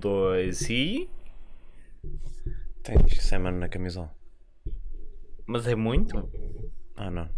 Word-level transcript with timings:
dois 0.00 0.68
e. 0.70 1.08
Tens 2.82 3.22
Seman 3.22 3.52
na 3.52 3.68
camisola. 3.68 4.10
Mas 5.46 5.66
é 5.66 5.74
muito? 5.74 6.28
Ah, 6.96 7.10
não. 7.10 7.28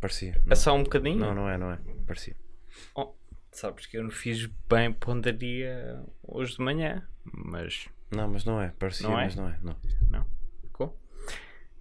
Parecia. 0.00 0.32
É 0.46 0.48
Não, 0.50 0.56
só 0.56 0.74
um 0.74 0.82
bocadinho? 0.82 1.18
não, 1.18 1.34
não 1.34 1.48
é, 1.48 1.56
não 1.58 1.72
é. 1.72 1.78
Parecia. 2.06 2.36
Oh, 2.94 3.12
sabes 3.52 3.86
que 3.86 3.96
eu 3.98 4.02
não 4.02 4.10
fiz 4.10 4.46
bem 4.68 4.92
pontaria 4.92 6.02
hoje 6.22 6.56
de 6.56 6.62
manhã, 6.62 7.06
mas 7.24 7.86
Não, 8.10 8.28
mas 8.28 8.44
não 8.44 8.60
é. 8.60 8.68
Parecia, 8.78 9.06
Não 9.08 9.18
é? 9.18 9.24
mas 9.24 9.36
não 9.36 9.48
é. 9.48 9.58
Não. 9.62 9.76
não. 10.10 10.26
Ficou? 10.62 10.98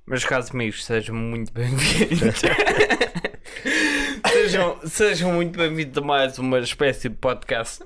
Meus 0.06 0.26
caros 0.26 0.52
amigos, 0.52 0.84
sejam 0.86 1.16
muito 1.16 1.52
bem-vindos. 1.54 2.42
sejam, 4.32 4.80
sejam 4.88 5.34
muito 5.34 5.58
bem-vindos 5.58 5.98
a 5.98 6.02
mais 6.02 6.38
uma 6.40 6.60
espécie 6.60 7.10
de 7.10 7.16
podcast. 7.16 7.84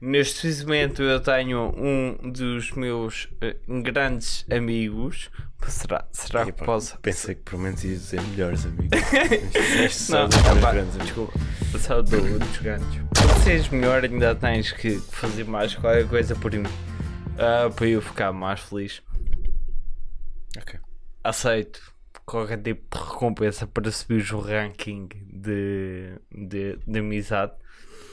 Neste 0.00 0.48
momento 0.64 1.02
eu 1.02 1.20
tenho 1.20 1.72
um 1.76 2.30
dos 2.30 2.72
meus 2.72 3.28
eh, 3.40 3.56
grandes 3.82 4.46
amigos. 4.50 5.30
Será, 5.68 6.06
será 6.10 6.46
que 6.46 6.52
posso? 6.52 6.98
Pensei 7.00 7.34
que 7.34 7.42
por 7.42 7.58
menos 7.58 7.84
ias 7.84 8.00
dizer 8.00 8.22
melhores 8.22 8.64
amigos. 8.64 10.08
Não, 10.08 10.28
pá, 10.60 10.72
grandes 10.72 10.96
desculpa. 10.96 11.32
Só 11.78 12.00
do, 12.00 12.38
dos 12.38 12.58
grandes. 12.58 12.88
Para 13.12 13.34
seres 13.40 13.68
melhor, 13.68 14.04
ainda 14.04 14.34
tens 14.34 14.72
que 14.72 14.98
fazer 14.98 15.44
mais 15.44 15.74
qualquer 15.74 16.08
coisa 16.08 16.34
por 16.34 16.52
mim. 16.52 16.62
Ah, 17.38 17.70
para 17.70 17.86
eu 17.86 18.00
ficar 18.00 18.32
mais 18.32 18.60
feliz. 18.60 19.02
Ok. 20.56 20.80
Aceito 21.22 21.80
qualquer 22.30 22.62
tipo 22.62 22.96
de 22.96 23.04
recompensa 23.04 23.66
para 23.66 23.90
subir 23.90 24.32
o 24.32 24.40
ranking 24.40 25.08
de, 25.26 26.14
de, 26.30 26.78
de 26.86 26.98
amizade. 26.98 27.52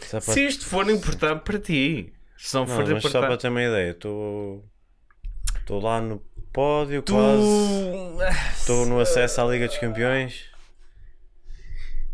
Para- 0.10 0.22
Se 0.22 0.46
isto 0.46 0.66
for 0.66 0.88
importante 0.92 1.44
para 1.44 1.60
ti. 1.60 2.14
Se 2.38 2.54
não, 2.56 2.66
Não, 2.66 2.76
for 2.76 2.88
mas 2.88 3.04
só 3.04 3.10
para 3.10 3.20
importante. 3.20 3.42
ter 3.42 3.50
uma 3.50 3.64
ideia, 3.64 3.92
estou. 3.92 4.64
Estou 5.60 5.82
lá 5.82 6.00
no 6.00 6.20
pódio, 6.54 7.02
Tu. 7.02 7.14
quase. 7.14 8.58
Estou 8.60 8.86
no 8.86 9.00
acesso 9.00 9.42
à 9.42 9.46
Liga 9.46 9.68
dos 9.68 9.78
Campeões. 9.78 10.46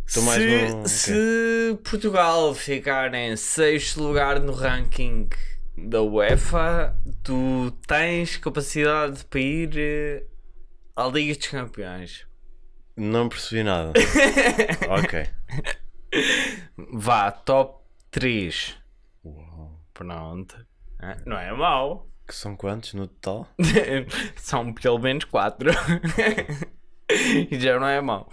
Estou 0.08 0.23
mais 0.23 0.42
se, 0.42 0.73
no- 0.73 0.88
se 0.88 1.80
Portugal 1.84 2.54
ficar 2.54 3.14
em 3.14 3.36
sexto 3.36 4.02
lugar 4.02 4.39
no 4.39 4.54
ranking 4.54 5.28
da 5.78 6.02
UEFA, 6.02 6.95
tu 7.23 7.72
tens 7.88 8.38
capacidade 8.38 9.23
para 9.26 9.39
ir 9.39 9.72
eh, 9.78 10.23
à 10.95 11.08
Liga 11.08 11.36
dos 11.36 11.48
Campeões. 11.48 12.26
Não 12.95 13.28
percebi 13.28 13.64
nada. 13.64 13.92
ok. 14.89 15.28
Vá, 16.94 17.31
top 17.31 17.83
3. 18.11 18.78
Uau. 19.25 19.80
Pronto. 19.94 20.66
Ah, 21.00 21.17
Não 21.25 21.38
é 21.38 21.52
mau. 21.52 22.08
Que 22.25 22.33
são 22.33 22.55
quantos 22.55 22.94
no 22.94 23.05
total? 23.05 23.50
São 24.38 24.73
pelo 24.73 24.97
menos 24.97 25.25
4. 25.25 25.70
e 27.52 27.59
já 27.59 27.78
não 27.78 27.86
é 27.86 28.00
mau. 28.00 28.30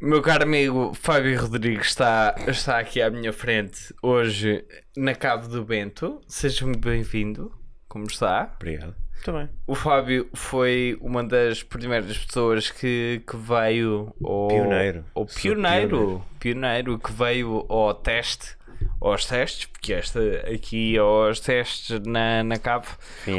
Meu 0.00 0.20
caro 0.20 0.42
amigo 0.42 0.92
Fábio 0.94 1.40
Rodrigues 1.40 1.86
está, 1.86 2.34
está 2.48 2.80
aqui 2.80 3.00
à 3.00 3.08
minha 3.08 3.32
frente 3.32 3.94
hoje 4.02 4.66
na 4.96 5.14
Cave 5.14 5.46
do 5.46 5.64
Bento. 5.64 6.20
Seja 6.26 6.66
muito 6.66 6.80
bem-vindo. 6.80 7.56
Como 7.88 8.06
está? 8.06 8.52
Obrigado. 8.56 8.96
Bem. 9.32 9.48
O 9.66 9.74
Fábio 9.74 10.28
foi 10.34 10.96
uma 11.00 11.24
das 11.24 11.62
primeiras 11.62 12.16
pessoas 12.18 12.70
que, 12.70 13.22
que 13.28 13.36
veio 13.36 14.14
ao. 14.22 14.48
Pioneiro. 14.48 15.04
O 15.14 15.26
Sou 15.26 15.40
pioneiro, 15.42 16.22
pioneiro. 16.38 16.98
que 16.98 17.12
veio 17.12 17.64
ao 17.68 17.94
teste. 17.94 18.56
Aos 19.00 19.24
testes, 19.26 19.66
porque 19.66 19.92
esta 19.94 20.20
aqui 20.52 20.96
aos 20.98 21.40
testes 21.40 22.00
na, 22.06 22.42
na 22.44 22.58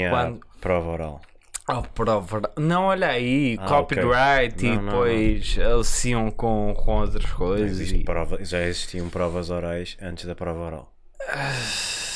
a 0.06 0.10
Quando- 0.10 0.40
prova 0.60 0.90
oral. 0.92 1.22
Oh, 1.68 1.82
prova. 1.82 2.42
Não, 2.58 2.84
olha 2.86 3.08
aí, 3.10 3.58
Ah, 3.60 3.68
copyright 3.68 4.56
ok. 4.56 4.70
e 4.70 4.76
Não, 4.76 4.82
não, 4.84 4.92
depois 4.92 5.58
associam 5.60 6.30
com, 6.32 6.74
com 6.78 7.00
outras 7.02 7.26
coisas. 7.32 7.72
Existe 7.80 8.02
e- 8.02 8.04
prova, 8.04 8.44
já 8.46 8.62
existiam 8.62 9.10
provas 9.10 9.50
orais 9.50 9.98
antes 10.02 10.26
da 10.26 10.36
prova 10.36 10.60
oral. 10.60 10.94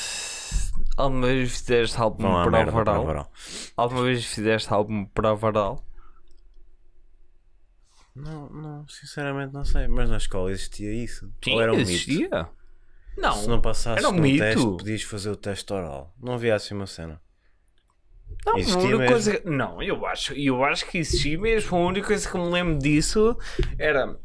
Alguma 1.00 1.28
vez 1.28 1.52
fizeste 1.58 1.98
Não 1.98 2.06
há 2.38 2.44
prova 2.44 2.50
merda 2.52 3.00
oral. 3.00 3.32
Alguma 3.78 4.04
vez 4.04 4.26
fizeste 4.26 4.74
alguma 4.74 5.08
prova 5.08 5.48
oral? 5.48 5.86
Não, 8.14 8.50
não, 8.50 8.88
sinceramente 8.90 9.54
não 9.54 9.64
sei. 9.64 9.88
Mas 9.88 10.10
na 10.10 10.18
escola 10.18 10.52
existia 10.52 10.92
isso. 10.94 11.32
Ou 11.48 11.62
era 11.62 11.72
um 11.72 11.78
mito? 11.78 11.90
existia. 11.90 12.50
Não, 13.18 13.34
Se 13.34 13.48
não 13.48 13.62
passasses 13.62 14.04
era 14.04 14.14
um 14.14 14.20
mito. 14.20 14.40
teste, 14.40 14.62
podias 14.66 15.04
fazer 15.04 15.30
o 15.30 15.36
teste 15.38 15.72
oral. 15.72 16.14
Não 16.22 16.34
havia 16.34 16.56
assim 16.56 16.74
uma 16.74 16.88
cena. 16.88 17.22
Não, 18.46 18.54
a 18.54 18.58
única 18.58 18.98
mesmo. 18.98 19.08
coisa. 19.08 19.42
Não, 19.46 19.82
eu 19.82 20.06
acho, 20.06 20.34
eu 20.34 20.64
acho 20.64 20.86
que 20.86 20.98
existia 20.98 21.40
mesmo. 21.40 21.78
A 21.78 21.80
única 21.82 22.08
coisa 22.08 22.30
que 22.30 22.38
me 22.38 22.50
lembro 22.50 22.78
disso 22.78 23.38
era. 23.78 24.20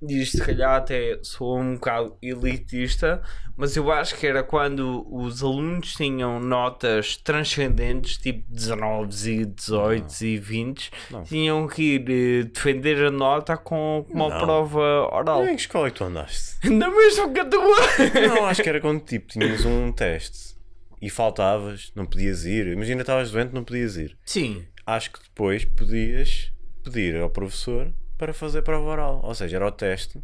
E 0.00 0.22
isto, 0.22 0.36
se 0.38 0.44
calhar, 0.44 0.76
até 0.76 1.18
sou 1.22 1.58
um 1.58 1.74
bocado 1.74 2.16
elitista, 2.22 3.20
mas 3.56 3.76
eu 3.76 3.90
acho 3.90 4.14
que 4.16 4.26
era 4.26 4.42
quando 4.44 5.04
os 5.12 5.42
alunos 5.42 5.92
tinham 5.94 6.38
notas 6.38 7.16
transcendentes, 7.16 8.16
tipo 8.16 8.44
19 8.48 9.30
e 9.30 9.44
18 9.44 10.24
e 10.24 10.38
20, 10.38 10.90
Não. 11.10 11.24
tinham 11.24 11.66
que 11.66 11.82
ir 11.96 12.10
eh, 12.10 12.42
defender 12.44 13.04
a 13.06 13.10
nota 13.10 13.56
com, 13.56 14.04
com 14.08 14.14
uma 14.14 14.28
Não. 14.28 14.38
prova 14.38 15.08
oral. 15.12 15.44
Em 15.44 15.56
que 15.56 15.62
escola 15.62 15.88
é 15.88 15.90
que 15.90 15.96
tu 15.96 16.04
andaste? 16.04 16.56
Na 16.70 16.88
mesma 16.90 17.28
categoria! 17.32 18.28
Não, 18.28 18.46
acho 18.46 18.62
que 18.62 18.68
era 18.68 18.80
quando 18.80 19.00
tipo 19.00 19.26
tinhas 19.26 19.64
um 19.64 19.90
teste 19.90 20.56
e 21.02 21.10
faltavas, 21.10 21.90
não 21.94 22.06
podias 22.06 22.44
ir. 22.44 22.68
Imagina, 22.68 23.00
estavas 23.00 23.30
doente, 23.32 23.52
não 23.52 23.64
podias 23.64 23.96
ir. 23.96 24.16
Sim. 24.24 24.64
Acho 24.86 25.12
que 25.12 25.18
depois 25.22 25.64
podias 25.64 26.52
pedir 26.84 27.16
ao 27.16 27.28
professor 27.28 27.92
para 28.18 28.34
fazer 28.34 28.62
prova 28.62 28.88
oral. 28.90 29.20
Ou 29.22 29.34
seja, 29.34 29.56
era 29.56 29.66
o 29.66 29.72
teste, 29.72 30.22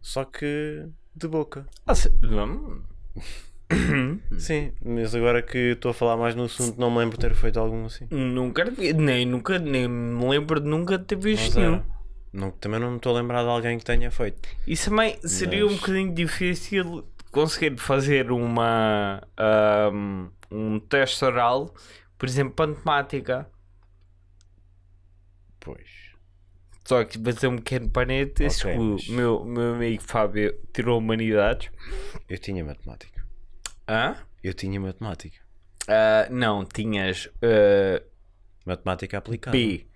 só 0.00 0.24
que 0.24 0.88
de 1.14 1.28
boca. 1.28 1.66
Ah, 1.86 1.94
se- 1.94 2.10
hum. 2.22 2.82
Sim, 4.38 4.72
mas 4.84 5.14
agora 5.14 5.40
que 5.42 5.58
estou 5.72 5.90
a 5.90 5.94
falar 5.94 6.16
mais 6.16 6.34
no 6.34 6.44
assunto, 6.44 6.78
não 6.78 6.90
me 6.90 6.98
lembro 6.98 7.16
de 7.16 7.20
ter 7.26 7.34
feito 7.34 7.58
algum 7.58 7.84
assim. 7.86 8.06
Nunca 8.10 8.64
nem, 8.64 9.24
nunca, 9.24 9.58
nem 9.58 9.88
me 9.88 10.28
lembro 10.28 10.60
de 10.60 10.66
nunca 10.68 10.98
ter 10.98 11.16
visto 11.16 11.58
nenhum. 11.58 11.82
Não, 12.32 12.50
também 12.50 12.80
não 12.80 12.90
me 12.90 12.96
estou 12.96 13.14
a 13.16 13.20
lembrar 13.20 13.42
de 13.44 13.48
alguém 13.48 13.78
que 13.78 13.84
tenha 13.84 14.10
feito. 14.10 14.48
Isso 14.66 14.90
também 14.90 15.16
seria 15.22 15.64
um 15.64 15.70
Mas- 15.70 15.80
bocadinho 15.80 16.12
difícil 16.12 17.04
conseguir 17.30 17.76
fazer 17.78 18.30
uma 18.32 19.22
ahm, 19.36 20.28
um 20.50 20.78
teste 20.80 21.24
oral, 21.24 21.72
por 22.18 22.28
exemplo, 22.28 22.54
para 22.54 22.66
matemática. 22.72 23.48
Pois. 25.60 26.03
Só 26.86 27.02
que 27.04 27.18
fazer 27.18 27.46
um 27.48 27.56
pequeno 27.56 27.88
parênteses 27.90 28.60
Ok, 28.60 28.72
que 28.72 28.78
mas- 28.78 29.08
o 29.08 29.12
meu, 29.12 29.44
meu 29.44 29.74
amigo 29.74 30.02
Fábio 30.02 30.54
tirou 30.72 30.98
humanidades. 30.98 31.70
Eu 32.28 32.38
tinha 32.38 32.62
matemática. 32.64 33.24
Hã? 33.88 34.16
Eu 34.42 34.52
tinha 34.52 34.78
matemática. 34.80 35.38
Ah, 35.88 36.26
não, 36.30 36.64
tinhas 36.64 37.28
ah, 37.42 38.02
Matemática 38.66 39.18
aplicada. 39.18 39.56
B. 39.56 39.86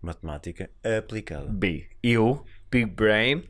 Matemática 0.00 0.70
aplicada. 0.98 1.46
B. 1.48 1.88
Eu, 2.02 2.44
Big 2.70 2.86
Brain, 2.86 3.42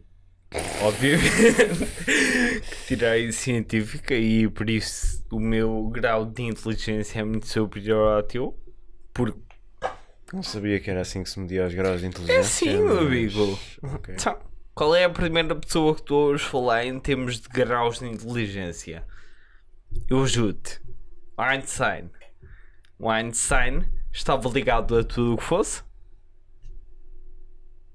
óbvio, 0.82 1.18
tirei 2.86 3.32
científica 3.32 4.14
e 4.14 4.48
por 4.48 4.70
isso 4.70 5.24
o 5.30 5.38
meu 5.40 5.88
grau 5.88 6.24
de 6.24 6.42
inteligência 6.42 7.20
é 7.20 7.24
muito 7.24 7.46
superior 7.46 8.16
ao 8.16 8.22
teu. 8.22 8.58
Porque 9.12 9.38
Não 10.32 10.42
sabia 10.42 10.80
que 10.80 10.90
era 10.90 11.00
assim 11.02 11.22
que 11.22 11.30
se 11.30 11.38
media 11.38 11.66
os 11.66 11.74
graus 11.74 12.00
de 12.00 12.06
inteligência. 12.08 12.40
é 12.40 12.42
sim, 12.72 12.76
meu 12.82 12.94
mas- 12.96 13.06
amigo. 13.06 13.58
Ok. 13.94 14.14
Então, 14.14 14.38
qual 14.74 14.94
é 14.94 15.04
a 15.04 15.10
primeira 15.10 15.54
pessoa 15.54 15.94
que 15.94 16.02
tu 16.02 16.14
ouves 16.14 16.42
falar 16.42 16.84
em 16.84 16.98
termos 16.98 17.40
de 17.40 17.48
graus 17.48 17.98
de 18.00 18.06
inteligência? 18.06 19.06
Eu 20.08 20.22
ajudo-te. 20.22 20.80
Einstein. 21.38 22.10
O 22.98 23.08
Einstein 23.10 23.84
estava 24.12 24.48
ligado 24.48 24.98
a 24.98 25.04
tudo 25.04 25.34
o 25.34 25.36
que 25.36 25.44
fosse. 25.44 25.82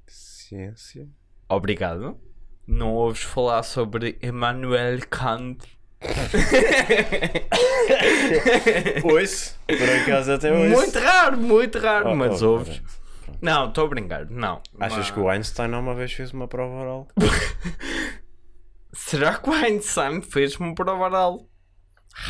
Ciência. 0.08 1.08
Obrigado. 1.50 2.20
Não 2.68 2.94
ouves 2.94 3.24
falar 3.24 3.64
sobre 3.64 4.18
Emmanuel 4.22 5.00
Kant. 5.10 5.66
Ouço. 9.04 9.56
Por 9.68 9.90
acaso 10.02 10.32
até 10.34 10.52
hoje. 10.52 10.74
muito 10.74 11.00
raro, 11.00 11.38
muito 11.38 11.80
raro, 11.80 12.10
Oh, 12.12 12.16
mas 12.16 12.42
oh, 12.42 12.54
ouves. 12.54 12.78
pronto. 12.80 13.02
Não, 13.42 13.70
estou 13.70 13.86
a 13.86 13.90
brincar, 13.90 14.26
não. 14.30 14.62
Achas 14.80 14.98
Mas- 14.98 15.12
que 15.12 15.20
o 15.20 15.30
Einstein 15.30 15.72
uma 15.74 15.96
vez 15.96 16.12
fez 16.14 16.32
uma 16.32 16.48
prova 16.48 16.76
oral? 16.76 17.08
Será 18.94 19.36
que 19.38 19.50
o 19.50 19.54
Einstein 19.54 20.22
fez 20.22 20.56
uma 20.58 20.76
prova 20.76 21.04
oral? 21.06 21.48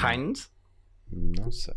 Heinz? 0.03 0.50
Não 1.12 1.51
sei. 1.51 1.74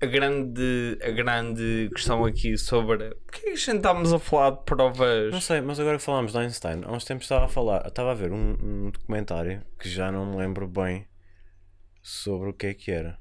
A 0.00 0.06
grande, 0.06 0.98
a 1.02 1.10
grande 1.10 1.90
questão 1.94 2.24
aqui 2.24 2.58
sobre. 2.58 3.14
Porquê 3.26 3.40
que 3.40 3.50
a 3.50 3.56
gente 3.56 3.76
estamos 3.76 4.12
a 4.12 4.18
falar 4.18 4.50
de 4.50 4.64
provas? 4.64 5.32
Não 5.32 5.40
sei, 5.40 5.60
mas 5.60 5.80
agora 5.80 5.96
que 5.96 6.02
falamos 6.02 6.32
de 6.32 6.38
Einstein, 6.38 6.82
há 6.84 6.92
uns 6.92 7.04
tempos 7.04 7.24
estava 7.24 7.46
a 7.46 7.48
falar, 7.48 7.86
estava 7.86 8.10
a 8.12 8.14
ver 8.14 8.30
um, 8.32 8.56
um 8.60 8.90
documentário 8.90 9.62
que 9.78 9.88
já 9.88 10.12
não 10.12 10.26
me 10.26 10.36
lembro 10.36 10.66
bem 10.66 11.06
sobre 12.02 12.50
o 12.50 12.52
que 12.52 12.66
é 12.66 12.74
que 12.74 12.90
era. 12.90 13.18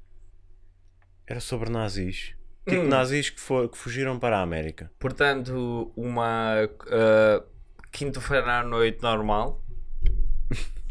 Era 1.26 1.40
sobre 1.40 1.70
nazis. 1.70 2.36
Tipo 2.68 2.82
Hum. 2.82 2.88
nazis 2.88 3.30
que, 3.30 3.40
for, 3.40 3.70
que 3.70 3.78
fugiram 3.78 4.18
para 4.20 4.40
a 4.40 4.42
América. 4.42 4.92
Portanto, 5.00 5.92
uma 5.96 6.64
uh, 6.66 7.44
quinta-feira 7.92 8.60
à 8.60 8.64
noite 8.64 9.02
normal. 9.02 9.62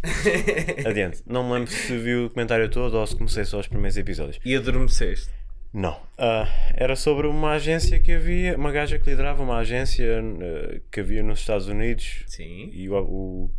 Adiante. 0.87 1.23
Não 1.27 1.45
me 1.45 1.53
lembro 1.55 1.71
se 1.71 1.97
vi 1.97 2.15
o 2.15 2.23
documentário 2.25 2.69
todo 2.71 2.95
ou 2.95 3.07
se 3.07 3.17
comecei 3.17 3.45
só 3.45 3.59
os 3.59 3.69
primeiros 3.69 3.97
episódios. 3.97 4.39
E 4.45 4.55
adormeceste. 4.57 5.31
Não. 5.73 5.99
Ah, 6.19 6.47
era 6.75 6.95
sobre 6.95 7.27
uma 7.27 7.53
agência 7.53 7.99
que 7.99 8.13
havia, 8.13 8.57
uma 8.57 8.71
gaja 8.71 8.99
que 8.99 9.09
liderava 9.09 9.43
uma 9.43 9.57
agência 9.59 10.05
eh, 10.05 10.81
que 10.91 11.01
havia 11.01 11.23
nos 11.23 11.41
Estados 11.41 11.67
Unidos 11.67 12.25
Sim. 12.27 12.71
e 12.73 12.89
o, 12.91 12.95
o, 12.99 13.51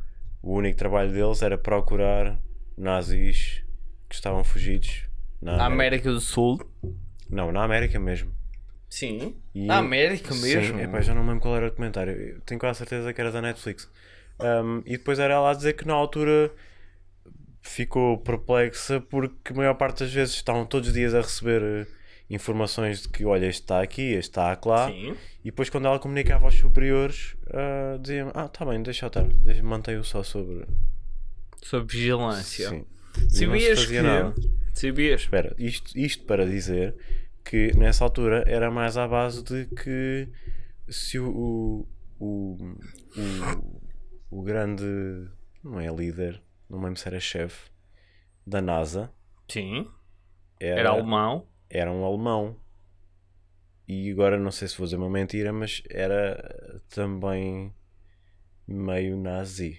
o 0.41 0.53
único 0.55 0.77
trabalho 0.77 1.11
deles 1.11 1.41
era 1.41 1.57
procurar 1.57 2.39
nazis 2.77 3.63
que 4.07 4.13
estavam 4.15 4.43
fugidos 4.43 5.03
na 5.41 5.57
Na 5.57 5.65
América. 5.65 5.73
América 5.73 6.11
do 6.11 6.21
Sul. 6.21 6.59
Não, 7.29 7.51
na 7.51 7.63
América 7.63 7.99
mesmo. 7.99 8.31
Sim. 8.87 9.35
E- 9.55 9.65
Na 9.65 9.77
América 9.79 10.35
mesmo. 10.35 10.77
Sim, 10.77 10.83
epá, 10.83 11.01
já 11.01 11.15
não 11.15 11.23
me 11.23 11.29
lembro 11.29 11.41
qual 11.41 11.55
era 11.57 11.65
o 11.65 11.69
documentário. 11.71 12.13
Eu 12.13 12.41
Tenho 12.41 12.59
quase 12.59 12.77
certeza 12.77 13.11
que 13.11 13.19
era 13.19 13.31
da 13.31 13.41
Netflix. 13.41 13.89
Um, 14.39 14.83
e 14.85 14.97
depois 14.97 15.17
era 15.17 15.33
ela 15.33 15.49
a 15.49 15.53
dizer 15.55 15.73
que 15.73 15.87
na 15.87 15.93
altura 15.93 16.51
ficou 17.61 18.17
perplexa 18.19 18.99
porque 19.01 19.51
a 19.51 19.55
maior 19.55 19.73
parte 19.75 19.99
das 20.03 20.13
vezes 20.13 20.35
estavam 20.35 20.65
todos 20.65 20.89
os 20.89 20.93
dias 20.93 21.15
a 21.15 21.21
receber 21.21 21.87
informações 22.29 23.03
de 23.03 23.09
que 23.09 23.25
olha, 23.25 23.45
este 23.45 23.61
está 23.61 23.81
aqui, 23.81 24.13
este 24.13 24.31
está 24.31 24.59
lá. 24.65 24.87
Sim. 24.87 25.15
E 25.43 25.45
depois 25.45 25.69
quando 25.69 25.87
ela 25.87 25.99
comunicava 25.99 26.45
aos 26.45 26.55
superiores, 26.55 27.35
ah, 27.51 27.97
diziam, 27.99 28.31
ah, 28.33 28.47
tá 28.47 28.65
bem, 28.65 28.81
deixa 28.81 29.05
eu 29.05 29.07
estar, 29.07 29.25
mantém-o 29.63 30.03
só 30.03 30.23
sobre. 30.23 30.65
Sobre 31.61 31.95
vigilância. 31.95 32.69
Sim. 32.69 32.85
Sabias 33.29 33.85
que. 33.85 34.01
nada. 34.01 34.33
Sabias? 34.73 35.21
Espera, 35.21 35.55
isto, 35.57 35.97
isto 35.97 36.25
para 36.25 36.45
dizer 36.45 36.95
que 37.43 37.75
nessa 37.77 38.03
altura 38.03 38.43
era 38.47 38.71
mais 38.71 38.97
à 38.97 39.07
base 39.07 39.43
de 39.43 39.65
que 39.67 40.27
se 40.87 41.19
o, 41.19 41.29
o, 41.29 41.87
o, 42.19 42.57
o, 44.31 44.39
o 44.39 44.41
grande, 44.41 44.83
não 45.63 45.79
é 45.79 45.87
líder, 45.93 46.41
não 46.69 46.81
lembro 46.81 46.99
se 46.99 47.07
era 47.07 47.19
chefe 47.19 47.69
da 48.45 48.61
NASA, 48.61 49.11
Sim. 49.47 49.87
era, 50.59 50.79
Era 50.79 50.89
alemão. 50.89 51.47
Era 51.73 51.91
um 51.91 52.05
alemão. 52.05 52.55
E 53.87 54.09
agora 54.11 54.37
não 54.37 54.51
sei 54.51 54.67
se 54.67 54.77
vou 54.77 54.85
dizer 54.85 54.95
uma 54.97 55.09
mentira, 55.09 55.51
mas 55.51 55.81
era 55.89 56.81
também 56.89 57.73
meio 58.67 59.17
nazi. 59.17 59.77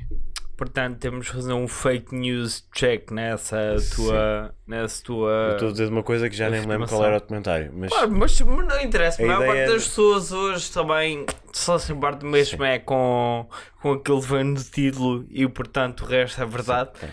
Portanto, 0.57 0.99
temos 0.99 1.29
que 1.29 1.35
fazer 1.35 1.53
um 1.53 1.67
fake 1.67 2.15
news 2.15 2.65
check 2.73 3.11
nessa 3.11 3.77
Sim. 3.81 3.97
tua. 3.97 4.55
Nessa 4.67 5.01
Eu 5.01 5.05
tua. 5.05 5.49
estou 5.55 5.69
a 5.69 5.73
dizer 5.73 5.89
uma 5.89 6.03
coisa 6.03 6.29
que 6.31 6.37
já 6.37 6.49
nem 6.49 6.61
me 6.61 6.67
lembro 6.69 6.87
qual 6.87 7.05
era 7.05 7.17
o 7.17 7.21
documentário, 7.21 7.73
mas 7.75 7.91
Claro, 7.91 8.13
mas, 8.13 8.39
não 8.41 8.81
interessa, 8.81 9.21
a 9.23 9.27
maior 9.27 9.47
parte 9.47 9.59
é- 9.61 9.67
das 9.67 9.85
pessoas 9.85 10.31
hoje 10.31 10.71
também 10.71 11.27
só 11.53 11.77
se 11.79 11.93
importa 11.93 12.25
mesmo 12.25 12.63
é 12.63 12.79
com, 12.79 13.49
com 13.83 13.93
aquilo 13.95 14.21
que 14.21 14.29
vem 14.29 14.45
no 14.45 14.63
título 14.63 15.27
e 15.29 15.49
portanto 15.49 16.03
o 16.03 16.07
resto 16.07 16.41
é 16.41 16.47
verdade. 16.47 16.91
Sim. 17.01 17.09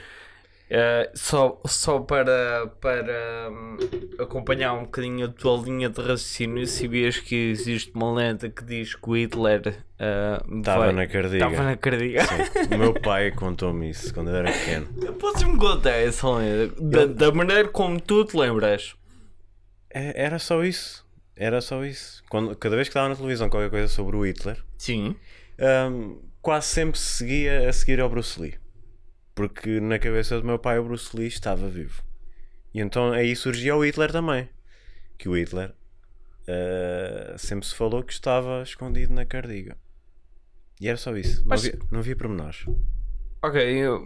Eh, 0.73 1.11
só, 1.13 1.59
só 1.65 1.99
para, 1.99 2.65
para 2.79 3.49
hum, 3.51 3.75
acompanhar 4.17 4.71
um 4.73 4.83
bocadinho 4.83 5.25
a 5.25 5.29
tua 5.29 5.57
linha 5.61 5.89
de 5.89 5.99
raciocínio, 5.99 6.65
sabias 6.65 7.19
que 7.19 7.35
existe 7.51 7.91
uma 7.93 8.13
lenda 8.13 8.49
que 8.49 8.63
diz 8.63 8.95
que 8.95 9.09
o 9.09 9.17
Hitler 9.17 9.83
eh, 9.99 10.41
estava 10.59 10.85
vai- 10.85 10.93
na 10.93 11.07
cardiga. 11.07 11.45
estava 11.45 11.63
na 11.71 11.75
cardiga. 11.75 12.23
Sim. 12.23 12.73
O 12.73 12.77
meu 12.77 12.93
pai 12.93 13.31
contou-me 13.31 13.89
isso 13.89 14.13
quando 14.13 14.29
eu 14.29 14.35
era 14.37 14.49
pequeno. 14.49 14.87
Podes-me 15.19 15.57
contar 15.57 15.91
essa 15.97 16.29
lenda? 16.29 16.73
Da, 16.79 17.05
da 17.05 17.31
maneira 17.33 17.67
como 17.67 17.99
tu 17.99 18.23
te 18.23 18.37
lembras. 18.37 18.95
É- 19.89 20.23
Era 20.23 20.39
só 20.39 20.63
isso. 20.63 21.05
Era 21.35 21.59
só 21.59 21.83
isso. 21.83 22.23
Quando, 22.29 22.55
cada 22.55 22.77
vez 22.77 22.87
que 22.87 22.91
estava 22.91 23.09
na 23.09 23.15
televisão 23.17 23.49
qualquer 23.49 23.69
coisa 23.69 23.89
sobre 23.89 24.15
o 24.15 24.25
Hitler, 24.25 24.57
Sim. 24.77 25.17
hum, 25.91 26.17
quase 26.41 26.67
sempre 26.67 26.97
se 26.97 27.17
seguia 27.17 27.67
a 27.67 27.73
seguir 27.73 27.99
ao 27.99 28.07
Bruce 28.09 28.39
Lee. 28.41 28.60
Porque 29.33 29.79
na 29.79 29.97
cabeça 29.97 30.39
do 30.39 30.45
meu 30.45 30.59
pai 30.59 30.77
o 30.79 30.83
Bruce 30.83 31.15
Lee 31.15 31.27
estava 31.27 31.69
vivo. 31.69 32.03
E 32.73 32.79
então 32.79 33.11
aí 33.11 33.35
surgia 33.35 33.75
o 33.75 33.83
Hitler 33.85 34.11
também. 34.11 34.49
Que 35.17 35.29
o 35.29 35.35
Hitler 35.37 35.73
ah, 36.47 37.37
sempre 37.37 37.65
se 37.65 37.75
falou 37.75 38.03
que 38.03 38.13
estava 38.13 38.61
escondido 38.63 39.13
na 39.13 39.25
cardiga. 39.25 39.77
E 40.79 40.87
era 40.87 40.97
só 40.97 41.15
isso. 41.15 41.43
Mas- 41.45 41.63
Não, 41.63 41.69
havia, 41.69 41.87
não 41.91 41.99
havia 41.99 42.15
pormenores. 42.15 42.65
Ok, 43.43 43.61
eu, 43.61 44.05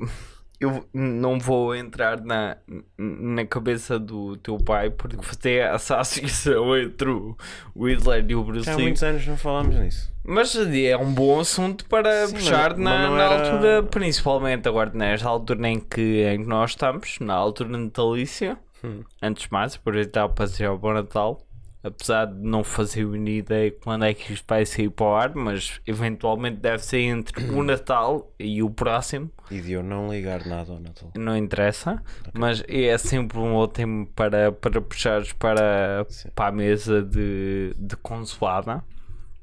eu 0.60 0.86
não 0.94 1.38
vou 1.40 1.76
entrar 1.76 2.22
na, 2.22 2.58
na 2.98 3.46
cabeça 3.46 4.00
do 4.00 4.38
teu 4.38 4.58
pai 4.58 4.90
porque 4.90 5.18
fazer 5.22 5.62
essa 5.74 5.98
associação 6.00 6.78
entre 6.78 7.10
o, 7.10 7.36
Hitler 7.76 8.26
e 8.30 8.36
o 8.36 8.44
Bruce 8.44 8.66
Já 8.66 8.74
há 8.74 8.76
Lee. 8.76 8.86
muitos 8.86 9.04
anos 9.04 9.28
não 9.28 9.38
falámos 9.38 9.76
nisso. 9.76 10.14
Mas 10.24 10.56
é 10.56 10.98
um 10.98 11.14
bom 11.14 11.40
assunto 11.40 11.86
para 11.86 12.28
Sim, 12.28 12.34
mas- 12.34 12.44
puxar 12.44 12.70
mas 12.72 12.80
na, 12.80 13.08
não 13.08 13.16
na 13.16 13.24
era- 13.24 13.50
altura, 13.52 13.84
principalmente 13.84 14.68
agora 14.68 14.92
nesta 14.94 15.28
altura 15.30 15.68
em 15.70 15.80
que, 15.80 16.24
em 16.24 16.42
que 16.42 16.48
nós 16.50 16.72
estamos, 16.72 17.18
na 17.20 17.34
altura 17.34 17.78
natalícia. 17.78 18.58
Hum. 18.84 19.02
Antes 19.22 19.44
de 19.44 19.52
mais, 19.52 19.76
aproveitar 19.76 20.28
para 20.30 20.46
dizer 20.46 20.70
o 20.70 20.78
bom 20.78 20.94
Natal. 20.94 21.42
Apesar 21.86 22.26
de 22.26 22.40
não 22.42 22.64
fazer 22.64 23.06
uma 23.06 23.30
ideia 23.30 23.70
quando 23.72 24.06
é 24.06 24.14
que 24.16 24.34
isto 24.34 24.44
vai 24.48 24.66
sair 24.66 24.90
para 24.90 25.06
o 25.06 25.16
ar, 25.16 25.36
mas 25.36 25.80
eventualmente 25.86 26.58
deve 26.58 26.84
ser 26.84 26.98
entre 27.02 27.52
o 27.52 27.62
Natal 27.64 28.34
e 28.40 28.64
o 28.64 28.72
próximo. 28.72 29.30
E 29.52 29.62
de 29.62 29.74
eu 29.74 29.84
não 29.84 30.10
ligar 30.12 30.44
nada 30.48 30.72
ao 30.74 30.80
Natal. 30.80 31.12
Não 31.16 31.38
interessa, 31.38 32.02
mas 32.34 32.64
é 32.68 32.98
sempre 32.98 33.38
um 33.38 33.68
tempo 33.68 34.12
para, 34.16 34.52
para 34.52 34.82
puxares 34.82 35.32
para, 35.34 36.04
Sim. 36.10 36.30
para 36.34 36.48
a 36.48 36.52
mesa 36.52 37.04
de, 37.04 37.76
de 37.78 37.96
consoada. 37.98 38.84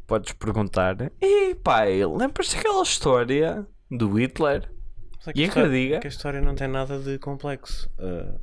Podes 0.07 0.33
perguntar: 0.33 0.97
Ei 1.21 1.55
pai, 1.55 2.05
lembras 2.05 2.53
daquela 2.53 2.83
história 2.83 3.65
do 3.89 4.15
Hitler? 4.19 4.69
Mas 5.25 5.29
é 5.29 5.33
E 5.39 5.45
a 5.45 5.47
história- 5.47 5.69
cardiga? 5.69 6.01
que 6.01 6.07
a 6.09 6.11
história 6.11 6.41
não 6.41 6.57
tem 6.57 6.67
nada 6.67 6.99
de 6.99 7.19
complexo. 7.21 7.89
Ah, 8.01 8.35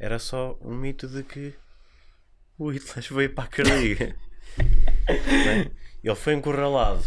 era 0.00 0.18
só 0.18 0.56
um 0.64 0.74
mito 0.74 1.06
de 1.06 1.22
que 1.22 1.52
o 2.58 2.70
Hitler 2.70 3.04
veio 3.10 3.30
para 3.30 3.44
a 3.44 3.48
cardiga. 3.48 4.16
Né? 5.08 5.70
Ele 6.02 6.14
foi 6.14 6.34
encurralado 6.34 7.02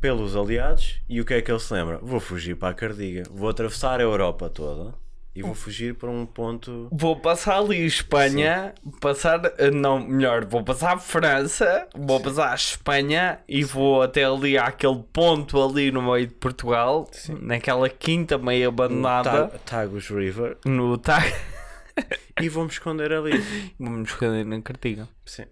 pelos 0.00 0.36
aliados 0.36 1.00
e 1.08 1.20
o 1.20 1.24
que 1.24 1.34
é 1.34 1.42
que 1.42 1.50
ele 1.50 1.58
se 1.60 1.72
lembra? 1.72 1.98
Vou 2.02 2.20
fugir 2.20 2.56
para 2.56 2.70
a 2.70 2.74
cardiga. 2.74 3.24
Vou 3.30 3.48
atravessar 3.48 4.00
a 4.00 4.02
Europa 4.02 4.48
toda 4.48 4.94
e 5.34 5.42
vou 5.42 5.54
fugir 5.54 5.94
para 5.94 6.08
um 6.08 6.24
ponto. 6.24 6.88
Vou 6.90 7.14
passar 7.16 7.58
ali 7.58 7.84
Espanha, 7.84 8.72
passar, 9.00 9.42
eh, 9.58 9.70
não, 9.70 9.98
melhor, 10.00 10.46
vou 10.46 10.62
passar 10.64 10.94
a 10.94 10.98
França, 10.98 11.86
vou 11.94 12.18
passar 12.20 12.52
a 12.52 12.54
Espanha 12.54 13.40
e 13.46 13.62
vou 13.62 14.00
até 14.00 14.24
ali 14.24 14.56
àquele 14.56 15.02
ponto 15.12 15.62
ali 15.62 15.90
no 15.90 16.00
meio 16.00 16.26
de 16.28 16.34
Portugal, 16.34 17.06
naquela 17.40 17.88
quinta 17.90 18.38
meio 18.38 18.68
abandonada, 18.68 19.48
Ta- 19.48 19.58
Tagus 19.58 20.08
River 20.08 20.56
no 20.64 20.96
TAG. 20.96 21.34
e 22.40 22.48
vou-me 22.48 22.70
esconder 22.70 23.12
ali. 23.12 23.32
Vamos 23.78 24.10
esconder 24.10 24.44
na 24.44 24.60
cartiga. 24.60 25.08
Sim. 25.24 25.44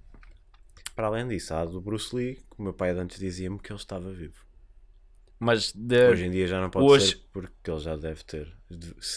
Para 0.94 1.08
além 1.08 1.26
disso, 1.28 1.52
há 1.54 1.60
a 1.62 1.64
do 1.64 1.80
Bruce 1.80 2.14
Lee, 2.14 2.34
que 2.36 2.58
o 2.58 2.62
meu 2.62 2.72
pai 2.72 2.90
antes 2.90 3.18
dizia-me 3.18 3.58
que 3.58 3.72
ele 3.72 3.78
estava 3.80 4.10
vivo. 4.12 4.44
Mas 5.40 5.72
de- 5.74 6.08
Hoje 6.10 6.26
em 6.26 6.30
dia 6.30 6.46
já 6.46 6.60
não 6.60 6.70
pode 6.70 6.86
hoje- 6.86 7.06
ser 7.08 7.20
porque 7.32 7.70
ele 7.70 7.80
já 7.80 7.96
deve 7.96 8.22
ter. 8.24 8.52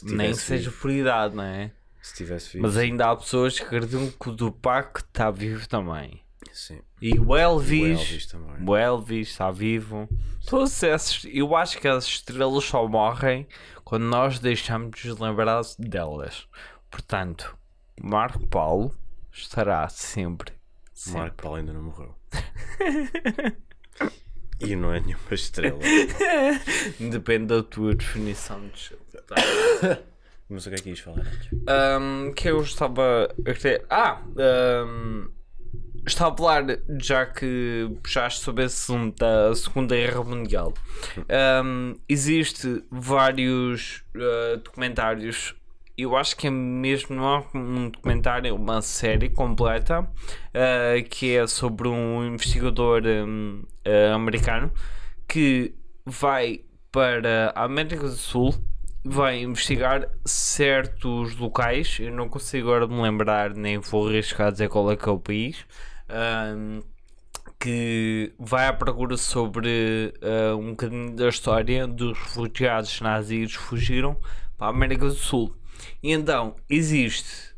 Nem 0.03 0.31
que 0.31 0.38
seja 0.38 0.72
por 0.72 0.89
idade, 0.91 1.36
não 1.36 1.43
é? 1.43 1.72
Se 2.01 2.15
tivesse 2.15 2.53
vivo. 2.53 2.63
Mas 2.63 2.77
ainda 2.77 3.10
há 3.12 3.15
pessoas 3.15 3.57
que 3.60 3.65
acreditam 3.65 4.10
que 4.10 4.29
o 4.29 4.36
Tupac 4.36 5.00
está 5.00 5.29
vivo 5.29 5.67
também. 5.67 6.22
Sim. 6.51 6.79
E 7.01 7.19
o 7.19 7.27
O 7.29 7.38
Elvis, 7.38 8.00
Elvis 8.00 8.25
também. 8.27 8.67
o 8.67 8.75
Elvis 8.75 9.27
está 9.29 9.51
vivo. 9.51 10.10
Todos 10.48 10.81
esses, 10.81 11.25
eu 11.31 11.55
acho 11.55 11.79
que 11.79 11.88
as 11.88 12.05
estrelas 12.05 12.63
só 12.63 12.88
morrem 12.88 13.48
quando 13.84 14.03
nós 14.03 14.39
deixamos 14.39 15.00
de 15.00 15.12
lembrar 15.13 15.62
delas. 15.77 16.48
Portanto, 16.97 17.55
Marco 18.01 18.47
Paulo 18.47 18.91
estará 19.31 19.87
sempre. 19.87 20.51
sempre. 20.95 21.19
Marco 21.19 21.43
Paulo 21.43 21.57
ainda 21.59 21.71
não 21.71 21.83
morreu. 21.83 22.15
e 24.59 24.75
não 24.75 24.91
é 24.91 24.99
nenhuma 24.99 25.31
estrela. 25.31 25.77
Depende 26.99 27.45
da 27.45 27.61
tua 27.61 27.93
definição 27.93 28.67
de 28.69 28.97
Mas 30.49 30.65
o 30.65 30.69
que 30.69 30.75
é 30.75 30.79
que 30.79 30.89
ias 30.89 30.99
falar 30.99 31.19
antes? 31.19 31.49
Um, 31.53 32.33
que 32.33 32.49
eu 32.49 32.61
estava 32.61 33.29
a 33.45 33.53
querer. 33.53 33.85
Ah! 33.91 34.19
Um, 34.87 35.29
estava 36.03 36.33
a 36.33 36.37
falar, 36.37 36.79
já 36.99 37.27
que 37.27 37.95
puxaste 38.01 38.41
sobre 38.41 38.63
esse 38.63 38.91
assunto 38.91 39.19
da 39.19 39.53
Segunda 39.53 39.95
Guerra 39.95 40.23
Mundial. 40.23 40.73
Um, 41.63 41.93
existe 42.09 42.83
vários 42.89 44.03
uh, 44.15 44.57
documentários. 44.57 45.55
Eu 45.97 46.15
acho 46.15 46.37
que 46.37 46.45
é 46.45 46.49
mesmo 46.51 47.15
não 47.15 47.43
um 47.55 47.89
documentário, 47.89 48.55
uma 48.55 48.81
série 48.83 49.29
completa 49.29 50.01
uh, 50.01 51.09
que 51.09 51.35
é 51.35 51.47
sobre 51.47 51.87
um 51.87 52.23
investigador 52.23 53.01
um, 53.05 53.63
uh, 53.85 54.13
americano 54.13 54.71
que 55.27 55.73
vai 56.05 56.61
para 56.91 57.51
a 57.55 57.63
América 57.63 58.03
do 58.03 58.11
Sul 58.11 58.53
vai 59.03 59.41
investigar 59.41 60.07
certos 60.23 61.35
locais. 61.37 61.97
Eu 61.99 62.11
não 62.11 62.29
consigo 62.29 62.67
agora 62.67 62.87
me 62.87 63.01
lembrar, 63.01 63.55
nem 63.55 63.79
vou 63.79 64.07
arriscar 64.07 64.51
dizer 64.51 64.69
qual 64.69 64.91
é 64.91 64.95
que 64.95 65.09
é 65.09 65.11
o 65.11 65.19
país. 65.19 65.65
ahm, 66.09 66.81
que 67.59 68.33
vai 68.37 68.67
à 68.67 68.73
procura 68.73 69.17
sobre 69.17 70.13
ah, 70.21 70.55
um 70.55 70.71
bocadinho 70.71 71.15
da 71.15 71.27
história 71.27 71.87
dos 71.87 72.17
refugiados 72.17 73.01
nazis 73.01 73.57
que 73.57 73.63
fugiram 73.63 74.15
para 74.57 74.67
a 74.67 74.69
América 74.69 75.05
do 75.07 75.15
Sul. 75.15 75.55
E 76.01 76.12
então 76.12 76.55
existe, 76.69 77.53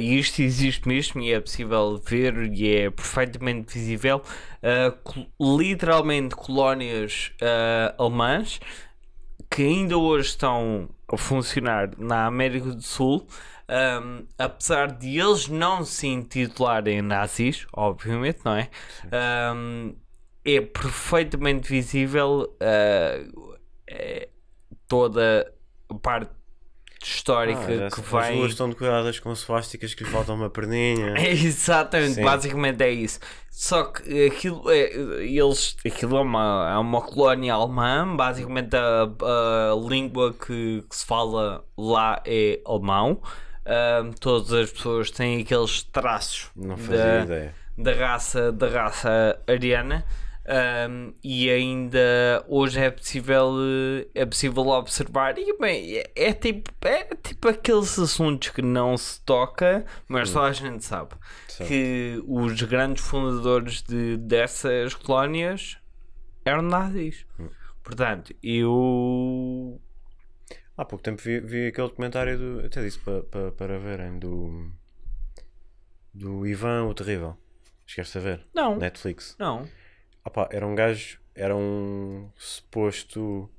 e 0.00 0.18
isto 0.18 0.40
existe 0.42 0.86
mesmo, 0.88 1.20
e 1.20 1.32
é 1.32 1.40
possível 1.40 1.98
ver, 1.98 2.52
e 2.52 2.76
é 2.76 2.90
perfeitamente 2.90 3.74
visível, 3.78 4.22
ah, 4.62 4.92
col- 5.02 5.58
literalmente 5.58 6.34
colónias 6.34 7.32
ah, 7.42 7.94
alemãs 7.98 8.60
que 9.50 9.62
ainda 9.62 9.96
hoje 9.96 10.28
estão 10.30 10.88
a 11.10 11.16
funcionar 11.16 11.90
na 11.98 12.26
América 12.26 12.70
do 12.70 12.82
Sul, 12.82 13.26
um, 14.02 14.26
apesar 14.38 14.92
de 14.92 15.18
eles 15.18 15.48
não 15.48 15.84
se 15.84 16.06
intitularem 16.06 17.02
nazis, 17.02 17.66
obviamente, 17.72 18.40
não 18.44 18.54
é? 18.56 18.70
Um, 19.54 19.94
é 20.44 20.60
perfeitamente 20.60 21.68
visível 21.68 22.54
uh, 22.62 23.58
é, 23.86 24.28
toda 24.86 25.52
a 25.88 25.94
parte 25.94 26.30
histórica 27.06 27.60
Ah, 27.60 27.88
que 27.90 28.00
sei. 28.02 28.18
As 28.18 28.26
vem. 28.28 28.38
ruas 28.38 28.50
estão 28.52 28.68
decoradas 28.68 29.18
com 29.20 29.34
suásticas 29.34 29.94
que 29.94 30.04
lhe 30.04 30.10
faltam 30.10 30.34
uma 30.34 30.50
perninha. 30.50 31.14
Exatamente, 31.28 32.14
Sim. 32.14 32.22
basicamente 32.24 32.82
é 32.82 32.90
isso. 32.90 33.20
Só 33.50 33.84
que 33.84 34.26
aquilo 34.26 34.70
é, 34.70 34.92
eles, 35.24 35.76
aquilo 35.84 36.16
é 36.16 36.20
uma, 36.20 36.70
é 36.74 36.78
uma 36.78 37.00
colónia 37.02 37.54
alemã, 37.54 38.14
basicamente 38.14 38.76
a, 38.76 39.02
a 39.02 39.88
língua 39.88 40.32
que, 40.32 40.84
que 40.88 40.96
se 40.96 41.04
fala 41.04 41.64
lá 41.76 42.22
é 42.24 42.60
alemão. 42.64 43.20
Todas 44.20 44.52
as 44.52 44.70
pessoas 44.70 45.10
têm 45.10 45.42
aqueles 45.42 45.82
traços 45.82 46.50
da, 46.56 47.52
da 47.76 47.92
raça 47.94 48.50
da 48.52 48.68
raça 48.68 49.38
ariana. 49.46 50.04
Ahm, 50.50 51.12
e 51.22 51.50
ainda 51.50 52.42
hoje 52.48 52.80
é 52.80 52.90
possível 52.90 53.52
eh, 53.60 54.06
é 54.14 54.24
possível 54.24 54.66
observar 54.68 55.36
e 55.36 55.58
bem, 55.58 55.98
é, 55.98 56.10
é 56.16 56.32
tipo 56.32 56.70
é 56.80 57.04
tipo 57.16 57.48
aqueles 57.48 57.98
assuntos 57.98 58.48
que 58.48 58.62
não 58.62 58.96
se 58.96 59.20
toca 59.26 59.84
mas 60.08 60.30
só 60.30 60.44
a 60.46 60.52
gente 60.52 60.82
sabe 60.82 61.16
Sabe. 61.48 61.68
que 61.68 62.22
os 62.26 62.62
grandes 62.62 63.04
fundadores 63.04 63.82
de, 63.82 64.16
dessas 64.16 64.94
colónias 64.94 65.76
eram 66.46 66.62
nazis 66.62 67.26
portanto 67.82 68.34
eu 68.42 69.78
Há 70.78 70.84
pouco 70.86 71.02
tempo 71.02 71.20
vi, 71.20 71.40
vi 71.40 71.66
aquele 71.66 71.88
documentário 71.88 72.38
do. 72.38 72.64
Até 72.64 72.80
disse 72.80 73.00
para 73.00 73.20
para 73.24 73.50
para 73.50 73.78
verem 73.80 74.16
do. 74.16 74.70
Do 76.14 76.46
Ivan 76.46 76.84
o 76.84 76.94
Terrível. 76.94 77.36
Esquece 77.84 78.16
a 78.16 78.20
ver? 78.20 78.46
não 78.54 78.76
Netflix. 78.76 79.34
não 79.40 79.66
Pá, 80.30 80.48
era 80.50 80.66
um 80.66 80.74
gajo. 80.74 81.20
Era 81.34 81.56
um 81.56 82.30
suposto. 82.36 83.50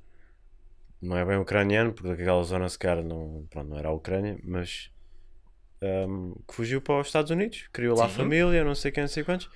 Não 1.00 1.16
é 1.16 1.24
bem 1.24 1.38
ucraniano, 1.38 1.92
porque 1.92 2.08
daquela 2.10 2.42
zona 2.42 2.68
se 2.68 2.78
calhar 2.78 3.02
não, 3.02 3.46
pronto, 3.48 3.68
não 3.68 3.78
era 3.78 3.88
a 3.88 3.92
Ucrânia, 3.92 4.38
mas. 4.44 4.90
ahm, 5.82 6.34
que 6.46 6.54
fugiu 6.54 6.80
para 6.82 7.00
os 7.00 7.06
Estados 7.06 7.30
Unidos, 7.30 7.68
criou 7.72 7.96
lá 7.96 8.08
Sim. 8.08 8.16
família, 8.16 8.62
não 8.62 8.74
sei 8.74 8.92
quem, 8.92 9.02
não 9.02 9.08
sei 9.08 9.24
quantos. 9.24 9.50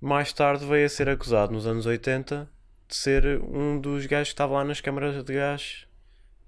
Mais 0.00 0.32
tarde 0.32 0.64
veio 0.66 0.86
a 0.86 0.88
ser 0.88 1.08
acusado, 1.08 1.52
nos 1.52 1.66
anos 1.66 1.86
80, 1.86 2.48
de 2.88 2.96
ser 2.96 3.40
um 3.42 3.80
dos 3.80 4.06
gajos 4.06 4.28
que 4.28 4.34
estava 4.34 4.54
lá 4.54 4.64
nas 4.64 4.80
câmaras 4.80 5.22
de 5.22 5.34
gás 5.34 5.87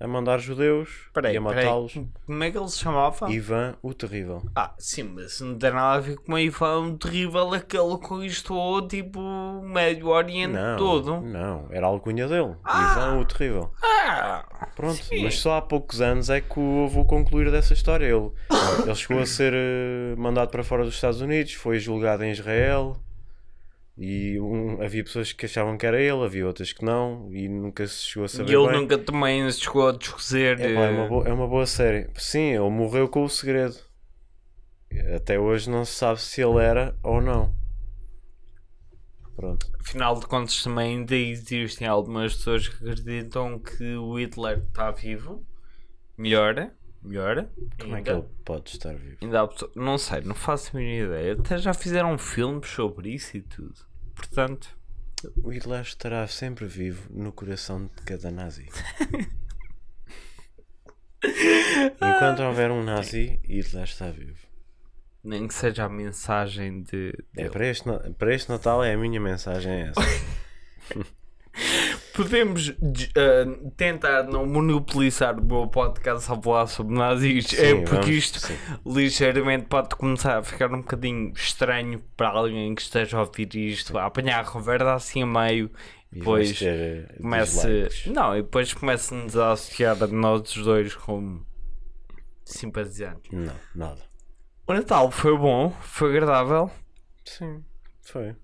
a 0.00 0.08
mandar 0.08 0.38
judeus 0.38 0.88
peraí, 1.12 1.34
e 1.34 1.36
a 1.36 1.40
matá-los. 1.42 1.98
como 2.26 2.42
é 2.42 2.50
que 2.50 2.56
ele 2.58 2.68
se 2.68 2.78
chamava? 2.78 3.30
Ivan 3.30 3.74
o 3.82 3.92
Terrível. 3.92 4.42
Ah, 4.56 4.72
sim, 4.78 5.02
mas 5.02 5.40
não 5.40 5.58
tem 5.58 5.70
nada 5.70 5.98
a 5.98 6.00
ver 6.00 6.16
com 6.16 6.32
o 6.32 6.38
Ivan 6.38 6.96
terrível 6.96 7.52
aquele 7.52 7.98
que 7.98 8.08
conquistou 8.08 8.86
tipo 8.88 9.20
o 9.20 9.62
Médio 9.62 10.08
Oriente 10.08 10.52
Não, 10.54 10.76
todo. 10.78 11.20
não, 11.20 11.66
era 11.70 11.86
a 11.86 11.88
alcunha 11.90 12.26
dele. 12.26 12.54
Ah! 12.64 12.92
Ivan 12.92 13.18
o 13.20 13.24
Terrível. 13.26 13.70
Ah, 13.82 14.44
Pronto, 14.74 15.02
Sim. 15.04 15.22
mas 15.22 15.38
só 15.38 15.58
há 15.58 15.62
poucos 15.62 16.00
anos 16.00 16.30
é 16.30 16.40
que 16.40 16.58
houve 16.58 16.98
o 16.98 17.04
concluir 17.04 17.50
dessa 17.50 17.74
história. 17.74 18.06
Ele, 18.06 18.30
ele 18.84 18.94
chegou 18.94 19.22
a 19.22 19.26
ser 19.26 19.52
eh, 19.54 20.14
mandado 20.16 20.48
para 20.50 20.64
fora 20.64 20.84
dos 20.84 20.94
Estados 20.94 21.20
Unidos, 21.20 21.52
foi 21.52 21.78
julgado 21.78 22.24
em 22.24 22.30
Israel 22.32 22.96
e 24.02 24.40
um- 24.40 24.80
havia 24.82 25.04
pessoas 25.04 25.30
que 25.30 25.44
achavam 25.44 25.76
que 25.76 25.84
era 25.84 26.00
ele, 26.00 26.24
havia 26.24 26.46
outras 26.46 26.72
que 26.72 26.82
não, 26.82 27.30
e 27.30 27.46
nunca 27.50 27.86
se 27.86 27.96
chegou 28.06 28.24
a 28.24 28.28
saber. 28.28 28.50
e 28.50 28.54
ele 28.54 28.66
bem. 28.66 28.80
nunca 28.80 28.96
também 28.96 29.50
se 29.52 29.60
chegou 29.60 29.88
a 29.88 29.92
descozer. 29.92 30.58
É, 30.58 30.72
é, 30.72 30.88
uma 30.90 31.06
boa, 31.06 31.28
é 31.28 31.32
uma 31.34 31.46
boa 31.46 31.66
série. 31.66 32.08
Sim, 32.16 32.52
ele 32.54 32.70
morreu 32.70 33.06
com 33.10 33.22
o 33.24 33.28
segredo. 33.28 33.76
Até 35.14 35.38
hoje 35.38 35.68
não 35.68 35.84
se 35.84 35.92
sabe 35.92 36.18
se 36.18 36.40
ele 36.40 36.58
era 36.64 36.96
ou 37.02 37.20
não. 37.20 37.54
Pronto. 39.36 39.70
Afinal 39.78 40.18
de 40.18 40.26
contas, 40.26 40.62
também 40.62 40.96
ainda 40.98 41.14
existem 41.14 41.86
algumas 41.86 42.34
pessoas 42.36 42.68
que 42.68 42.76
acreditam 42.88 43.58
que 43.58 43.96
o 43.96 44.18
Hitler 44.18 44.64
está 44.66 44.90
vivo. 44.90 45.46
Melhora, 46.16 46.74
melhora. 47.02 47.50
Como 47.78 47.96
é 47.96 48.02
que 48.02 48.08
ainda. 48.10 48.22
ele 48.24 48.34
pode 48.46 48.70
estar 48.70 48.94
vivo? 48.94 49.18
Ainda 49.22 49.46
não 49.76 49.98
sei, 49.98 50.22
não 50.22 50.34
faço 50.34 50.74
a 50.74 50.80
mínima 50.80 51.06
ideia. 51.06 51.32
Até 51.34 51.58
já 51.58 51.74
fizeram 51.74 52.16
filmes 52.16 52.66
sobre 52.68 53.10
isso 53.10 53.36
e 53.36 53.42
tudo. 53.42 53.89
Portanto, 54.20 54.68
O 55.42 55.50
Hitler 55.50 55.82
estará 55.82 56.26
sempre 56.28 56.66
vivo 56.66 57.08
no 57.10 57.32
coração 57.32 57.86
de 57.86 58.02
cada 58.04 58.30
nazi. 58.30 58.66
Enquanto 62.00 62.42
houver 62.42 62.70
um 62.70 62.82
nazi, 62.82 63.38
Hitler 63.44 63.84
está 63.84 64.10
vivo. 64.10 64.38
nem 65.22 65.46
que 65.46 65.54
seja 65.54 65.84
a 65.84 65.88
mensagem 65.88 66.82
de. 66.82 67.12
É, 67.36 67.42
dele. 67.42 67.50
para, 67.50 67.66
este, 67.66 67.84
para 68.18 68.34
este 68.34 68.48
Natal 68.50 68.82
é 68.82 68.94
a 68.94 68.98
minha 68.98 69.20
mensagem 69.20 69.72
é 69.72 69.88
essa. 69.90 70.00
Podemos 72.14 72.64
de- 72.80 73.10
ah, 73.16 73.70
tentar 73.76 74.24
não 74.24 74.44
monopolizar 74.46 75.38
o 75.38 75.44
meu 75.44 75.66
podcast 75.68 76.30
a 76.30 76.40
falar 76.40 76.66
sobre 76.66 76.94
nazis. 76.96 77.46
Sim, 77.46 77.56
é 77.56 77.74
porque 77.76 77.90
vamos- 77.96 78.08
isto 78.08 78.40
sim. 78.40 78.56
ligeiramente 78.84 79.66
pode 79.66 79.90
começar 79.96 80.38
a 80.38 80.42
ficar 80.42 80.72
um 80.72 80.78
bocadinho 80.80 81.32
estranho 81.34 82.00
para 82.16 82.28
alguém 82.30 82.74
que 82.74 82.82
esteja 82.82 83.16
a 83.16 83.20
ouvir 83.20 83.54
isto, 83.54 83.96
a 83.96 84.06
apanhar 84.06 84.40
a 84.40 84.44
conversa 84.44 84.94
assim 84.94 85.22
a 85.22 85.26
meio 85.26 85.70
E 86.12 86.18
Depois 86.18 86.60
eh, 86.62 87.06
começa. 87.20 87.68
Não, 88.06 88.36
e 88.36 88.42
depois 88.42 88.74
começa-nos 88.74 89.36
a 89.36 89.52
associar 89.52 89.96
a 90.02 90.06
nós 90.08 90.56
os 90.56 90.64
dois 90.64 90.94
como 90.94 91.46
simpatizantes. 92.44 93.30
Não, 93.32 93.54
nada. 93.74 94.00
O 94.66 94.72
Natal 94.72 95.10
foi 95.10 95.36
bom, 95.38 95.70
foi 95.80 96.10
agradável. 96.10 96.70
Sim, 97.24 97.62
foi. 98.02 98.34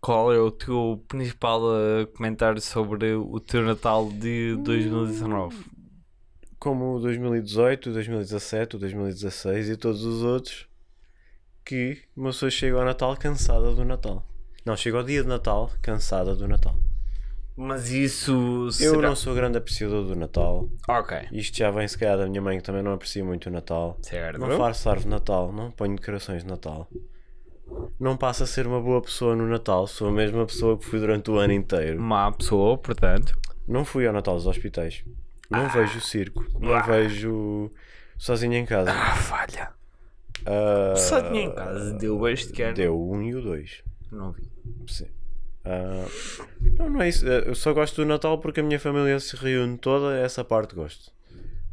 Qual 0.00 0.32
é 0.32 0.38
o 0.38 0.50
teu 0.50 1.04
principal 1.08 1.60
ah, 1.70 2.06
comentário 2.16 2.60
sobre 2.60 3.12
o 3.14 3.38
teu 3.38 3.62
Natal 3.62 4.10
de 4.10 4.56
2019? 4.56 5.56
Como 6.58 6.96
o 6.96 7.00
2018, 7.00 7.90
o 7.90 7.92
2017, 7.92 8.76
o 8.76 8.78
2016 8.78 9.68
e 9.70 9.76
todos 9.76 10.04
os 10.04 10.22
outros 10.22 10.66
que 11.64 11.98
uma 12.16 12.30
pessoa 12.30 12.50
chega 12.50 12.76
ao 12.78 12.84
Natal 12.84 13.16
cansada 13.16 13.72
do 13.74 13.84
Natal. 13.84 14.26
Não, 14.64 14.76
chega 14.76 14.98
ao 14.98 15.02
dia 15.04 15.22
de 15.22 15.28
Natal 15.28 15.70
cansada 15.82 16.34
do 16.34 16.48
Natal. 16.48 16.74
Mas 17.56 17.90
isso. 17.90 18.32
Eu 18.80 18.94
será- 18.94 19.08
não 19.08 19.16
sou 19.16 19.34
grande 19.34 19.58
apreciador 19.58 20.04
do 20.06 20.16
Natal. 20.16 20.68
Ok. 20.88 21.18
Isto 21.32 21.58
já 21.58 21.70
vem 21.70 21.86
se 21.86 21.98
calhar 21.98 22.16
da 22.16 22.26
minha 22.26 22.40
mãe 22.40 22.56
que 22.56 22.62
também 22.62 22.82
não 22.82 22.92
aprecia 22.92 23.22
muito 23.24 23.46
o 23.48 23.52
Natal. 23.52 23.98
Certo. 24.02 24.38
Não 24.40 24.56
faço 24.56 24.88
árvore 24.88 25.04
de 25.04 25.10
Natal, 25.10 25.52
não 25.52 25.70
ponho 25.70 25.94
decorações 25.96 26.42
de 26.42 26.48
Natal. 26.48 26.88
Não 27.98 28.16
passo 28.16 28.42
a 28.42 28.46
ser 28.46 28.66
uma 28.66 28.80
boa 28.80 29.00
pessoa 29.02 29.36
no 29.36 29.46
Natal, 29.46 29.86
sou 29.86 30.08
a 30.08 30.12
mesma 30.12 30.46
pessoa 30.46 30.78
que 30.78 30.84
fui 30.86 30.98
durante 30.98 31.30
o 31.30 31.36
ano 31.36 31.52
inteiro. 31.52 32.00
Má 32.00 32.30
pessoa, 32.32 32.76
portanto. 32.78 33.38
Não 33.68 33.84
fui 33.84 34.06
ao 34.06 34.12
Natal 34.12 34.34
dos 34.36 34.46
hospitais. 34.46 35.04
Não 35.50 35.68
vejo 35.68 35.98
o 35.98 36.00
circo. 36.00 36.44
Não 36.58 36.74
Ah. 36.74 36.82
vejo 36.82 37.70
sozinho 38.18 38.54
em 38.54 38.64
casa. 38.66 38.90
Ah, 38.92 39.14
falha. 39.14 39.72
Ah, 40.46 40.94
Só 40.96 41.20
tinha 41.28 41.42
em 41.42 41.54
casa, 41.54 41.92
deu 41.94 42.26
este 42.28 42.62
ano. 42.62 42.74
Deu 42.74 42.96
o 42.96 43.12
1 43.14 43.22
e 43.22 43.34
o 43.34 43.42
2. 43.42 43.82
Não 44.10 44.32
vi. 44.32 44.50
Sim. 44.88 45.06
Ah, 45.64 46.06
não, 46.78 46.88
não 46.90 47.02
é 47.02 47.08
isso. 47.08 47.26
Eu 47.26 47.54
só 47.54 47.72
gosto 47.74 47.96
do 48.02 48.06
Natal 48.06 48.38
porque 48.38 48.60
a 48.60 48.62
minha 48.62 48.80
família 48.80 49.20
se 49.20 49.36
reúne 49.36 49.76
toda, 49.76 50.16
essa 50.18 50.42
parte 50.42 50.74
gosto. 50.74 51.12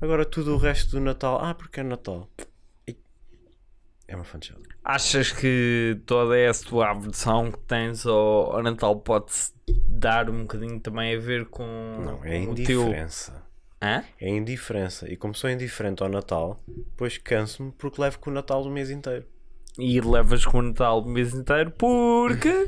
Agora 0.01 0.25
tudo 0.25 0.54
o 0.54 0.58
resto 0.58 0.92
do 0.92 1.00
Natal, 1.00 1.39
ah, 1.42 1.56
porque 1.56 1.80
é 1.80 1.84
Natal. 1.84 2.30
É 4.08 4.16
uma 4.16 4.24
fanchada. 4.25 4.62
Achas 4.89 5.34
que 5.34 6.00
toda 6.06 6.38
essa 6.39 6.65
tua 6.65 6.91
aversão 6.91 7.51
que 7.51 7.60
tens 7.60 8.06
ao, 8.06 8.63
Natal 8.63 8.96
pode-se 9.01 9.51
dar 9.86 10.29
um 10.29 10.44
bocadinho 10.44 10.79
também 10.79 11.13
a 11.13 11.20
ver 11.20 11.46
com 11.48 11.65
Não, 12.06 12.24
é 12.24 12.39
o 12.39 12.56
teu. 12.56 12.84
indiferença. 12.84 13.44
Hã? 13.84 14.06
É 14.17 14.29
indiferença. 14.29 15.12
E 15.12 15.17
como 15.17 15.36
sou 15.36 15.50
indiferente 15.50 16.01
ao 16.01 16.08
Natal, 16.08 16.63
depois 16.65 17.17
canso-me 17.17 17.74
porque 17.74 18.01
levo 18.01 18.17
com 18.20 18.29
o 18.29 18.34
Natal 18.34 18.63
o 18.63 18.70
mês 18.70 18.89
inteiro. 18.89 19.25
E 19.77 20.00
levas 20.00 20.46
com 20.46 20.60
o 20.60 20.62
Natal 20.62 21.01
o 21.01 21.06
mês 21.06 21.34
inteiro 21.34 21.70
porque. 21.72 22.65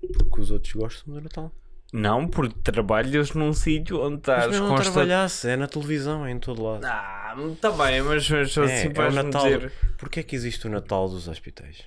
Porque 0.00 0.40
os 0.40 0.50
outros 0.50 0.72
gostam 0.72 1.12
do 1.12 1.20
Natal. 1.20 1.52
Não, 1.98 2.28
porque 2.28 2.54
trabalhas 2.62 3.32
num 3.32 3.52
sítio 3.52 4.00
onde 4.00 4.10
Mas 4.14 4.18
estás 4.20 4.46
mesmo 4.50 4.66
não 4.68 4.74
constante. 4.74 4.92
trabalhasse, 4.94 5.48
é 5.48 5.56
na 5.56 5.66
televisão, 5.66 6.26
é 6.26 6.30
em 6.30 6.38
todo 6.38 6.62
lado. 6.62 6.84
Ah, 6.84 7.34
tá 7.60 7.70
bem, 7.70 8.02
mas, 8.02 8.28
mas 8.28 8.56
é, 8.56 8.62
assim 8.64 8.92
é 8.94 9.08
o 9.08 9.12
Natal. 9.12 9.44
dizer. 9.44 9.72
Porquê 9.96 10.20
é 10.20 10.22
que 10.22 10.36
existe 10.36 10.66
o 10.66 10.70
Natal 10.70 11.08
dos 11.08 11.26
hospitais? 11.26 11.84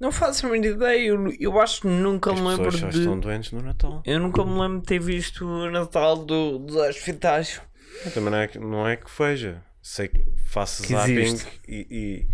Não 0.00 0.10
faço 0.12 0.46
a 0.46 0.50
mínima 0.50 0.74
ideia. 0.74 1.06
Eu, 1.08 1.32
eu 1.40 1.60
acho 1.60 1.82
que 1.82 1.86
nunca 1.88 2.32
As 2.32 2.40
me 2.40 2.48
lembro 2.48 2.64
pessoas 2.64 2.80
só 2.80 2.88
de. 2.90 2.98
estão 2.98 3.18
doentes 3.20 3.52
no 3.52 3.62
Natal. 3.62 4.02
Eu 4.04 4.18
nunca 4.20 4.44
me 4.44 4.60
lembro 4.60 4.80
de 4.80 4.86
ter 4.86 4.98
visto 4.98 5.46
o 5.46 5.70
Natal 5.70 6.16
do, 6.24 6.58
dos 6.58 6.76
hospitais. 6.76 7.62
Eu 8.04 8.10
também 8.10 8.30
não 8.30 8.38
é, 8.38 8.48
que- 8.48 8.58
não 8.58 8.88
é 8.88 8.96
que 8.96 9.06
veja. 9.18 9.62
Sei 9.80 10.08
que 10.08 10.20
faço 10.48 10.82
Que 10.82 10.92
zapping 10.92 11.12
existe. 11.20 11.48
e, 11.68 12.26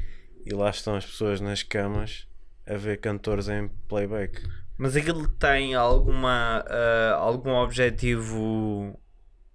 e, 0.47 0.51
e 0.51 0.55
lá 0.55 0.71
estão 0.71 0.97
as 0.97 1.05
pessoas 1.05 1.41
nas 1.41 1.63
camas 1.63 2.27
a 2.67 2.77
ver 2.77 2.99
cantores 2.99 3.49
em 3.49 3.69
playback. 3.89 4.43
Mas 4.79 4.97
aquilo 4.97 5.29
tem 5.29 5.75
alguma, 5.75 6.65
ah, 6.69 7.15
algum 7.19 7.51
objetivo. 7.55 8.99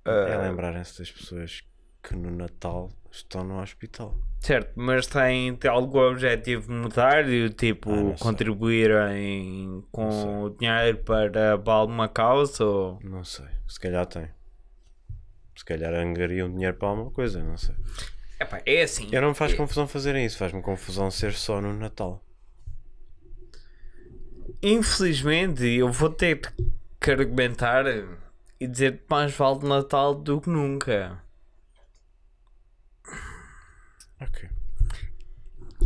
ah, 0.06 0.12
É 0.12 0.38
lembrarem-se 0.50 1.00
das 1.00 1.12
pessoas 1.12 1.62
que 2.04 2.16
no 2.16 2.32
Natal 2.32 2.90
estão 3.12 3.44
no 3.44 3.60
hospital. 3.62 4.18
Certo, 4.40 4.72
mas 4.76 5.08
tem, 5.08 5.56
tem 5.56 5.70
algum 5.70 6.00
objetivo 6.00 6.72
monetário, 6.72 7.50
tipo 7.50 7.92
Ah, 7.92 8.16
contribuírem 8.20 9.84
com 9.92 10.44
o 10.44 10.50
dinheiro 10.52 11.00
para, 11.00 11.58
para 11.58 11.74
alguma 11.74 12.08
causa? 12.08 12.64
Ou... 12.64 13.00
Não 13.04 13.24
sei. 13.24 13.48
Se 13.68 13.80
calhar 13.80 14.06
tem. 14.06 14.30
Se 15.56 15.66
calhar 15.66 15.92
angariam 15.94 16.50
dinheiro 16.52 16.78
para 16.78 16.88
alguma 16.90 17.10
coisa, 17.12 17.44
não 17.44 17.58
sei. 17.58 17.76
Epá, 18.40 18.62
é 18.66 18.84
assim. 18.84 19.10
Eu 19.12 19.22
não 19.22 19.30
me 19.30 19.36
faz 19.36 19.56
confusão 19.56 19.88
fazerem 19.88 20.24
isso, 20.24 20.38
faz-me 20.38 20.62
confusão 20.62 21.10
ser 21.10 21.34
só 21.34 21.60
no 21.60 21.74
Natal. 21.74 22.24
Infelizmente, 24.62 25.64
eu 25.66 25.92
vou 25.92 26.10
ter 26.10 26.42
que 27.00 27.12
argumentar 27.12 27.86
e 28.60 28.68
dizer 28.68 28.98
que 28.98 29.04
mais 29.10 29.34
vale 29.34 29.68
Natal 29.68 30.16
do 30.16 30.42
que 30.42 30.50
nunca. 30.50 31.22
Ok. 34.20 34.50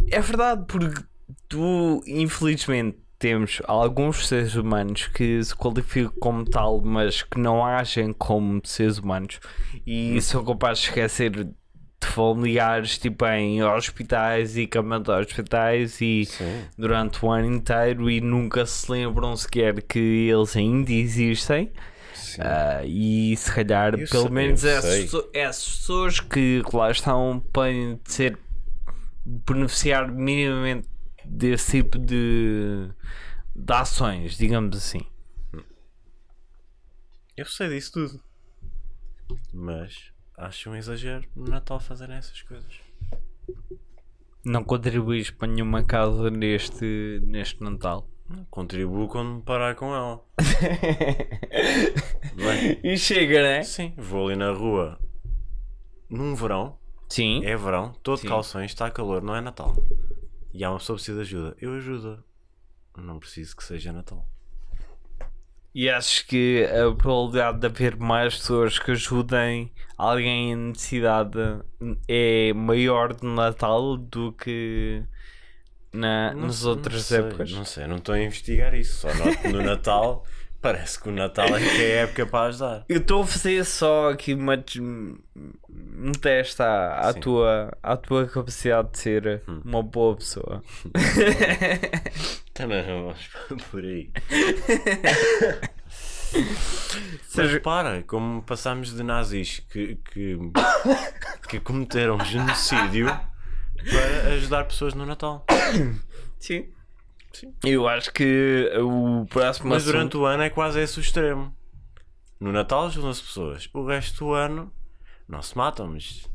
É 0.10 0.22
verdade, 0.22 0.66
porque 0.68 1.04
tu, 1.48 2.01
infelizmente, 2.08 2.98
temos 3.20 3.62
alguns 3.66 4.28
seres 4.28 4.56
humanos 4.56 5.08
que 5.08 5.44
se 5.44 5.56
qualificam 5.56 6.13
como 6.20 6.46
tal, 6.46 6.82
mas 6.82 7.22
que 7.22 7.40
não 7.40 7.63
agem 7.63 8.13
como 8.13 8.62
seres 8.63 8.98
humanos 8.98 9.40
e 9.86 10.20
são 10.22 10.44
capazes 10.44 10.84
de 10.84 10.90
esquecer 10.90 11.50
de 12.01 12.08
familiares 12.08 12.98
tipo 12.98 13.25
em 13.27 13.63
hospitais 13.63 14.58
e 14.58 14.65
camas 14.65 15.03
de 15.03 15.12
hospitais 15.12 16.01
e 16.01 16.25
Sim. 16.25 16.65
durante 16.77 17.24
o 17.24 17.29
ano 17.31 17.53
inteiro 17.55 18.10
e 18.10 18.20
nunca 18.20 18.65
se 18.65 18.91
lembram 18.91 19.36
sequer 19.38 19.81
que 19.84 20.00
eles 20.29 20.55
ainda 20.55 20.91
existem. 20.91 21.72
Ah, 22.39 22.81
e 22.86 23.36
se 23.36 23.51
calhar, 23.53 23.93
Eu 24.00 24.08
pelo 24.08 24.24
sei, 24.24 24.31
menos, 24.31 24.63
essas, 24.63 25.12
essas 25.34 25.77
pessoas 25.77 26.20
que 26.20 26.62
lá 26.74 26.89
estão 26.89 27.43
podem 27.51 28.00
ser 28.05 28.38
beneficiar 29.25 30.10
minimamente 30.12 30.88
desse 31.25 31.84
tipo 31.84 32.00
de, 32.00 32.89
de 33.55 33.74
ações, 33.74 34.38
digamos 34.38 34.77
assim. 34.77 35.01
Eu 37.36 37.46
sei 37.46 37.70
disso 37.70 37.91
tudo. 37.93 38.24
Mas 39.53 40.11
acho 40.42 40.70
um 40.70 40.76
exagero 40.76 41.28
no 41.36 41.48
Natal 41.48 41.80
fazerem 41.80 42.18
essas 42.18 42.42
coisas. 42.42 42.80
Não 44.44 44.64
contribuís 44.64 45.30
para 45.30 45.48
nenhuma 45.48 45.84
causa 45.84 46.30
neste, 46.30 47.22
neste 47.24 47.62
Natal. 47.64 48.08
Contribuo 48.50 49.08
quando 49.08 49.36
me 49.36 49.42
parar 49.42 49.76
com 49.76 49.94
ela. 49.94 50.24
É? 52.42 52.94
e 52.94 52.98
chega, 52.98 53.42
né? 53.44 53.62
Sim, 53.62 53.94
vou 53.98 54.28
ali 54.28 54.36
na 54.38 54.52
rua 54.52 54.98
num 56.10 56.34
verão, 56.34 56.78
Sim. 57.10 57.46
é 57.46 57.56
verão, 57.56 57.94
todo 58.02 58.20
Sim. 58.20 58.28
calções, 58.28 58.72
está 58.72 58.90
calor, 58.90 59.22
não 59.22 59.36
é 59.36 59.42
Natal. 59.42 59.75
E 60.54 60.64
há 60.64 60.70
uma 60.70 60.80
pessoa 60.80 60.98
que 60.98 61.04
precisa 61.04 61.24
de 61.24 61.36
ajuda. 61.36 61.58
Eu 61.62 61.74
ajudo. 61.75 62.24
Não 62.98 63.20
preciso 63.20 63.56
que 63.56 63.64
seja 63.64 63.94
Natal. 63.94 64.27
E 65.74 65.90
acho 65.90 66.27
que 66.27 66.66
a 66.66 66.94
probabilidade 66.94 67.60
de 67.60 67.68
haver 67.68 67.96
mais 67.96 68.36
pessoas 68.36 68.77
que 68.77 68.92
ajudem 68.92 69.72
alguém 69.98 70.51
em 70.51 70.55
necessidade 70.55 71.40
é 72.07 72.51
maior 72.53 73.16
no 73.22 73.34
Natal 73.36 73.96
do 73.96 74.34
que 74.34 75.03
na, 75.94 76.34
Não 76.34 76.48
nas 76.48 76.66
outras 76.66 76.96
não 76.96 77.01
sei, 77.01 77.20
épocas. 77.20 77.51
Não 77.51 77.66
sei, 77.66 77.88
não 77.88 77.98
estou 77.98 78.16
a 78.16 78.22
investigar 78.22 78.74
isso. 78.74 78.98
Só 79.01 79.14
noto 79.14 79.48
no 79.50 79.64
Natal 79.64 80.25
parece 80.62 81.00
que 81.00 81.10
o 81.10 81.12
Natal 81.12 81.48
é 81.48 81.60
que 81.60 81.84
é 81.84 82.00
a 82.00 82.04
época 82.04 82.26
para 82.26 82.48
ajudar. 82.50 82.86
Eu 82.90 82.98
estou 82.98 83.24
a 83.24 83.28
fazer 83.28 83.66
só 83.66 84.12
aqui 84.12 84.34
uma 84.34 84.64
um 85.36 86.12
teste 86.14 86.62
à, 86.62 87.10
à 87.10 87.14
tua, 87.14 87.78
à 87.82 87.96
tua 87.98 88.28
capacidade 88.28 88.92
de 88.92 89.00
ser 89.00 89.44
Hum. 89.48 89.62
uma 89.66 89.84
boa 89.84 90.16
pessoa. 90.16 90.64
Também 92.54 92.86
não 92.86 93.06
vamos 93.06 93.64
por 93.70 93.84
aí. 93.84 94.12
Mas 97.36 97.60
para, 97.60 98.04
como 98.04 98.42
passámos 98.44 98.96
de 98.96 99.04
nazis 99.04 99.60
que, 99.70 99.96
que, 100.12 100.38
que 101.50 101.60
cometeram 101.60 102.20
genocídio 102.24 103.08
para 103.90 104.34
ajudar 104.34 104.64
pessoas 104.66 104.94
no 104.94 105.06
Natal. 105.06 105.46
Sim. 106.40 106.70
Sim. 107.33 107.53
Eu 107.63 107.87
acho 107.87 108.11
que 108.13 108.70
o 108.77 109.25
próximo 109.27 109.70
Mas 109.70 109.83
assunto- 109.83 109.94
durante 109.94 110.17
o 110.17 110.25
ano 110.25 110.44
é 110.44 110.50
quase 110.50 110.79
esse 110.81 111.00
o 111.00 111.01
extremo. 111.01 111.55
No 112.39 112.51
Natal 112.51 112.87
ajudam-se 112.87 113.22
pessoas. 113.22 113.70
O 113.74 113.85
resto 113.85 114.25
do 114.25 114.33
ano 114.33 114.72
não 115.27 115.41
se 115.41 115.55
matam, 115.57 115.87
mas. 115.87 116.29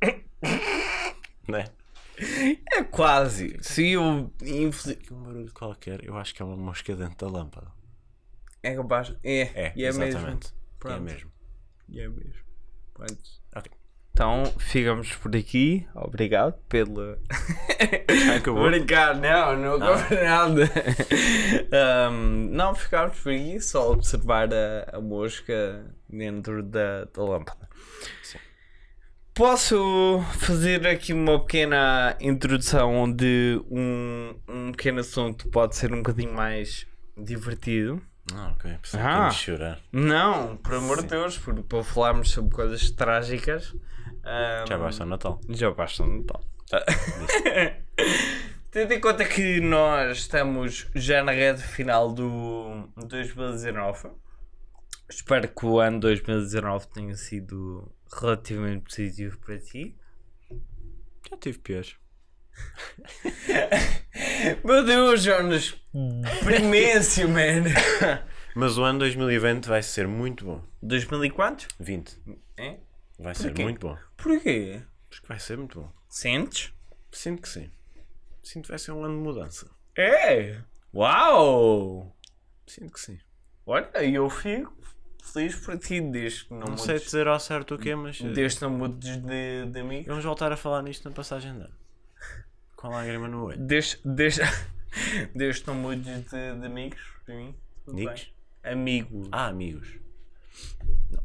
né? 1.48 1.64
É 2.72 2.82
quase. 2.84 3.56
Se 3.62 3.90
eu. 3.92 4.32
infeliz- 4.42 4.98
Que 4.98 5.12
um 5.12 5.22
barulho 5.22 5.52
qualquer, 5.52 6.04
eu 6.04 6.16
acho 6.16 6.34
que 6.34 6.42
é 6.42 6.44
uma 6.44 6.56
mosca 6.56 6.94
dentro 6.94 7.26
da 7.26 7.38
lâmpada. 7.38 7.68
É 8.62 8.74
capaz. 8.74 9.14
É. 9.24 9.40
É, 9.40 9.72
e 9.74 9.84
é 9.84 9.86
mesmo. 9.88 10.04
exatamente. 10.04 10.48
É 10.48 10.50
Pronto. 10.78 11.02
mesmo. 11.02 11.32
E 11.88 12.00
é 12.00 12.08
mesmo. 12.08 12.44
Pronto. 12.94 13.39
Então 14.12 14.44
ficamos 14.58 15.14
por 15.14 15.34
aqui. 15.34 15.86
Obrigado 15.94 16.54
pela. 16.68 17.18
acabou? 18.36 18.64
Obrigado, 18.64 19.20
não, 19.20 19.56
não 19.56 19.74
acabou 19.74 20.24
nada. 20.24 20.70
Ahm, 21.72 22.50
não, 22.50 22.74
ficámos 22.74 23.18
por 23.18 23.32
aqui 23.32 23.60
só 23.60 23.92
observar 23.92 24.48
a, 24.52 24.96
a 24.96 25.00
mosca 25.00 25.86
dentro 26.08 26.62
da, 26.62 27.04
da 27.04 27.22
lâmpada. 27.22 27.68
Sim. 28.22 28.38
Posso 29.32 30.22
fazer 30.38 30.86
aqui 30.86 31.12
uma 31.12 31.40
pequena 31.40 32.16
introdução 32.20 33.10
de 33.10 33.62
um, 33.70 34.34
um 34.46 34.72
pequeno 34.72 35.00
assunto 35.00 35.44
que 35.44 35.50
pode 35.50 35.76
ser 35.76 35.94
um 35.94 35.98
bocadinho 35.98 36.34
mais 36.34 36.86
divertido? 37.16 38.02
Ah, 38.34 38.52
ok. 38.56 38.78
Pensava 38.82 39.26
Ah. 39.26 39.30
chorar. 39.30 39.80
Não, 39.92 40.56
por 40.58 40.74
amor 40.74 40.96
de 40.98 41.02
Sim. 41.02 41.08
Deus, 41.08 41.38
por, 41.38 41.62
para 41.64 41.82
falarmos 41.84 42.30
sobre 42.30 42.54
coisas 42.54 42.90
trágicas. 42.90 43.74
ahm, 44.24 44.66
Já 44.68 44.78
basta 44.78 45.04
o 45.04 45.06
Natal. 45.06 45.40
já 45.48 45.70
basta 45.70 46.04
no 46.04 46.18
Natal. 46.18 46.44
Tendo 48.70 48.92
em 48.94 49.00
conta 49.00 49.24
que 49.24 49.60
nós 49.60 50.18
estamos 50.18 50.86
já 50.94 51.24
na 51.24 51.32
reta 51.32 51.60
final 51.60 52.12
do 52.12 52.88
2019, 52.96 54.10
espero 55.08 55.48
que 55.48 55.66
o 55.66 55.80
ano 55.80 55.98
2019 55.98 56.86
tenha 56.88 57.16
sido 57.16 57.90
relativamente 58.20 58.84
positivo 58.84 59.38
para 59.38 59.58
ti. 59.58 59.96
Já 61.28 61.36
tive 61.38 61.58
piores. 61.58 61.96
Meu 64.64 64.84
Deus, 64.84 65.22
Jonas, 65.22 65.74
primência, 66.44 67.26
man. 67.26 67.64
Mas 68.54 68.76
o 68.78 68.82
ano 68.84 68.98
2020 69.00 69.66
vai 69.66 69.82
ser 69.82 70.06
muito 70.08 70.44
bom. 70.44 70.62
2000 70.82 71.24
e 71.26 71.30
quantos? 71.30 71.68
20. 71.78 72.18
É? 72.56 72.78
Vai 73.18 73.34
ser 73.34 73.48
Porquê? 73.48 73.62
muito 73.62 73.86
bom. 73.86 73.96
Porquê? 74.16 74.82
Acho 75.10 75.22
que 75.22 75.28
vai 75.28 75.38
ser 75.38 75.56
muito 75.56 75.80
bom. 75.80 75.92
Sentes? 76.08 76.72
Sinto 77.12 77.42
que 77.42 77.48
sim. 77.48 77.70
Sinto 78.42 78.64
que 78.64 78.70
vai 78.70 78.78
ser 78.78 78.92
um 78.92 79.04
ano 79.04 79.16
de 79.16 79.22
mudança. 79.22 79.70
É! 79.96 80.56
Uau! 80.94 82.16
Sinto 82.66 82.92
que 82.92 83.00
sim. 83.00 83.18
Olha, 83.66 83.88
eu 84.02 84.28
fico 84.30 84.76
feliz 85.22 85.54
por 85.54 85.78
ti, 85.78 86.00
desde 86.00 86.46
que 86.46 86.54
não, 86.54 86.66
Não 86.68 86.76
sei 86.76 86.98
dizer 86.98 87.28
ao 87.28 87.38
certo 87.38 87.74
o 87.74 87.78
quê, 87.78 87.94
mas. 87.94 88.20
eh, 88.20 88.28
desde 88.30 88.58
que 88.58 88.64
não 88.64 88.70
mudes 88.72 89.16
de, 89.16 89.66
de 89.66 89.80
amigos. 89.80 90.06
Vamos 90.06 90.24
voltar 90.24 90.50
a 90.50 90.56
falar 90.56 90.82
nisto 90.82 91.08
na 91.08 91.14
passagem 91.14 91.52
de 91.52 91.60
ano. 91.60 91.74
Com 92.74 92.88
a 92.88 92.90
lágrima 92.90 93.28
no 93.28 93.44
olho. 93.44 93.58
Desde, 93.58 94.00
desde, 94.04 94.40
que 95.32 95.66
não 95.66 95.74
mudes 95.74 96.04
de, 96.04 96.54
de 96.58 96.66
amigos, 96.66 97.00
para 97.24 97.34
mim. 97.34 97.54
Amigos? 97.88 98.32
Amigos. 98.62 99.28
Ah, 99.32 99.46
amigos. 99.46 99.88
Não. 101.10 101.22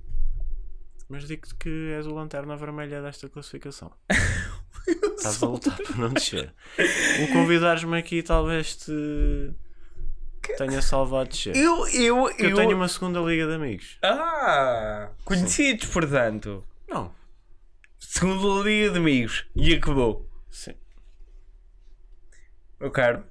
Mas 1.10 1.28
digo-te 1.28 1.54
que 1.56 1.92
és 1.96 2.08
o 2.08 2.14
lanterna 2.14 2.56
vermelha 2.56 3.02
desta 3.02 3.30
classificação. 3.30 3.92
Estás 5.18 5.42
a 5.42 5.48
lutar 5.48 5.78
para 5.78 5.98
não 5.98 6.14
descer. 6.14 6.54
O 7.24 7.34
convidares-me 7.34 7.98
aqui 7.98 8.22
talvez 8.22 8.76
te. 8.76 9.52
tenha 10.58 10.82
salvado 10.82 11.30
de 11.30 11.38
ser. 11.38 11.56
Eu, 11.56 11.88
eu, 11.88 12.30
Eu, 12.38 12.50
eu. 12.50 12.56
tenho 12.56 12.76
uma 12.76 12.88
segunda 12.88 13.20
liga 13.20 13.48
de 13.48 13.54
amigos. 13.56 13.98
Ah! 14.04 15.10
Conhecidos, 15.24 15.88
portanto. 15.88 16.64
Não. 16.88 17.14
Segunda 17.98 18.64
Liga 18.64 18.92
de 18.92 18.98
Amigos. 19.00 19.46
E 19.56 19.74
acabou. 19.74 20.30
Sim. 20.50 20.74
Meu 22.80 22.92
caro. 22.92 23.26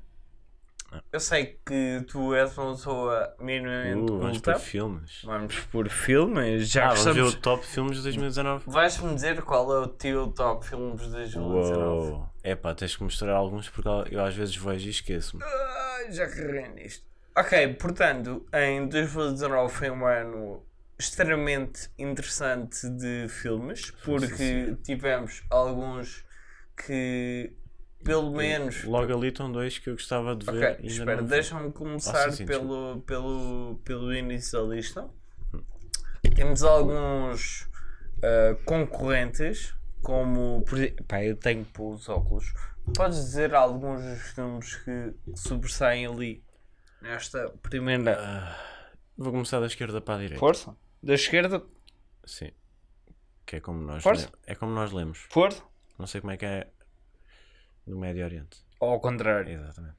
Eu 1.12 1.20
sei 1.20 1.58
que 1.66 2.04
tu 2.08 2.34
és 2.34 2.56
uma 2.58 2.72
pessoa 2.72 3.34
minimamente 3.40 4.12
Uh, 4.12 4.18
vamos 4.18 4.38
para 4.38 4.58
filmes. 4.58 5.22
Vamos 5.24 5.58
por 5.72 5.88
filmes. 5.88 6.68
Já 6.68 6.90
Ah, 6.90 6.94
vamos 6.94 7.14
ver 7.14 7.22
o 7.22 7.32
top 7.32 7.66
filmes 7.66 7.96
de 7.98 8.02
2019. 8.04 8.64
Vais-me 8.66 9.14
dizer 9.14 9.42
qual 9.42 9.72
é 9.74 9.78
o 9.80 9.86
teu 9.88 10.28
top 10.28 10.66
filmes 10.66 11.00
de 11.02 11.10
2019? 11.10 12.10
Uou. 12.10 12.28
É 12.42 12.54
pá, 12.54 12.74
tens 12.74 12.96
que 12.96 13.02
mostrar 13.02 13.32
alguns 13.34 13.68
porque 13.68 13.88
eu 14.14 14.24
às 14.24 14.34
vezes 14.34 14.54
vejo 14.56 14.86
e 14.86 14.90
esqueço-me. 14.90 15.42
Ai, 15.42 16.12
já 16.12 16.26
carreguei 16.28 16.68
nisto. 16.68 17.04
Ok, 17.36 17.74
portanto, 17.74 18.46
em 18.52 18.86
2019 18.88 19.72
foi 19.72 19.90
um 19.90 20.06
ano 20.06 20.62
extremamente 20.96 21.90
interessante 21.98 22.88
de 22.88 23.26
filmes, 23.28 23.90
porque 24.04 24.76
tivemos 24.84 25.42
alguns 25.50 26.24
que, 26.76 27.52
pelo 28.04 28.30
menos. 28.30 28.84
Logo 28.84 29.12
ali 29.16 29.28
estão 29.28 29.50
dois 29.50 29.78
que 29.78 29.90
eu 29.90 29.94
gostava 29.94 30.36
de 30.36 30.46
ver. 30.46 30.52
Ok, 30.52 30.68
ainda 30.68 30.86
espera, 30.86 31.22
deixa-me 31.22 31.72
começar 31.72 32.26
Ah, 32.26 32.30
sim, 32.30 32.38
sim, 32.38 32.46
pelo, 32.46 33.00
pelo, 33.02 33.80
pelo 33.84 34.14
início 34.14 34.60
da 34.60 34.74
lista. 34.74 35.08
Temos 36.34 36.62
alguns 36.62 37.68
ah, 38.22 38.56
concorrentes, 38.64 39.74
como. 40.02 40.64
Pá, 41.08 41.24
eu 41.24 41.36
tenho 41.36 41.66
os 41.78 42.08
óculos. 42.08 42.52
Podes 42.94 43.16
dizer 43.18 43.54
alguns 43.54 44.02
dos 44.02 44.20
filmes 44.32 44.76
que 44.76 45.14
sobressaem 45.36 46.06
ali 46.06 46.44
nesta 47.00 47.48
primeira. 47.62 48.18
Ah, 48.20 48.56
vou 49.16 49.32
começar 49.32 49.60
da 49.60 49.66
esquerda 49.66 50.00
para 50.00 50.14
a 50.14 50.18
direita. 50.18 50.38
Força? 50.38 50.76
Da 51.02 51.14
esquerda, 51.14 51.62
Sim. 52.24 52.50
Que 53.46 53.56
é 53.56 53.60
como 53.60 53.80
nós 53.82 54.02
Força. 54.02 54.30
É 54.46 54.54
como 54.54 54.72
nós 54.72 54.90
lemos. 54.92 55.26
força? 55.28 55.62
Não 55.98 56.06
sei 56.06 56.20
como 56.20 56.32
é 56.32 56.36
que 56.36 56.46
é 56.46 56.66
no 57.86 57.98
Médio 57.98 58.24
Oriente. 58.24 58.58
Ou 58.80 58.90
ao 58.90 59.00
contrário? 59.00 59.52
Exatamente. 59.52 59.96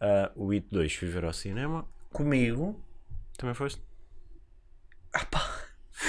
Ah, 0.00 0.30
o 0.34 0.50
It 0.52 0.66
2 0.70 0.94
fui 0.94 1.08
ver 1.08 1.24
ao 1.24 1.32
cinema. 1.32 1.86
Comigo. 2.12 2.82
Também 3.36 3.54
foste? 3.54 3.82
Ah, 5.14 5.24
pá. 5.30 5.50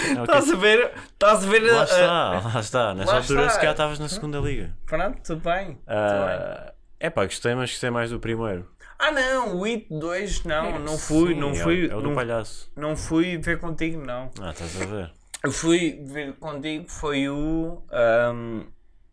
É. 0.08 0.22
Estás 0.22 0.50
a 0.50 0.56
ver? 0.56 0.94
Estás 1.14 1.44
a 1.44 1.48
ver? 1.50 1.62
Lá 1.72 1.84
está, 1.84 2.30
lá 2.54 2.60
está. 2.60 2.94
Nessa 2.96 3.12
lá 3.12 3.18
altura 3.18 3.42
está. 3.42 3.50
se 3.54 3.58
calhar 3.60 3.74
estavas 3.74 4.00
na 4.00 4.08
segunda 4.08 4.40
liga. 4.40 4.74
pronto, 4.86 5.22
tudo 5.22 5.42
bem. 5.42 5.78
Ah, 5.86 6.74
é 7.00 7.10
pá, 7.10 7.26
gostei, 7.26 7.54
mas 7.56 7.72
gostei 7.72 7.90
mais 7.90 8.10
do 8.10 8.20
primeiro. 8.20 8.70
Ah 8.98 9.12
não, 9.12 9.58
o 9.58 9.66
It 9.66 9.88
2 9.90 10.44
não, 10.46 10.80
não 10.80 10.98
fui, 10.98 11.34
Sim, 11.34 11.40
não 11.40 11.50
é 11.50 11.52
o- 11.54 11.56
fui, 11.56 11.90
É 11.90 11.96
o 11.96 12.02
do 12.02 12.08
não, 12.10 12.16
palhaço. 12.16 12.72
não 12.76 12.96
fui 12.96 13.38
ver 13.38 13.60
contigo 13.60 14.00
não. 14.06 14.30
Ah, 14.40 14.52
estás 14.52 14.82
a 14.82 14.86
ver. 14.86 15.12
Eu 15.44 15.52
fui 15.52 16.00
ver 16.06 16.36
contigo 16.36 16.88
foi 16.88 17.28
o 17.28 17.84
ahm, 17.92 18.62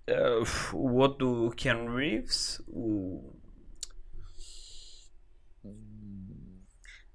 ah, 0.09 0.75
o 0.75 0.95
outro 0.97 1.49
do 1.49 1.51
Keanu 1.57 1.97
Reeves, 1.97 2.61
o 2.69 3.35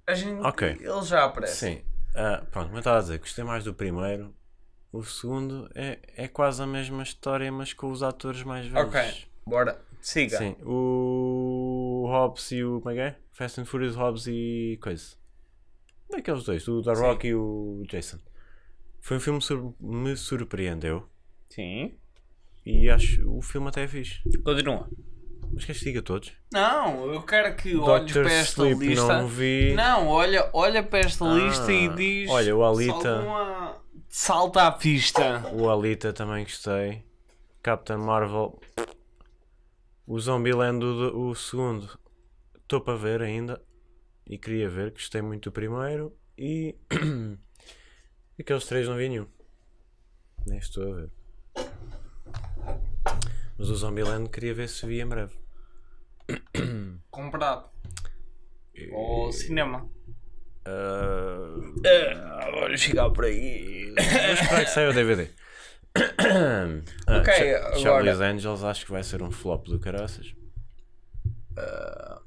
a 0.06 0.14
gente, 0.16 0.42
Ok. 0.46 0.68
ele 0.80 1.02
já 1.04 1.24
aparece. 1.26 1.56
Sim. 1.76 1.82
Ah, 2.16 2.46
pronto, 2.52 2.66
como 2.66 2.76
eu 2.78 2.80
estava 2.80 2.98
a 2.98 3.02
dizer, 3.02 3.20
gostei 3.20 3.44
mais 3.44 3.64
do 3.64 3.74
primeiro. 3.74 4.36
O 4.92 5.04
segundo 5.04 5.70
é, 5.74 6.00
é 6.16 6.28
quase 6.28 6.62
a 6.62 6.68
mesma 6.68 7.02
história, 7.04 7.52
mas 7.52 7.74
com 7.74 7.90
os 7.90 8.04
atores 8.04 8.44
mais 8.44 8.68
velhos. 8.68 8.90
Ok, 8.94 9.26
bora, 9.46 9.82
siga. 10.02 10.38
Sim. 10.38 10.56
O 10.62 12.06
Hobbs 12.08 12.52
e 12.52 12.64
o. 12.64 12.80
Como 12.82 12.92
é 12.92 12.94
que 12.94 13.00
é? 13.02 13.20
Fast 13.32 13.60
and 13.62 13.66
Furious 13.66 13.96
Hobbs 13.96 14.28
e 14.28 14.78
coisa. 14.84 15.16
Daqueles 16.12 16.44
dois, 16.44 16.68
o 16.68 16.84
The 16.84 16.94
Sim. 16.94 17.02
Rock 17.02 17.28
e 17.28 17.34
o 17.34 17.84
Jason. 17.88 18.20
Foi 19.00 19.18
um 19.18 19.20
filme 19.20 19.40
que 19.40 19.46
sur- 19.46 19.74
me 19.80 20.16
surpreendeu. 20.16 21.10
Sim. 21.50 21.98
E 22.66 22.90
acho 22.90 23.28
o 23.30 23.42
filme 23.42 23.68
até 23.68 23.84
é 23.84 23.88
fixe. 23.88 24.22
Continua. 24.44 24.90
Mas 25.54 25.66
queres 25.66 25.80
que 25.80 25.86
diga 25.90 26.02
todos? 26.02 26.32
Não, 26.52 27.14
eu 27.14 27.22
quero 27.22 27.56
que 27.56 27.76
olhes 27.76 28.12
Dr. 28.12 28.22
para 28.24 28.32
esta 28.34 28.62
Sleep 28.64 28.86
lista. 28.88 29.08
não 29.22 29.28
vi. 29.28 29.74
Não, 29.76 30.08
olha, 30.08 30.50
olha 30.54 30.82
para 30.82 31.00
esta 31.00 31.26
Ah, 31.26 31.34
lista 31.36 31.72
e 31.72 31.90
diz. 31.90 32.30
olha, 32.30 32.56
o 32.56 32.64
Alita. 32.64 33.18
alguma 33.18 33.84
Salta 34.10 34.68
à 34.68 34.72
pista. 34.72 35.44
O 35.54 35.70
Alita 35.70 36.12
também 36.14 36.44
gostei. 36.44 37.04
Captain 37.62 37.98
Marvel. 37.98 38.60
O 40.08 40.20
Zombieland, 40.20 40.84
o, 40.84 41.30
o 41.30 41.36
segundo. 41.36 42.00
Estou 42.56 42.82
para 42.82 42.96
ver 42.98 43.22
ainda. 43.22 43.62
E 44.28 44.38
queria 44.38 44.70
ver, 44.70 44.92
gostei 44.92 45.22
muito 45.22 45.50
do 45.50 45.54
primeiro. 45.54 46.16
E. 46.38 46.76
Aqueles 48.40 48.66
três 48.66 48.88
não 48.88 48.96
vi 48.98 49.10
nenhum. 49.10 49.28
Nem 50.48 50.58
estou 50.58 50.92
a 50.92 50.96
ver. 50.96 51.12
Mas 53.58 53.70
o 53.70 53.76
Zombieland 53.76 54.30
queria 54.30 54.54
ver 54.54 54.68
se 54.70 54.86
via 54.86 55.04
em 55.04 55.08
breve. 55.08 55.34
Comprado. 57.12 57.70
Ao 58.94 59.32
cinema. 59.32 59.90
Ah, 60.66 61.56
Ah, 61.86 62.50
Vamos 62.60 62.80
chegar 62.82 63.10
por 63.12 63.26
aí. 63.26 63.94
Vou 63.94 64.34
esperar 64.34 64.64
que 64.66 64.72
saia 64.72 64.90
o 64.90 64.94
DVD. 64.94 65.30
Ah, 67.06 67.20
Ok, 67.20 67.56
agora- 67.56 67.80
Charlie's 67.80 68.20
Angels 68.20 68.64
acho 68.64 68.86
que 68.86 68.92
vai 68.92 69.04
ser 69.04 69.22
um 69.22 69.30
flop 69.32 69.68
do 69.68 69.80
caraças. 69.80 70.34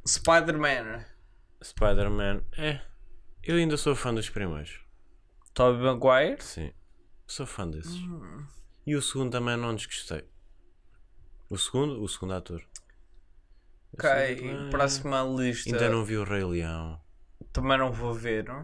Spider-Man. 0.07 1.05
Spider-Man, 1.63 2.43
é. 2.57 2.81
Eu 3.43 3.57
ainda 3.57 3.77
sou 3.77 3.97
fã 3.97 4.15
dos 4.15 4.29
primeiros. 4.31 4.81
Tobey 5.53 5.83
Maguire. 5.83 6.41
Sim. 6.43 6.73
Sou 7.27 7.45
fã 7.47 7.69
desses. 7.69 7.95
Hum. 7.97 8.45
E 8.87 8.95
o 8.95 9.03
segundo 9.03 9.33
também 9.33 9.57
não 9.57 9.75
desgostei. 9.75 10.25
O 11.49 11.57
segundo? 11.57 12.03
O 12.03 12.09
segundo 12.09 12.35
ator. 12.35 12.61
O 13.93 13.97
Ok, 13.97 14.37
segundo, 14.37 14.67
ah, 14.67 14.71
próxima 14.71 15.23
lista. 15.23 15.71
Ainda 15.71 15.89
não 15.89 16.05
vi 16.05 16.17
o 16.17 16.25
Rei 16.25 16.45
Leão. 16.45 17.01
Também 17.53 17.79
não 17.79 17.93
vou 17.93 18.13
ver. 18.13 18.45
não? 18.45 18.63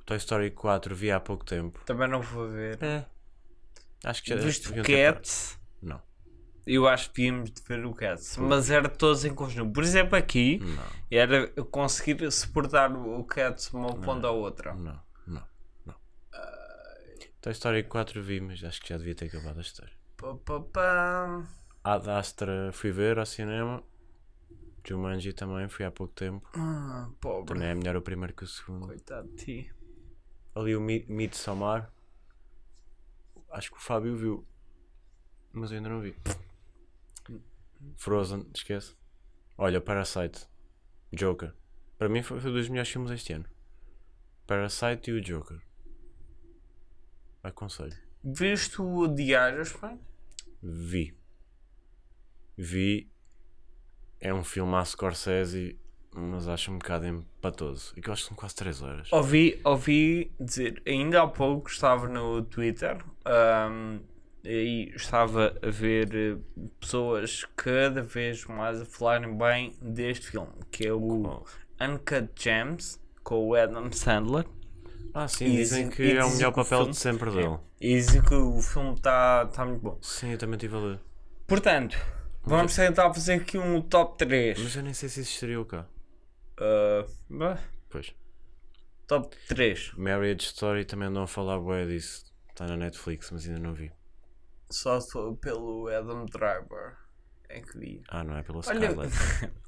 O 0.00 0.04
Toy 0.04 0.16
Story 0.16 0.50
4 0.50 0.94
vi 0.96 1.10
há 1.10 1.20
pouco 1.20 1.44
tempo. 1.44 1.80
Também 1.84 2.08
não 2.08 2.20
vou 2.20 2.48
ver. 2.48 2.82
É. 2.82 3.06
Acho 4.04 4.22
que 4.22 4.30
já 4.30 4.36
deviam 4.36 4.82
o. 4.82 4.84
Cats. 4.84 5.58
Não. 5.80 6.02
Eu 6.66 6.88
acho 6.88 7.10
que 7.10 7.16
devíamos 7.22 7.50
de 7.50 7.62
ver 7.62 7.84
o 7.84 7.94
Cats. 7.94 8.36
Mas 8.38 8.70
era 8.70 8.88
todos 8.88 9.24
em 9.24 9.34
conjunto. 9.34 9.72
Por 9.72 9.82
exemplo, 9.84 10.16
aqui 10.16 10.58
Não. 10.58 10.82
era 11.10 11.52
eu 11.54 11.64
conseguir 11.64 12.30
suportar 12.32 12.90
o 12.92 13.22
Cats 13.24 13.68
de 13.70 13.76
uma 13.76 13.94
ponta 13.94 14.26
à 14.26 14.30
outra. 14.30 14.74
Não. 14.74 15.00
Não. 15.26 15.44
Não. 15.86 15.94
Toy 17.40 17.52
Story 17.52 17.84
4 17.84 18.22
vi, 18.22 18.40
mas 18.40 18.62
acho 18.64 18.80
que 18.80 18.88
já 18.88 18.96
devia 18.96 19.14
ter 19.14 19.26
acabado 19.26 19.58
a 19.58 19.62
história. 19.62 19.92
Pá, 20.16 20.34
pá, 20.44 20.60
pá. 20.60 21.46
Ad 21.84 22.08
Astra 22.10 22.70
fui 22.72 22.90
ver 22.92 23.18
ao 23.18 23.26
cinema. 23.26 23.82
Jumanji 24.84 25.32
também 25.32 25.68
fui 25.68 25.84
há 25.84 25.90
pouco 25.90 26.12
tempo. 26.14 26.48
Ah, 26.54 27.08
pobre. 27.20 27.54
Também 27.54 27.68
é 27.68 27.74
melhor 27.74 27.96
o 27.96 28.02
primeiro 28.02 28.34
que 28.34 28.44
o 28.44 28.46
segundo. 28.48 28.86
Coitado 28.86 29.28
de 29.28 29.36
ti. 29.36 29.72
Ali 30.54 30.74
o 30.76 30.80
Mi- 30.80 31.04
Midsommar. 31.08 31.92
Acho 33.50 33.70
que 33.70 33.76
o 33.76 33.80
Fábio 33.80 34.16
viu. 34.16 34.46
Mas 35.52 35.70
eu 35.70 35.76
ainda 35.76 35.88
não 35.88 36.00
vi. 36.00 36.14
Frozen, 37.96 38.48
esquece. 38.54 38.96
Olha, 39.58 39.80
Parasite. 39.80 40.46
Joker. 41.12 41.54
Para 41.98 42.08
mim 42.08 42.22
foi, 42.22 42.40
foi 42.40 42.50
um 42.50 42.54
dos 42.54 42.68
melhores 42.68 42.90
filmes 42.90 43.10
este 43.10 43.32
ano. 43.34 43.44
Parasite 44.46 45.10
e 45.10 45.14
o 45.14 45.20
Joker. 45.20 45.60
Aconselho. 47.42 47.96
Viste 48.24 48.80
o 48.80 49.06
Diários, 49.08 49.72
pá? 49.72 49.96
Vi. 50.62 51.16
Vi. 52.62 53.10
É 54.20 54.32
um 54.32 54.44
filme 54.44 54.74
à 54.76 54.84
Scorsese, 54.84 55.76
mas 56.14 56.46
acho 56.46 56.70
um 56.70 56.78
bocado 56.78 57.06
empatoso. 57.06 57.92
E 57.96 58.00
que 58.00 58.08
eu 58.08 58.12
acho 58.12 58.22
que 58.22 58.28
são 58.28 58.36
quase 58.36 58.54
3 58.54 58.80
horas. 58.82 59.12
Ouvi, 59.12 59.60
ouvi 59.64 60.32
dizer, 60.38 60.80
ainda 60.86 61.22
há 61.22 61.26
pouco 61.26 61.68
estava 61.68 62.06
no 62.08 62.42
Twitter 62.42 62.98
ahm, 63.24 63.98
e 64.44 64.92
estava 64.94 65.56
a 65.60 65.70
ver 65.70 66.14
eh, 66.14 66.36
pessoas 66.78 67.44
cada 67.56 68.00
vez 68.02 68.44
mais 68.46 68.80
a 68.80 68.84
falarem 68.84 69.36
bem 69.36 69.74
deste 69.82 70.28
filme, 70.30 70.52
que 70.70 70.86
é 70.86 70.92
o 70.92 71.00
Qual? 71.22 71.46
Uncut 71.80 72.28
Gems 72.36 73.00
com 73.24 73.48
o 73.48 73.54
Adam 73.56 73.90
Sandler. 73.90 74.46
Ah, 75.14 75.26
sim, 75.26 75.46
E 75.46 75.56
dizem 75.56 75.90
que 75.90 76.12
é 76.16 76.24
o 76.24 76.30
melhor 76.30 76.50
o 76.50 76.52
papel 76.54 76.78
filme- 76.78 76.92
de 76.92 76.96
sempre 76.96 77.30
dele. 77.32 77.58
E 77.80 77.94
dizem 77.96 78.22
que 78.22 78.34
o 78.34 78.60
filme 78.62 78.94
está 78.94 79.46
tá 79.46 79.64
muito 79.64 79.82
bom. 79.82 79.98
Sim, 80.00 80.30
eu 80.30 80.38
também 80.38 80.54
estive 80.56 80.76
a 80.76 80.78
ler. 80.78 81.00
Portanto, 81.46 81.98
vamos 82.42 82.74
tentar 82.74 83.12
fazer 83.14 83.34
aqui 83.34 83.58
um 83.58 83.80
top 83.80 84.18
3. 84.18 84.58
Mas 84.58 84.76
eu 84.76 84.82
nem 84.82 84.94
sei 84.94 85.08
se 85.08 85.20
existiria 85.20 85.60
o 85.60 85.64
cá. 85.64 85.86
Ah, 86.58 87.06
bah, 87.30 87.58
Pois. 87.90 88.14
top 89.06 89.36
3. 89.48 89.92
Marriage 89.96 90.46
Story 90.46 90.84
também 90.84 91.08
andam 91.08 91.22
a 91.22 91.26
falar 91.26 91.58
bué 91.58 91.86
disso. 91.86 92.24
Está 92.50 92.66
na 92.66 92.76
Netflix, 92.76 93.30
mas 93.30 93.46
ainda 93.46 93.60
não 93.60 93.72
vi. 93.74 93.90
Só 94.70 94.98
pelo 95.40 95.88
Adam 95.88 96.24
Driver. 96.26 96.96
É 97.48 97.60
que 97.60 97.78
vi. 97.78 98.02
Ah, 98.08 98.22
não 98.24 98.36
é 98.36 98.42
pela 98.42 98.58
Olha, 98.66 98.90
Scarlett. 98.90 99.52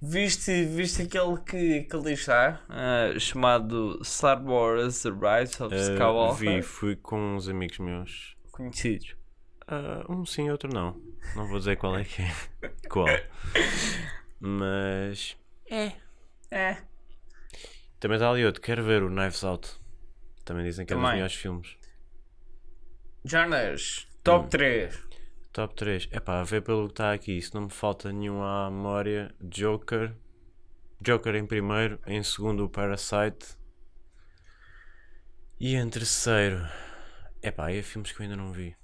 Viste, 0.00 0.64
viste 0.64 1.02
aquele 1.02 1.36
que, 1.42 1.82
que 1.82 1.94
ali 1.96 2.14
está, 2.14 2.62
ah, 2.68 3.12
chamado 3.18 4.00
Star 4.02 4.42
Wars 4.42 5.02
The 5.02 5.10
Rise 5.10 5.62
of 5.62 5.74
Uh, 5.74 5.78
Skywalker? 5.78 6.38
vi, 6.56 6.62
fui 6.62 6.96
com 6.96 7.36
uns 7.36 7.46
amigos 7.48 7.78
meus. 7.78 8.36
Conhecidos. 8.52 9.14
Uh, 9.70 10.12
um 10.12 10.26
sim, 10.26 10.50
outro 10.50 10.72
não. 10.72 11.00
Não 11.36 11.46
vou 11.46 11.58
dizer 11.58 11.76
qual 11.76 11.96
é 11.96 12.04
que 12.04 12.22
é. 12.22 12.32
Qual. 12.90 13.06
Mas. 14.40 15.36
É. 15.70 15.92
É. 16.50 16.76
Também 18.00 18.16
está 18.16 18.30
ali 18.30 18.44
outro. 18.44 18.60
Quero 18.60 18.82
ver 18.82 19.02
o 19.02 19.08
Knives 19.08 19.44
Out. 19.44 19.78
Também 20.44 20.64
dizem 20.64 20.84
que 20.84 20.92
é 20.92 20.96
um 20.96 20.98
dos 20.98 21.04
Também. 21.06 21.16
melhores 21.18 21.36
filmes. 21.36 21.76
Jonas, 23.24 24.08
top 24.24 24.46
Hum. 24.46 24.48
3. 24.48 25.02
Top 25.52 25.74
3. 25.74 26.08
Epá, 26.12 26.40
a 26.40 26.44
ver 26.44 26.62
pelo 26.62 26.86
que 26.86 26.92
está 26.94 27.12
aqui. 27.12 27.40
Se 27.42 27.54
não 27.54 27.62
me 27.62 27.70
falta 27.70 28.12
nenhum 28.12 28.42
à 28.42 28.70
memória. 28.70 29.34
Joker. 29.40 30.14
Joker 31.00 31.34
em 31.34 31.46
primeiro. 31.46 32.00
Em 32.06 32.22
segundo, 32.22 32.64
o 32.64 32.68
Parasite. 32.70 33.56
E 35.60 35.74
em 35.76 35.88
terceiro. 35.88 36.66
Epá, 37.42 37.66
aí 37.66 37.78
é 37.78 37.82
filmes 37.82 38.10
que 38.12 38.20
eu 38.20 38.24
ainda 38.24 38.36
não 38.36 38.52
vi. 38.52 38.74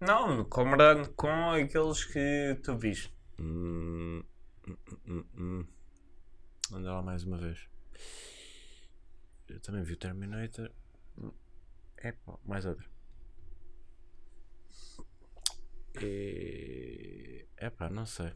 Não, 0.00 0.44
comparando 0.44 1.10
com 1.14 1.50
aqueles 1.50 2.04
que 2.04 2.58
tu 2.62 2.76
viste. 2.76 3.12
Hum, 3.38 4.22
hum, 4.68 4.76
hum, 5.06 5.24
hum. 5.36 5.66
Anda 6.72 6.92
lá 6.92 7.02
mais 7.02 7.24
uma 7.24 7.38
vez. 7.38 7.68
Eu 9.48 9.60
também 9.60 9.82
vi 9.82 9.94
o 9.94 9.96
Terminator. 9.96 10.70
Epá, 11.96 12.38
mais 12.44 12.64
outro. 12.64 12.88
E... 16.00 17.46
Epá, 17.60 17.90
não 17.90 18.06
sei. 18.06 18.32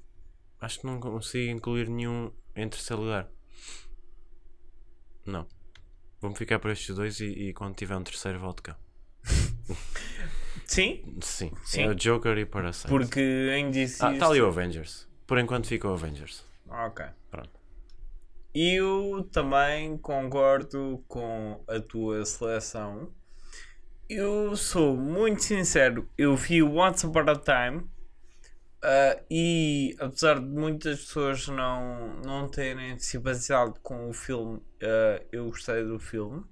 Acho 0.60 0.80
que 0.80 0.86
não 0.86 0.98
consigo 0.98 1.52
incluir 1.52 1.88
nenhum 1.88 2.32
em 2.56 2.68
terceiro 2.68 3.02
lugar. 3.02 3.30
Não. 5.24 5.46
Vamos 6.20 6.38
ficar 6.38 6.58
por 6.58 6.70
estes 6.70 6.94
dois 6.94 7.20
e, 7.20 7.26
e 7.26 7.52
quando 7.52 7.76
tiver 7.76 7.96
um 7.96 8.02
terceiro 8.02 8.40
volto 8.40 8.62
cá. 8.62 8.76
Sim, 10.72 11.18
Sim, 11.20 11.52
Sim. 11.64 11.82
é 11.82 11.88
o 11.88 11.94
Joker 11.94 12.38
e 12.38 12.46
Parasite. 12.46 12.88
porque 12.88 13.20
em 13.54 13.70
DC. 13.70 14.02
Ah, 14.02 14.14
está 14.14 14.26
ali 14.26 14.40
o 14.40 14.46
Avengers. 14.46 15.06
Por 15.26 15.38
enquanto 15.38 15.66
fica 15.66 15.86
o 15.86 15.92
Avengers. 15.92 16.44
Ok. 16.66 17.04
Pronto. 17.30 17.50
Eu 18.54 19.28
também 19.30 19.98
concordo 19.98 21.04
com 21.06 21.62
a 21.68 21.78
tua 21.78 22.24
seleção. 22.24 23.10
Eu 24.08 24.56
sou 24.56 24.96
muito 24.96 25.42
sincero, 25.42 26.08
eu 26.16 26.34
vi 26.36 26.62
o 26.62 26.76
Once 26.76 27.06
Upon 27.06 27.20
a 27.20 27.36
Time 27.36 27.86
ah, 28.82 29.20
e 29.30 29.94
apesar 30.00 30.40
de 30.40 30.46
muitas 30.46 31.00
pessoas 31.00 31.46
não, 31.48 32.14
não 32.24 32.48
terem 32.48 32.98
simpatizado 32.98 33.74
com 33.82 34.08
o 34.08 34.12
filme, 34.14 34.58
ah, 34.82 35.22
eu 35.30 35.46
gostei 35.46 35.84
do 35.84 35.98
filme. 35.98 36.42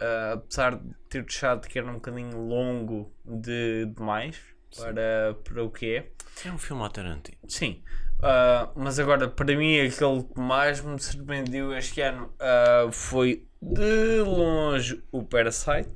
Ah, 0.00 0.32
apesar 0.34 0.76
de 0.76 0.94
ter 1.08 1.24
achado 1.26 1.66
que 1.68 1.78
era 1.78 1.88
um 1.88 1.94
bocadinho 1.94 2.38
longo 2.38 3.12
de 3.24 3.86
demais 3.86 4.40
para, 4.76 5.36
para 5.44 5.64
o 5.64 5.70
que 5.70 5.96
é. 5.96 6.10
É 6.44 6.52
um 6.52 6.58
filme 6.58 6.82
ao 6.82 6.90
Tarantino. 6.90 7.38
Sim. 7.48 7.82
Ah, 8.22 8.70
mas 8.74 8.98
agora, 8.98 9.28
para 9.28 9.56
mim, 9.56 9.78
aquele 9.80 10.22
que 10.22 10.40
mais 10.40 10.80
me 10.80 10.98
surpreendeu 11.00 11.76
este 11.76 12.00
ano 12.00 12.32
ah, 12.40 12.88
foi 12.90 13.46
de 13.60 14.20
longe 14.20 15.02
o 15.10 15.22
Parasite. 15.22 15.90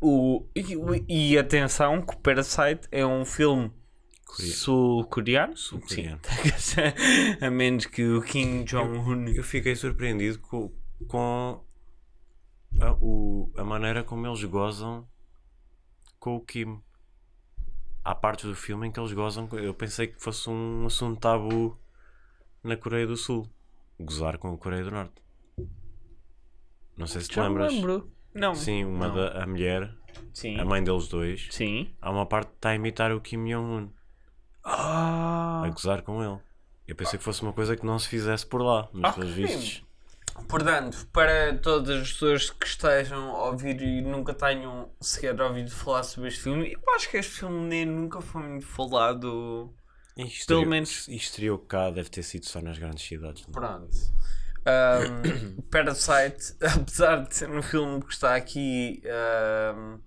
O, 0.00 0.46
e, 0.54 1.32
e 1.32 1.38
atenção, 1.38 2.00
que 2.00 2.14
o 2.14 2.18
Parasite 2.18 2.86
é 2.92 3.04
um 3.04 3.24
filme 3.24 3.72
Coreano. 4.24 5.56
sul-coreano. 5.56 5.56
Sim. 5.56 6.18
a 7.40 7.50
menos 7.50 7.86
que 7.86 8.06
o 8.06 8.22
Kim 8.22 8.64
Jong-un. 8.64 9.28
Eu 9.28 9.42
fiquei 9.42 9.74
surpreendido 9.74 10.38
com, 10.38 10.70
com 11.08 11.64
a, 12.80 12.92
o- 13.00 13.50
a 13.56 13.64
maneira 13.64 14.02
como 14.04 14.26
eles 14.26 14.42
gozam 14.44 15.06
com 16.18 16.36
o 16.36 16.40
Kim. 16.40 16.80
Há 18.04 18.14
partes 18.14 18.44
do 18.46 18.54
filme 18.54 18.86
em 18.88 18.92
que 18.92 18.98
eles 18.98 19.12
gozam. 19.12 19.46
com- 19.46 19.58
Eu 19.58 19.74
pensei 19.74 20.06
que 20.06 20.20
fosse 20.22 20.48
um 20.48 20.86
assunto 20.86 21.20
tabu 21.20 21.78
na 22.62 22.76
Coreia 22.76 23.06
do 23.06 23.16
Sul. 23.16 23.48
Gozar 24.00 24.38
com 24.38 24.52
a 24.52 24.56
Coreia 24.58 24.84
do 24.84 24.90
Norte. 24.90 25.22
Não 26.96 27.06
sei 27.06 27.20
se 27.20 27.28
te 27.28 27.36
Já 27.36 27.46
lembras. 27.46 27.72
lembro. 27.72 28.10
Não. 28.34 28.54
Sim, 28.54 28.84
uma 28.84 29.08
Não. 29.08 29.14
da 29.14 29.42
a 29.42 29.46
mulher, 29.46 29.94
Sim. 30.32 30.58
a 30.58 30.64
mãe 30.64 30.82
deles 30.82 31.08
dois, 31.08 31.48
Sim. 31.50 31.90
há 32.00 32.10
uma 32.10 32.26
parte 32.26 32.48
que 32.50 32.54
está 32.56 32.70
a 32.70 32.74
imitar 32.74 33.12
o 33.12 33.20
Kim 33.20 33.44
Jong-un, 33.46 33.90
Ah. 34.64 35.62
a 35.64 35.70
gozar 35.70 36.02
com 36.02 36.22
ele. 36.22 36.38
Eu 36.86 36.94
pensei 36.96 37.18
que 37.18 37.24
fosse 37.24 37.42
uma 37.42 37.52
coisa 37.52 37.76
que 37.76 37.84
não 37.84 37.98
se 37.98 38.08
fizesse 38.08 38.46
por 38.46 38.62
lá, 38.62 38.88
mas 38.92 39.10
Ok. 39.12 39.22
pelos 39.22 39.34
vistos. 39.36 39.84
Portanto, 40.46 41.06
para 41.12 41.56
todas 41.58 42.00
as 42.02 42.12
pessoas 42.12 42.50
que 42.50 42.66
estejam 42.66 43.30
a 43.36 43.46
ouvir 43.50 43.80
e 43.82 44.00
nunca 44.00 44.32
tenham 44.34 44.90
sequer 45.00 45.40
ouvido 45.40 45.70
falar 45.70 46.02
sobre 46.02 46.28
este 46.28 46.42
filme, 46.42 46.72
eu 46.72 46.94
acho 46.94 47.10
que 47.10 47.16
este 47.16 47.40
filme 47.40 47.66
nem 47.68 47.84
nunca 47.86 48.20
foi 48.20 48.42
muito 48.42 48.66
falado. 48.66 49.74
Isto 50.16 50.46
Pelo 50.48 50.60
estreou- 50.60 50.66
menos- 50.66 51.08
estreou 51.08 51.58
cá, 51.58 51.90
deve 51.90 52.08
ter 52.10 52.22
sido 52.22 52.46
só 52.46 52.60
nas 52.60 52.78
grandes 52.78 53.06
cidades. 53.06 53.44
não 53.46 53.50
é? 53.50 53.52
Pronto. 53.52 53.96
Um, 54.66 55.62
Parasite, 55.70 56.54
apesar 56.64 57.16
de 57.26 57.34
ser 57.36 57.50
um 57.50 57.62
filme 57.62 58.02
que 58.02 58.12
está 58.12 58.34
aqui 58.34 59.02
um, 59.76 60.00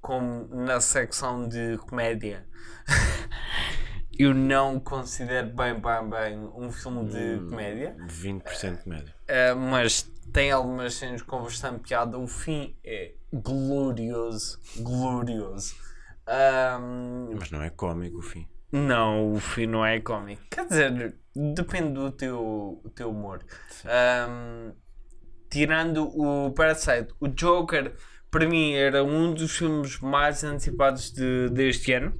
como 0.00 0.48
na 0.64 0.80
secção 0.80 1.48
de 1.48 1.76
comédia, 1.78 2.46
eu 4.18 4.34
não 4.34 4.80
considero 4.80 5.48
bem, 5.48 5.74
bem, 5.74 6.10
bem 6.10 6.38
um 6.54 6.70
filme 6.72 7.08
de 7.08 7.38
comédia. 7.48 7.96
20% 8.06 8.82
de 8.82 8.88
média. 8.88 9.14
Uh, 9.28 9.56
mas 9.56 10.02
tem 10.32 10.50
algumas 10.50 10.94
cenas 10.94 11.22
com 11.22 11.42
bastante 11.42 11.80
piada. 11.80 12.18
O 12.18 12.26
fim 12.26 12.76
é 12.84 13.14
glorioso, 13.32 14.58
glorioso. 14.78 15.76
Um, 16.28 17.36
Mas 17.38 17.50
não 17.50 17.62
é 17.62 17.70
cómico 17.70 18.18
o 18.18 18.22
fim. 18.22 18.46
não, 18.70 19.32
o 19.32 19.40
fim 19.40 19.66
não 19.66 19.84
é 19.84 19.98
cómico. 20.00 20.42
Quer 20.50 20.66
dizer, 20.66 21.14
depende 21.54 21.94
do 21.94 22.10
teu, 22.10 22.80
o 22.84 22.90
teu 22.90 23.10
humor. 23.10 23.42
Um, 23.86 24.72
tirando 25.48 26.04
o 26.08 26.50
Parasite, 26.52 27.14
o 27.18 27.28
Joker, 27.28 27.94
para 28.30 28.46
mim, 28.46 28.74
era 28.74 29.02
um 29.02 29.32
dos 29.32 29.56
filmes 29.56 29.98
mais 30.00 30.44
antecipados 30.44 31.10
de, 31.10 31.48
deste 31.50 31.92
ano. 31.92 32.12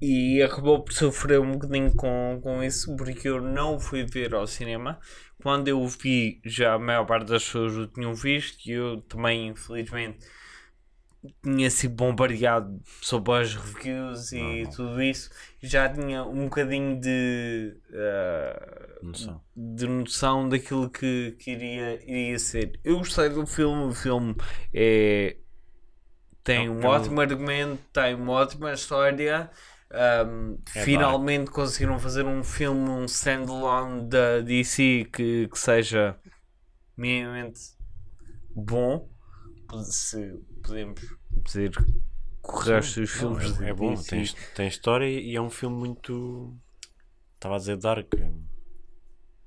E 0.00 0.40
acabou 0.42 0.82
por 0.84 0.92
sofrer 0.92 1.40
um 1.40 1.52
bocadinho 1.52 1.94
com, 1.94 2.38
com 2.42 2.62
isso, 2.62 2.94
porque 2.96 3.28
eu 3.28 3.40
não 3.40 3.80
fui 3.80 4.04
ver 4.04 4.34
ao 4.34 4.46
cinema. 4.46 4.98
Quando 5.42 5.68
eu 5.68 5.80
o 5.80 5.88
vi, 5.88 6.40
já 6.44 6.74
a 6.74 6.78
maior 6.78 7.04
parte 7.06 7.26
das 7.28 7.44
pessoas 7.44 7.74
o 7.76 7.86
tinham 7.88 8.14
visto, 8.14 8.64
e 8.68 8.72
eu 8.72 9.00
também, 9.02 9.48
infelizmente, 9.48 10.18
tinha 11.42 11.68
sido 11.70 11.94
bombardeado 11.96 12.80
sobre 13.02 13.32
as 13.40 13.54
reviews 13.54 14.30
e 14.32 14.38
Normal. 14.40 14.72
tudo 14.72 15.02
isso. 15.02 15.30
Já 15.60 15.88
tinha 15.88 16.22
um 16.24 16.44
bocadinho 16.44 17.00
de, 17.00 17.76
ah, 17.92 18.98
Noção. 19.02 19.42
de 19.56 19.86
noção 19.86 20.48
daquilo 20.48 20.88
que, 20.88 21.32
que 21.40 21.50
iria, 21.52 22.00
iria 22.04 22.38
ser. 22.38 22.78
Eu 22.84 22.98
gostei 22.98 23.28
do 23.28 23.44
filme, 23.46 23.84
o 23.84 23.92
filme 23.92 24.36
é, 24.72 25.36
tem 26.44 26.66
é 26.66 26.70
um- 26.70 26.84
ótimo 26.84 27.20
argumento, 27.20 27.82
tem 27.92 28.14
uma 28.14 28.32
ótima 28.32 28.72
história. 28.72 29.50
Um, 29.92 30.58
É 30.74 30.82
finalmente 30.84 31.50
conseguiram 31.50 31.98
fazer 31.98 32.26
um 32.26 32.42
filme, 32.44 32.88
um 32.90 33.04
standalone 33.04 34.08
da 34.08 34.40
DC 34.40 35.08
que, 35.12 35.48
que 35.48 35.58
seja 35.58 36.16
minimamente 36.96 37.60
bom. 38.54 39.08
Se 39.84 40.38
podemos 40.62 41.00
dizer 41.44 41.70
que 41.70 41.84
o 42.42 42.56
resto 42.58 43.00
dos 43.00 43.22
Não, 43.22 43.38
filmes 43.38 43.60
é, 43.60 43.70
é 43.70 43.74
bom, 43.74 43.94
DC 43.94 44.10
tem, 44.10 44.24
tem 44.54 44.68
história 44.68 45.06
e 45.06 45.34
é 45.34 45.40
um 45.40 45.50
filme 45.50 45.76
muito. 45.76 46.54
Estava 47.36 47.56
a 47.56 47.58
dizer 47.58 47.76
Dark. 47.76 48.12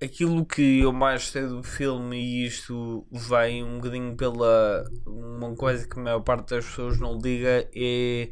Aquilo 0.01 0.45
que 0.45 0.79
eu 0.79 0.91
mais 0.91 1.21
gostei 1.23 1.47
do 1.47 1.63
filme 1.63 2.17
e 2.17 2.45
isto 2.47 3.05
vem 3.11 3.63
um 3.63 3.77
bocadinho 3.77 4.15
pela 4.15 4.83
uma 5.05 5.55
coisa 5.55 5.87
que 5.87 5.99
a 5.99 6.03
maior 6.03 6.21
parte 6.21 6.49
das 6.49 6.65
pessoas 6.65 6.99
não 6.99 7.17
liga 7.19 7.69
é 7.75 8.29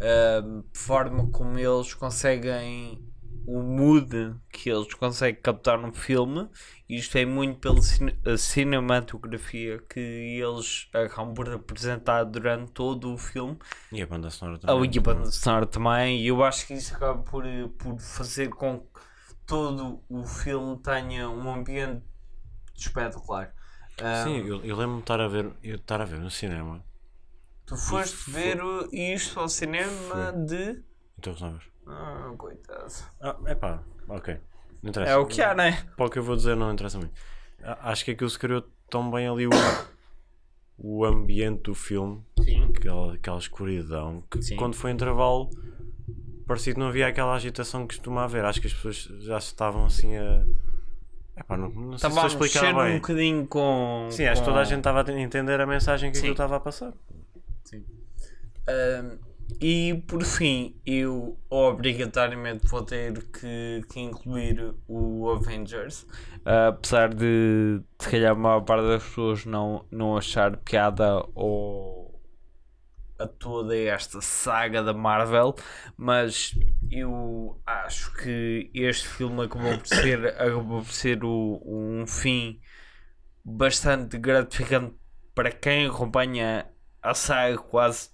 a 0.00 0.42
forma 0.78 1.30
como 1.30 1.58
eles 1.58 1.94
conseguem 1.94 3.00
o 3.44 3.60
mood 3.60 4.36
que 4.52 4.70
eles 4.70 4.94
conseguem 4.94 5.40
captar 5.42 5.76
no 5.78 5.92
filme. 5.92 6.48
E 6.88 6.96
isto 6.96 7.16
é 7.18 7.24
muito 7.24 7.58
pela 7.58 7.80
cine- 7.82 8.16
a 8.24 8.36
cinematografia 8.36 9.78
que 9.88 9.98
eles 10.00 10.88
acabam 10.92 11.34
por 11.34 11.48
apresentar 11.50 12.24
durante 12.24 12.70
todo 12.72 13.12
o 13.12 13.18
filme. 13.18 13.58
E 13.90 14.00
a 14.02 14.06
banda 14.06 14.30
sonora 14.30 14.58
a 14.58 14.60
também. 14.60 14.76
Wiki 14.76 15.00
banda 15.00 15.30
sonora 15.30 15.66
também, 15.66 16.20
e 16.20 16.28
eu 16.28 16.42
acho 16.44 16.66
que 16.66 16.74
isso 16.74 16.94
acaba 16.94 17.20
por, 17.22 17.44
por 17.78 17.98
fazer 18.00 18.48
com 18.50 18.80
que 18.80 18.91
todo 19.46 20.02
o 20.08 20.24
filme 20.24 20.78
tenha 20.82 21.28
um 21.28 21.52
ambiente 21.52 22.02
espetacular. 22.74 23.54
Ah, 24.00 24.24
Sim, 24.24 24.38
eu, 24.38 24.64
eu 24.64 24.76
lembro-me 24.76 24.96
de 24.96 25.00
estar 25.02 25.20
a 25.20 25.28
ver, 25.28 25.52
eu 25.62 25.76
estar 25.76 26.00
a 26.00 26.04
ver 26.04 26.18
no 26.18 26.30
cinema. 26.30 26.84
tu 27.66 27.76
foste 27.76 28.14
isso 28.14 28.30
ver 28.30 28.62
o- 28.62 28.88
isto 28.92 29.38
ao 29.38 29.48
cinema 29.48 30.32
de. 30.32 30.82
Então, 31.18 31.34
Novas. 31.40 31.62
Ah, 31.86 32.32
coitado. 32.38 32.92
Ah, 33.20 33.36
epá, 33.46 33.82
ok. 34.08 34.38
Não 34.82 34.90
interessa. 34.90 35.12
É 35.12 35.16
o 35.16 35.26
que 35.26 35.42
há, 35.42 35.54
né? 35.54 35.86
Para 35.96 36.06
o 36.06 36.10
que 36.10 36.18
eu 36.18 36.22
vou 36.22 36.34
dizer, 36.36 36.56
não 36.56 36.72
interessa 36.72 36.98
muito. 36.98 37.12
A- 37.62 37.90
Acho 37.90 38.04
que 38.04 38.12
aquilo 38.12 38.30
se 38.30 38.38
criou 38.38 38.62
tão 38.88 39.10
bem 39.10 39.28
ali 39.28 39.46
o, 39.46 39.50
o 40.78 41.04
ambiente 41.04 41.62
do 41.64 41.74
filme, 41.74 42.24
Sim. 42.42 42.64
aquela, 42.76 43.14
aquela 43.14 43.38
escuridão, 43.38 44.22
que 44.30 44.42
Sim. 44.42 44.56
quando 44.56 44.74
foi 44.74 44.90
intervalo 44.90 45.50
parecia 46.52 46.72
que 46.74 46.78
não 46.80 46.88
havia 46.88 47.06
aquela 47.08 47.34
agitação 47.34 47.86
que 47.86 47.94
costuma 47.96 48.24
haver. 48.24 48.44
Acho 48.44 48.60
que 48.60 48.66
as 48.66 48.72
pessoas 48.74 48.96
já 49.24 49.38
estavam 49.38 49.86
assim 49.86 50.16
a. 50.16 50.44
Epá, 51.36 51.56
não, 51.56 51.68
não 51.70 51.96
sei 51.98 52.10
se 52.10 52.16
estou 52.16 52.22
a 52.22 52.26
explicar 52.26 52.62
mexer 52.62 52.74
um 52.74 52.84
bem. 52.84 52.94
bocadinho 53.00 53.46
com. 53.46 54.08
Sim, 54.10 54.26
acho 54.26 54.40
que 54.42 54.46
com- 54.46 54.52
toda 54.52 54.60
a 54.60 54.64
gente 54.64 54.78
estava 54.78 55.02
a 55.10 55.20
entender 55.20 55.60
a 55.60 55.66
mensagem 55.66 56.10
que 56.10 56.16
Sim. 56.16 56.22
aquilo 56.24 56.34
estava 56.34 56.56
a 56.56 56.60
passar. 56.60 56.92
Ahm, 58.68 59.18
e 59.60 60.02
por 60.06 60.22
fim, 60.24 60.76
eu 60.86 61.36
obrigatoriamente 61.50 62.66
vou 62.68 62.82
ter 62.82 63.22
que, 63.24 63.82
que 63.90 64.00
incluir 64.00 64.74
o 64.88 65.28
Avengers, 65.30 66.06
Ah, 66.44 66.68
apesar 66.68 67.12
de 67.14 67.80
se 67.98 68.08
calhar 68.10 68.32
a 68.32 68.34
maior 68.34 68.60
parte 68.62 68.86
das 68.86 69.02
pessoas 69.02 69.44
não, 69.44 69.84
não 69.90 70.16
achar 70.16 70.56
piada 70.58 71.24
ou 71.34 72.01
a 73.22 73.28
toda 73.28 73.76
esta 73.76 74.20
saga 74.20 74.82
da 74.82 74.92
Marvel, 74.92 75.54
mas 75.96 76.54
eu 76.90 77.60
acho 77.66 78.12
que 78.14 78.70
este 78.74 79.08
filme 79.08 79.44
acabou 79.44 79.78
por 79.78 79.86
ser, 79.86 80.26
acabou 80.28 80.82
por 80.82 80.92
ser 80.92 81.24
o- 81.24 81.60
um 81.64 82.06
fim 82.06 82.60
bastante 83.44 84.18
gratificante 84.18 84.94
para 85.34 85.50
quem 85.50 85.86
acompanha 85.86 86.66
a 87.02 87.14
saga 87.14 87.58
quase 87.58 88.10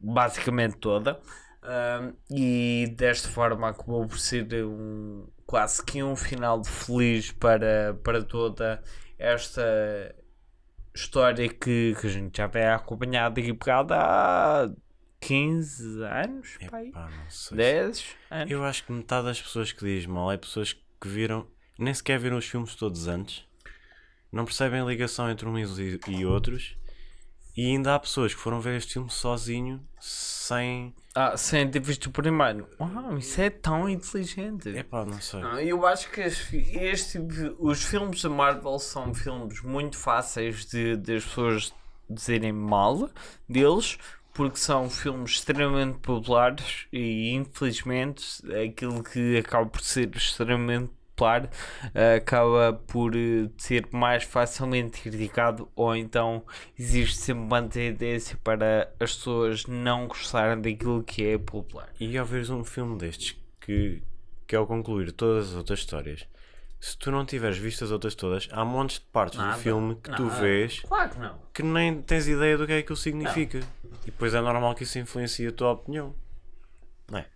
basicamente 0.00 0.76
toda. 0.78 1.20
Um, 1.64 2.14
e 2.28 2.92
desta 2.96 3.28
forma 3.28 3.68
acabou 3.68 4.04
por 4.06 4.18
ser 4.18 4.48
um 4.64 5.28
quase 5.46 5.84
que 5.84 6.02
um 6.02 6.16
final 6.16 6.64
feliz 6.64 7.30
para, 7.30 7.94
para 8.02 8.24
toda 8.24 8.82
esta 9.16 9.62
história 10.94 11.48
que, 11.48 11.94
que 12.00 12.06
a 12.06 12.10
gente 12.10 12.36
já 12.36 12.46
vem 12.46 12.64
acompanhado 12.64 13.40
e 13.40 13.52
pegada 13.52 13.96
há 13.96 14.70
15 15.20 16.02
anos, 16.04 16.58
pai? 16.70 16.88
Epá, 16.88 17.10
não 17.10 17.30
sei. 17.30 17.56
10 17.56 18.16
anos. 18.30 18.50
Eu 18.50 18.64
acho 18.64 18.84
que 18.84 18.92
metade 18.92 19.26
das 19.26 19.40
pessoas 19.40 19.72
que 19.72 19.84
diz 19.84 20.06
mal 20.06 20.30
é 20.30 20.36
pessoas 20.36 20.72
que 20.72 21.08
viram, 21.08 21.46
nem 21.78 21.94
sequer 21.94 22.18
viram 22.18 22.36
os 22.36 22.46
filmes 22.46 22.74
todos 22.74 23.06
antes, 23.06 23.44
não 24.30 24.44
percebem 24.44 24.80
a 24.80 24.84
ligação 24.84 25.30
entre 25.30 25.48
uns 25.48 25.78
e, 25.78 26.00
e 26.08 26.24
outros, 26.24 26.76
e 27.56 27.66
ainda 27.66 27.94
há 27.94 27.98
pessoas 27.98 28.34
que 28.34 28.40
foram 28.40 28.60
ver 28.60 28.76
este 28.76 28.94
filme 28.94 29.10
sozinho, 29.10 29.80
sem. 30.00 30.94
Ah, 31.14 31.36
sem 31.36 31.70
ter 31.70 31.80
visto 31.80 32.06
o 32.06 32.10
primeiro. 32.10 32.66
Uau, 32.80 33.18
isso 33.18 33.40
é 33.40 33.50
tão 33.50 33.88
inteligente. 33.88 34.70
Epá, 34.70 35.04
não 35.04 35.20
sei. 35.20 35.40
Não, 35.40 35.58
Eu 35.60 35.86
acho 35.86 36.10
que 36.10 36.20
este, 36.22 37.18
tipo- 37.18 37.56
os 37.58 37.82
filmes 37.84 38.22
da 38.22 38.30
Marvel 38.30 38.78
são 38.78 39.12
filmes 39.14 39.60
muito 39.62 39.98
fáceis 39.98 40.64
de, 40.64 40.96
de 40.96 41.16
as 41.16 41.24
pessoas 41.24 41.74
dizerem 42.08 42.52
mal 42.52 43.10
deles, 43.48 43.98
porque 44.32 44.56
são 44.58 44.88
filmes 44.88 45.32
extremamente 45.32 45.98
populares 45.98 46.86
e 46.90 47.32
infelizmente 47.34 48.24
aquilo 48.56 49.02
que 49.04 49.36
acaba 49.36 49.66
por 49.66 49.82
ser 49.82 50.10
extremamente 50.16 50.90
popular 51.22 51.48
acaba 52.16 52.72
por 52.72 53.14
eh, 53.16 53.48
ser 53.56 53.86
mais 53.92 54.24
facilmente 54.24 55.00
criticado 55.00 55.68
ou 55.76 55.94
então 55.94 56.44
existe 56.78 57.16
sempre 57.16 57.42
uma 57.44 57.62
tendência 57.62 58.36
para 58.42 58.92
as 58.98 59.14
pessoas 59.16 59.66
não 59.66 60.08
gostarem 60.08 60.60
daquilo 60.60 61.02
que 61.02 61.24
é 61.26 61.38
popular. 61.38 61.88
E 62.00 62.16
ao 62.18 62.26
veres 62.26 62.50
um 62.50 62.64
filme 62.64 62.98
destes 62.98 63.36
que, 63.60 64.02
que 64.46 64.56
ao 64.56 64.66
concluir 64.66 65.12
todas 65.12 65.50
as 65.50 65.56
outras 65.56 65.78
histórias, 65.80 66.26
se 66.80 66.98
tu 66.98 67.12
não 67.12 67.24
tiveres 67.24 67.56
visto 67.58 67.84
as 67.84 67.92
outras 67.92 68.14
todas, 68.14 68.48
há 68.50 68.64
montes 68.64 68.98
de 68.98 69.04
partes 69.06 69.38
Nada. 69.38 69.56
do 69.56 69.60
filme 69.62 69.94
que 69.96 70.10
tu 70.16 70.22
Não, 70.24 70.30
vês 70.30 70.80
Claro 70.80 71.10
que 71.10 71.18
não. 71.20 71.38
que 71.54 71.62
nem 71.62 72.02
tens 72.02 72.26
ideia 72.26 72.58
do 72.58 72.66
que 72.66 72.72
é 72.72 72.76
que 72.78 72.82
aquilo 72.82 72.96
significa. 72.96 73.60
E 74.02 74.06
depois 74.06 74.34
é 74.34 74.40
normal 74.40 74.74
que 74.74 74.82
isso 74.82 74.98
influencie 74.98 75.46
a 75.46 75.52
tua 75.52 75.70
opinião. 75.72 76.12
Não 77.08 77.18
é? 77.20 77.26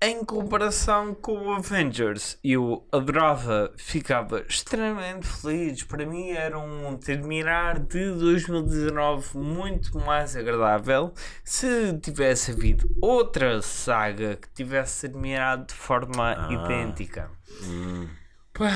Em 0.00 0.24
comparação 0.24 1.12
com 1.12 1.48
o 1.48 1.50
Avengers, 1.54 2.38
eu 2.44 2.86
adorava, 2.92 3.72
ficava 3.76 4.40
extremamente 4.48 5.26
feliz. 5.26 5.82
Para 5.82 6.06
mim 6.06 6.30
era 6.30 6.56
um 6.56 6.96
terminar 6.96 7.80
de 7.80 8.08
2019 8.12 9.36
muito 9.36 9.98
mais 9.98 10.36
agradável 10.36 11.12
se 11.42 11.98
tivesse 11.98 12.52
havido 12.52 12.88
outra 13.02 13.60
saga 13.60 14.36
que 14.36 14.48
tivesse 14.50 15.08
terminado 15.08 15.66
de 15.66 15.74
forma 15.74 16.46
Ah. 16.46 16.52
idêntica. 16.52 17.28
Hum, 17.64 18.08
Pá. 18.52 18.68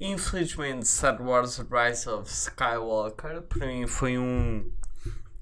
Infelizmente, 0.00 0.88
Star 0.88 1.20
Wars 1.20 1.58
Rise 1.58 2.08
of 2.08 2.30
Skywalker 2.32 3.42
para 3.42 3.66
mim 3.66 3.86
foi 3.86 4.16
um 4.16 4.72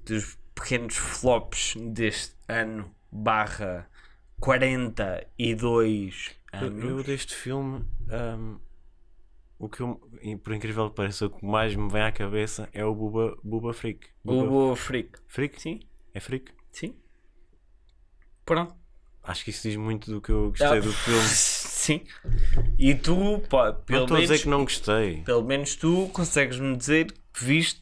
dos 0.05 0.37
pequenos 0.53 0.97
flops 0.97 1.75
deste 1.79 2.35
ano 2.49 2.93
barra 3.13 3.87
42 4.39 6.31
eu, 6.53 6.59
anos. 6.67 6.83
eu 6.83 7.03
deste 7.03 7.35
filme, 7.35 7.85
hum, 8.37 8.59
o 9.59 9.69
que 9.69 9.81
eu, 9.81 9.95
por 10.43 10.53
incrível 10.53 10.89
que 10.89 10.95
pareça, 10.95 11.25
o 11.25 11.29
que 11.29 11.45
mais 11.45 11.75
me 11.75 11.89
vem 11.89 12.01
à 12.03 12.11
cabeça 12.11 12.69
é 12.73 12.83
o 12.85 12.93
Buba, 12.93 13.37
Buba 13.43 13.73
Freak. 13.73 14.07
O 14.25 14.43
Buba 14.45 14.75
Freak. 14.75 15.19
Freak? 15.27 15.61
Sim, 15.61 15.79
É 16.13 16.19
Freak? 16.19 16.51
sim. 16.71 16.95
Pronto. 18.45 18.75
Acho 19.23 19.45
que 19.45 19.51
isso 19.51 19.63
diz 19.67 19.77
muito 19.77 20.11
do 20.11 20.21
que 20.21 20.31
eu 20.31 20.49
gostei 20.49 20.67
Ah, 20.67 20.79
do 20.81 20.91
filme. 20.91 21.21
Sim. 21.83 22.01
E 22.77 22.93
tu, 22.95 23.39
pá, 23.49 23.71
Não 23.71 23.81
pelo 23.83 24.03
estou 24.03 24.17
a 24.17 24.19
dizer 24.21 24.33
menos, 24.33 24.43
que 24.43 24.49
não 24.49 24.63
gostei. 24.63 25.21
pelo 25.23 25.43
menos 25.43 25.75
tu 25.75 26.09
consegues-me 26.09 26.75
dizer 26.77 27.11
que 27.33 27.43
viste 27.43 27.81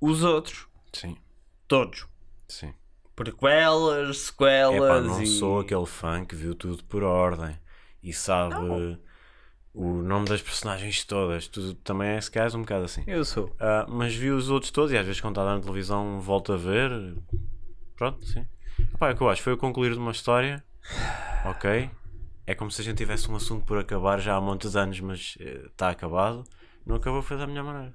os 0.00 0.22
outros. 0.22 0.66
Sim, 0.92 1.16
Todos. 1.66 2.06
sim. 2.48 2.72
Prequelas, 3.18 4.10
Epá, 4.10 4.14
sequelas 4.14 5.04
não 5.04 5.20
e... 5.20 5.26
sou 5.26 5.58
aquele 5.58 5.86
fã 5.86 6.24
que 6.24 6.36
viu 6.36 6.54
tudo 6.54 6.84
por 6.84 7.02
ordem 7.02 7.58
e 8.00 8.12
sabe 8.12 8.54
Não. 8.54 8.96
o 9.74 10.02
nome 10.02 10.26
das 10.26 10.40
personagens 10.40 11.04
todas. 11.04 11.48
Tu 11.48 11.74
também 11.74 12.10
é 12.10 12.20
és 12.32 12.54
um 12.54 12.60
bocado 12.60 12.84
assim. 12.84 13.02
Eu 13.08 13.24
sou. 13.24 13.52
Ah, 13.58 13.84
mas 13.88 14.14
vi 14.14 14.30
os 14.30 14.50
outros 14.50 14.70
todos 14.70 14.92
e 14.92 14.96
às 14.96 15.04
vezes 15.04 15.20
quando 15.20 15.40
está 15.40 15.44
na 15.52 15.60
televisão 15.60 16.20
volto 16.20 16.52
a 16.52 16.56
ver. 16.56 17.16
Pronto, 17.96 18.24
sim. 18.24 18.46
Epá, 18.94 19.08
é 19.08 19.12
o 19.14 19.16
que 19.16 19.22
eu 19.24 19.28
acho. 19.28 19.42
Foi 19.42 19.52
o 19.52 19.58
concluir 19.58 19.94
de 19.94 19.98
uma 19.98 20.12
história. 20.12 20.62
Ok. 21.44 21.88
É 22.46 22.54
como 22.54 22.70
se 22.70 22.80
a 22.82 22.84
gente 22.84 22.96
tivesse 22.96 23.30
um 23.30 23.36
assunto 23.36 23.64
por 23.64 23.78
acabar 23.78 24.18
já 24.18 24.34
há 24.34 24.40
muitos 24.40 24.74
anos, 24.74 24.98
mas 25.00 25.36
está 25.38 25.90
acabado. 25.90 26.42
Não 26.84 26.96
acabou, 26.96 27.22
foi 27.22 27.36
da 27.36 27.46
melhor 27.46 27.64
maneira. 27.64 27.94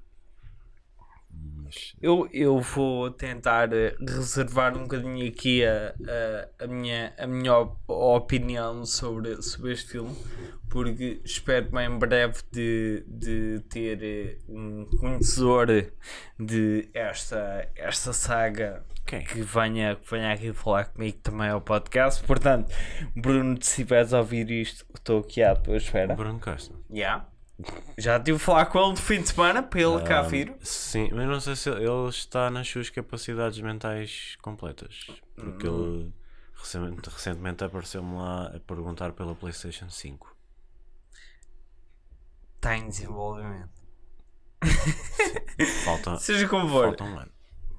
Mas, 1.73 1.93
Eu, 2.01 2.27
eu 2.31 2.59
vou 2.59 3.09
tentar 3.11 3.73
eh, 3.73 3.95
reservar 3.99 4.77
um 4.77 4.83
bocadinho 4.83 5.27
aqui 5.27 5.65
a, 5.65 5.93
a, 6.59 6.63
a 6.65 6.67
minha, 6.67 7.13
a 7.17 7.25
minha 7.27 7.57
op- 7.57 7.77
opinião 7.89 8.85
sobre, 8.85 9.41
sobre 9.41 9.71
este 9.73 9.91
filme, 9.93 10.15
porque 10.69 11.21
espero 11.23 11.69
bem 11.71 11.87
em 11.87 11.97
breve 11.97 12.41
de, 12.51 13.03
de 13.07 13.59
ter 13.69 14.03
eh, 14.03 14.37
um 14.47 14.85
conhecedor 14.99 15.67
de 16.39 16.89
esta, 16.93 17.67
esta 17.75 18.13
saga 18.13 18.83
Quem? 19.05 19.23
que 19.23 19.41
venha, 19.41 19.95
que 19.95 20.09
venha 20.11 20.33
aqui 20.33 20.53
falar 20.53 20.85
comigo 20.85 21.17
também 21.23 21.49
ao 21.49 21.61
podcast. 21.61 22.23
Portanto, 22.23 22.73
Bruno, 23.15 23.55
se 23.61 23.69
estiveres 23.71 24.13
a 24.13 24.19
ouvir 24.19 24.49
isto, 24.51 24.85
estou 24.95 25.19
aqui 25.21 25.41
à 25.43 25.55
tua 25.55 25.77
espera. 25.77 26.15
Bruno 26.15 26.39
Costa. 26.39 26.73
Yeah. 26.91 27.27
Já 27.97 28.19
tive 28.19 28.37
a 28.37 28.39
falar 28.39 28.65
com 28.65 28.79
ele 28.79 28.89
no 28.89 28.95
fim 28.95 29.21
de 29.21 29.29
semana 29.29 29.61
para 29.61 29.79
ele 29.79 30.01
cá 30.03 30.21
vir. 30.21 30.55
Sim, 30.61 31.09
mas 31.13 31.27
não 31.27 31.39
sei 31.39 31.55
se 31.55 31.69
ele 31.69 32.09
está 32.09 32.49
nas 32.49 32.67
suas 32.67 32.89
capacidades 32.89 33.59
mentais 33.61 34.35
completas. 34.41 35.07
Porque 35.35 35.67
ele 35.67 36.11
recentemente, 36.55 37.09
recentemente 37.09 37.63
apareceu-me 37.63 38.15
lá 38.15 38.47
a 38.47 38.59
perguntar 38.59 39.11
pela 39.11 39.35
PlayStation 39.35 39.89
5. 39.89 40.35
Está 42.55 42.77
em 42.77 42.87
desenvolvimento. 42.87 43.69
Falta, 45.83 46.17
Seja 46.17 46.47
como 46.47 46.69
for, 46.69 46.85
falta 46.85 47.03
um 47.03 47.19
ano. 47.19 47.31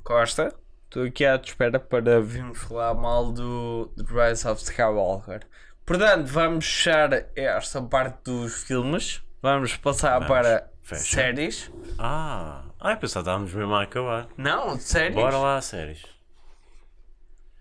Costa, 0.03 0.55
estou 0.85 1.05
aqui 1.05 1.25
à 1.25 1.39
tua 1.39 1.49
espera 1.49 1.81
para 1.81 2.21
virmos 2.21 2.59
falar 2.59 2.93
mal 2.93 3.33
do, 3.33 3.91
do 3.97 4.05
Rise 4.05 4.47
of 4.47 4.63
Skywalker. 4.63 5.49
Portanto, 5.87 6.27
vamos 6.27 6.67
fechar 6.67 7.11
esta 7.35 7.81
parte 7.81 8.25
dos 8.25 8.65
filmes. 8.65 9.24
Vamos 9.45 9.77
passar 9.77 10.13
Vamos. 10.21 10.29
para 10.29 10.71
Fecha. 10.81 11.03
séries. 11.17 11.71
Ah, 11.99 12.63
eu 12.81 12.97
pensava 12.97 13.21
estávamos 13.25 13.53
mesmo 13.53 13.75
a 13.75 13.83
acabar. 13.83 14.27
Não, 14.39 14.79
séries. 14.81 15.15
Bora 15.15 15.37
lá, 15.37 15.61
séries. 15.61 16.03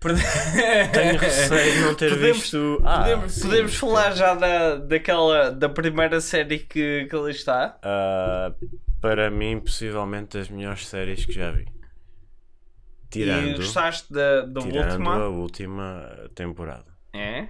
Tenho 0.00 1.18
receio 1.18 1.72
de 1.74 1.80
não 1.80 1.94
ter 1.94 2.08
Podemos- 2.08 2.38
visto. 2.38 2.80
Ah, 2.86 3.00
podemos 3.00 3.32
sim, 3.32 3.42
podemos 3.42 3.72
sim. 3.72 3.78
falar 3.78 4.12
já 4.12 4.34
da, 4.34 4.76
daquela, 4.76 5.50
da 5.50 5.68
primeira 5.68 6.22
série 6.22 6.58
que, 6.60 7.04
que 7.04 7.14
ali 7.16 7.32
está? 7.32 7.78
Ah, 7.82 8.54
para 9.02 9.30
mim, 9.30 9.60
possivelmente 9.60 10.38
das 10.38 10.48
melhores 10.48 10.86
séries 10.86 11.26
que 11.26 11.32
já 11.32 11.50
vi. 11.50 11.66
E 11.66 13.08
Tirando, 13.10 13.56
gostaste 13.58 14.10
da, 14.10 14.40
da 14.46 14.60
tirando 14.62 14.90
última? 14.90 15.16
a 15.16 15.28
última 15.28 16.30
temporada. 16.34 16.86
É? 17.12 17.48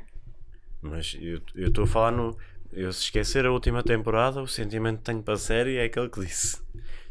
Mas 0.83 1.17
eu 1.21 1.41
estou 1.69 1.85
a 1.85 1.87
falar 1.87 2.11
no. 2.11 2.37
Eu 2.75 2.93
se 2.93 3.03
esquecer 3.05 3.47
a 3.47 3.53
última 3.53 3.83
temporada, 3.83 4.43
o 4.43 4.49
sentimento 4.49 4.99
que 4.99 5.05
tenho 5.05 5.23
para 5.23 5.35
a 5.35 5.39
série 5.39 5.77
é 5.77 5.85
aquele 5.85 6.09
que 6.09 6.21
disse. 6.21 6.61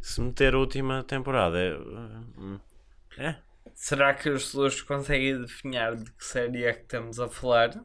Se 0.01 0.19
meter 0.19 0.53
a 0.53 0.59
última 0.59 1.03
temporada 1.03 1.57
é. 1.57 1.77
hum, 1.77 2.59
É. 3.17 3.35
Será 3.73 4.13
que 4.13 4.27
as 4.29 4.43
pessoas 4.43 4.81
conseguem 4.81 5.39
definir 5.41 5.95
de 5.95 6.11
que 6.11 6.23
série 6.25 6.63
é 6.65 6.73
que 6.73 6.81
estamos 6.81 7.19
a 7.19 7.29
falar? 7.29 7.81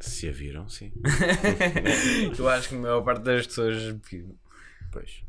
Se 0.00 0.28
a 0.28 0.32
viram, 0.32 0.68
sim. 0.68 0.92
Eu 2.38 2.48
acho 2.48 2.70
que 2.70 2.74
a 2.74 2.78
maior 2.78 3.02
parte 3.02 3.22
das 3.22 3.46
pessoas 3.46 3.82
viu. 4.10 4.38
Pois. 4.90 5.22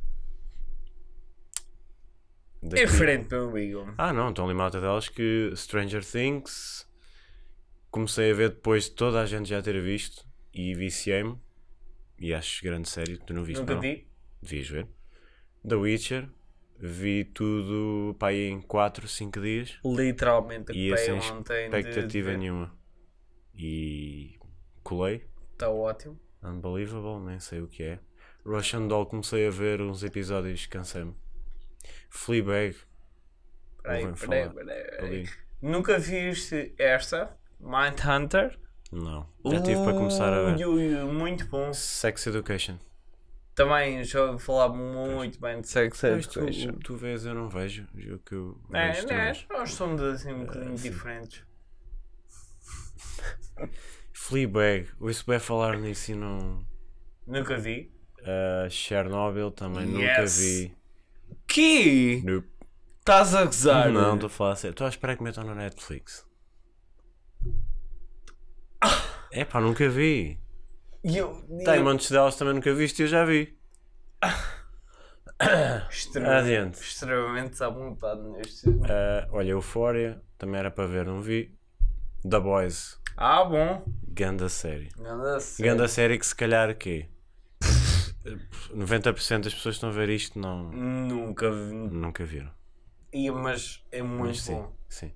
É 2.64 2.68
Daqui- 2.70 2.86
diferente, 2.86 3.30
meu 3.30 3.50
amigo. 3.50 3.94
Ah, 3.98 4.12
não, 4.14 4.30
estão 4.30 4.46
ali 4.46 4.54
malta 4.54 4.80
delas 4.82 5.10
que 5.10 5.52
Stranger 5.56 6.04
Things 6.04 6.88
comecei 7.92 8.32
a 8.32 8.34
ver 8.34 8.50
depois 8.50 8.86
de 8.86 8.92
toda 8.92 9.22
a 9.22 9.26
gente 9.26 9.50
já 9.50 9.62
ter 9.62 9.80
visto 9.82 10.26
e 10.54 10.74
viciei-me. 10.74 11.38
E 12.20 12.34
acho 12.34 12.64
grande 12.64 12.90
série, 12.90 13.18
tu 13.18 13.34
não 13.34 13.44
viste 13.44 13.60
Nunca 13.60 13.76
não? 13.76 13.82
vi. 13.82 14.08
Devias 14.42 14.68
ver. 14.70 14.88
The 15.68 15.76
Witcher, 15.76 16.30
vi 16.80 17.24
tudo 17.26 18.16
aí 18.22 18.48
em 18.48 18.62
4, 18.62 19.08
5 19.08 19.40
dias 19.42 19.80
Literalmente, 19.84 20.72
e 20.72 20.92
acabei 20.94 21.06
sem 21.06 21.32
ontem 21.32 21.70
de- 21.70 21.78
expectativa 21.78 22.32
de- 22.32 22.38
nenhuma. 22.38 22.78
E 23.54 24.38
colei, 24.84 25.26
Está 25.54 25.70
ótimo. 25.70 26.20
unbelievable, 26.44 27.20
nem 27.26 27.40
sei 27.40 27.62
o 27.62 27.68
que 27.68 27.84
é. 27.84 28.00
Russian 28.46 28.88
Doll 28.88 29.06
comecei 29.08 29.48
a 29.48 29.52
ver 29.52 29.82
uns 29.82 30.04
episódios, 30.04 30.66
cansei-me. 30.68 31.16
Fleabag, 32.10 32.76
Peraí, 33.84 34.06
Ouvem 34.06 34.16
peraí, 34.16 34.44
falar 34.44 34.54
peraí, 34.54 34.84
peraí. 34.92 35.08
ali. 35.22 35.30
Nunca 35.62 35.98
viste 36.00 36.74
esta? 36.78 37.38
Mindhunter? 37.60 38.60
Não, 38.92 39.28
já 39.46 39.62
tive 39.62 39.84
para 39.84 39.94
começar 39.94 40.32
a 40.34 40.44
ver. 40.52 40.66
Ui, 40.66 40.66
ui, 40.66 40.96
ui, 40.96 41.12
muito 41.12 41.46
bom. 41.48 41.74
Sex 41.74 42.28
Education. 42.28 42.78
Também 43.54 44.04
já 44.04 44.24
ouvi 44.24 44.42
falar 44.44 44.70
muito 44.70 45.40
bem 45.42 45.60
de 45.62 45.68
Sex 45.68 46.00
tu, 46.00 46.06
Education. 46.08 46.72
tu 46.84 46.96
vês, 46.96 47.26
eu 47.26 47.34
não 47.34 47.50
vejo. 47.50 47.88
O 48.14 48.20
que 48.20 48.36
eu 48.36 48.58
É, 48.74 48.92
vejo 48.92 49.08
tu 49.08 49.14
né? 49.14 49.26
vês. 49.26 49.46
Nós 49.50 49.74
somos 49.74 50.02
assim 50.02 50.32
um 50.32 50.46
bocadinho 50.46 50.78
sim. 50.78 50.90
diferentes. 50.92 51.44
Fleabag, 54.14 54.88
ouço 55.00 55.24
bem 55.28 55.40
falar 55.40 55.78
nisso 55.78 56.12
e 56.12 56.16
não. 56.16 56.66
Nunca 57.26 57.58
vi. 57.58 57.92
Uh, 58.20 58.70
Chernobyl 58.70 59.52
também 59.52 59.86
nunca 59.86 60.22
Yes. 60.22 60.38
vi. 60.38 60.78
Que? 61.48 62.22
Nope. 62.26 62.48
Estás 63.00 63.34
a 63.34 63.46
gozar? 63.46 63.90
Não, 63.92 64.16
estou 64.16 64.28
a 64.28 64.30
falar 64.30 64.56
sério. 64.58 64.74
Estou 64.74 64.86
a 64.86 64.90
esperar 64.90 65.16
que 65.16 65.24
metam 65.24 65.44
na 65.46 65.56
Netflix. 65.56 66.27
É 69.32 69.46
pá, 69.46 69.60
nunca 69.62 69.88
vi. 69.90 70.40
E 71.04 71.18
eu, 71.18 71.42
Tem 71.66 71.76
eu- 71.78 71.84
montes 71.84 72.10
delas 72.12 72.36
também 72.36 72.54
nunca 72.54 72.74
viste 72.74 73.00
e 73.00 73.04
eu 73.04 73.08
já 73.08 73.24
vi. 73.26 73.56
extremamente, 75.90 76.82
extremamente 76.82 77.64
à 77.64 77.70
vontade 77.70 78.22
neste. 78.30 78.68
Uh, 78.70 79.28
olha, 79.32 79.50
Euphoria 79.52 80.22
também 80.38 80.60
era 80.60 80.72
para 80.72 80.88
ver, 80.88 81.06
não 81.06 81.22
vi. 81.22 81.56
The 82.28 82.40
Boys, 82.40 83.00
Ah, 83.16 83.44
bom. 83.46 83.86
ganda 84.08 84.50
série. 84.50 84.90
Ganda 84.98 85.40
série. 85.40 85.70
Ganda 85.70 85.88
série 85.88 86.18
que 86.20 86.26
se 86.26 86.36
calhar 86.36 86.76
que 86.76 87.08
90% 88.74 89.44
das 89.44 89.54
pessoas 89.54 89.76
que 89.76 89.78
estão 89.78 89.90
a 89.90 89.94
ver 89.94 90.10
isto 90.10 90.40
não, 90.40 90.72
Nunca 90.72 91.50
vi. 91.52 91.74
nunca 91.74 92.26
viram. 92.26 92.52
Ia, 93.14 93.32
mas 93.32 93.84
é 93.92 94.02
muito 94.02 94.28
Mas 94.30 94.42
sim, 94.42 94.54
bom. 94.56 94.76
sim. 94.90 95.12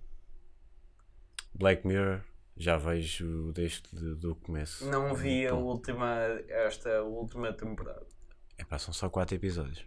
Black 1.54 1.86
Mirror, 1.86 2.22
já 2.58 2.78
vejo 2.78 3.52
desde 3.54 3.84
de- 3.94 4.16
do 4.16 4.36
começo. 4.36 4.86
Não 4.90 5.14
vi 5.16 5.48
a 5.48 5.54
última, 5.54 6.16
esta 6.48 7.02
última 7.04 7.52
temporada. 7.54 8.06
Epá, 8.58 8.78
são 8.78 8.94
só 8.94 9.10
4 9.10 9.36
episódios. 9.36 9.84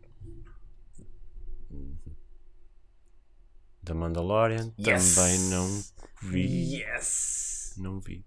The 3.84 3.92
Mandalorian 3.94 4.72
Yes. 4.78 5.14
também 5.14 5.38
não 5.50 5.84
vi. 6.22 6.76
Yes! 6.78 7.74
Não 7.76 8.00
vi. 8.00 8.24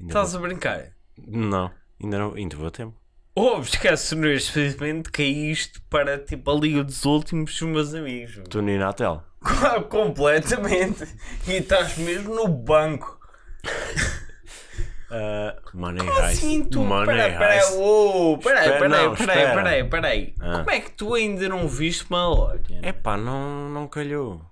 Ainda 0.00 0.10
Estás 0.12 0.32
vou- 0.32 0.44
a 0.44 0.48
brincar? 0.48 0.96
Não, 1.18 1.70
ainda, 2.02 2.18
não, 2.18 2.34
ainda 2.34 2.56
vou 2.56 2.66
a 2.68 2.70
tempo. 2.70 2.96
Oh, 3.34 3.58
esquece 3.60 4.14
neste 4.14 4.52
precisamente 4.52 5.10
caíste 5.10 5.80
para 5.88 6.18
tipo 6.18 6.50
a 6.50 6.54
Liga 6.54 6.84
dos 6.84 7.04
Últimos 7.06 7.52
dos 7.58 7.68
meus 7.68 7.94
amigos. 7.94 8.40
Tu 8.50 8.60
nem 8.60 8.78
na 8.78 8.92
tela. 8.92 9.24
Completamente. 9.88 11.04
E 11.48 11.52
estás 11.54 11.96
mesmo 11.96 12.34
no 12.34 12.46
banco. 12.46 13.18
Uh, 15.10 15.54
Money 15.76 16.06
Como 16.06 16.20
Heist. 16.20 16.38
assim 16.44 16.64
tu? 16.64 16.80
Money 16.84 17.06
Peraí, 17.06 17.32
peraí, 17.38 17.60
oh, 17.78 18.38
peraí, 18.42 18.64
Espera, 18.68 18.78
peraí, 18.78 19.04
não, 19.06 19.14
peraí, 19.16 19.38
espera. 19.38 19.54
peraí, 19.54 19.84
peraí. 19.84 20.34
Ah. 20.40 20.58
Como 20.58 20.70
é 20.70 20.80
que 20.80 20.90
tu 20.92 21.14
ainda 21.14 21.48
não 21.48 21.66
viste 21.68 22.06
Mandalorian? 22.10 22.80
Epá, 22.82 23.16
não, 23.16 23.68
não 23.70 23.88
calhou. 23.88 24.42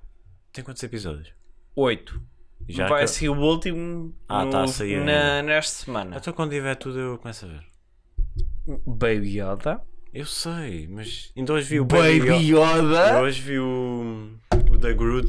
Tem 0.53 0.65
quantos 0.65 0.83
episódios? 0.83 1.33
Oito. 1.77 2.21
Já 2.69 2.87
Vai 2.89 3.03
que- 3.03 3.09
ser 3.11 3.29
o 3.29 3.37
último 3.37 4.15
Ah, 4.29 4.45
no- 4.45 4.51
tá 4.51 4.63
a 4.63 4.69
sair 4.69 5.05
na, 5.05 5.43
nesta 5.43 5.85
semana. 5.85 6.17
Então 6.17 6.33
quando 6.33 6.51
tiver 6.51 6.75
tudo 6.77 6.99
eu 6.99 7.19
começo 7.19 7.45
a 7.45 7.49
ver. 7.49 7.70
Baby 8.87 9.39
Yoda. 9.41 9.83
Eu 10.13 10.27
sei, 10.27 10.89
mas 10.89 11.33
ainda 11.37 11.53
hoje 11.53 11.69
vi 11.69 11.81
o 11.81 11.85
Baby, 11.85 12.21
Baby 12.21 12.51
Yoda. 12.53 12.83
Yoda. 12.83 13.21
Hoje 13.23 13.41
vi 13.43 13.59
o, 13.59 14.31
o 14.71 14.79
The 14.79 14.93
Groot. 14.95 15.29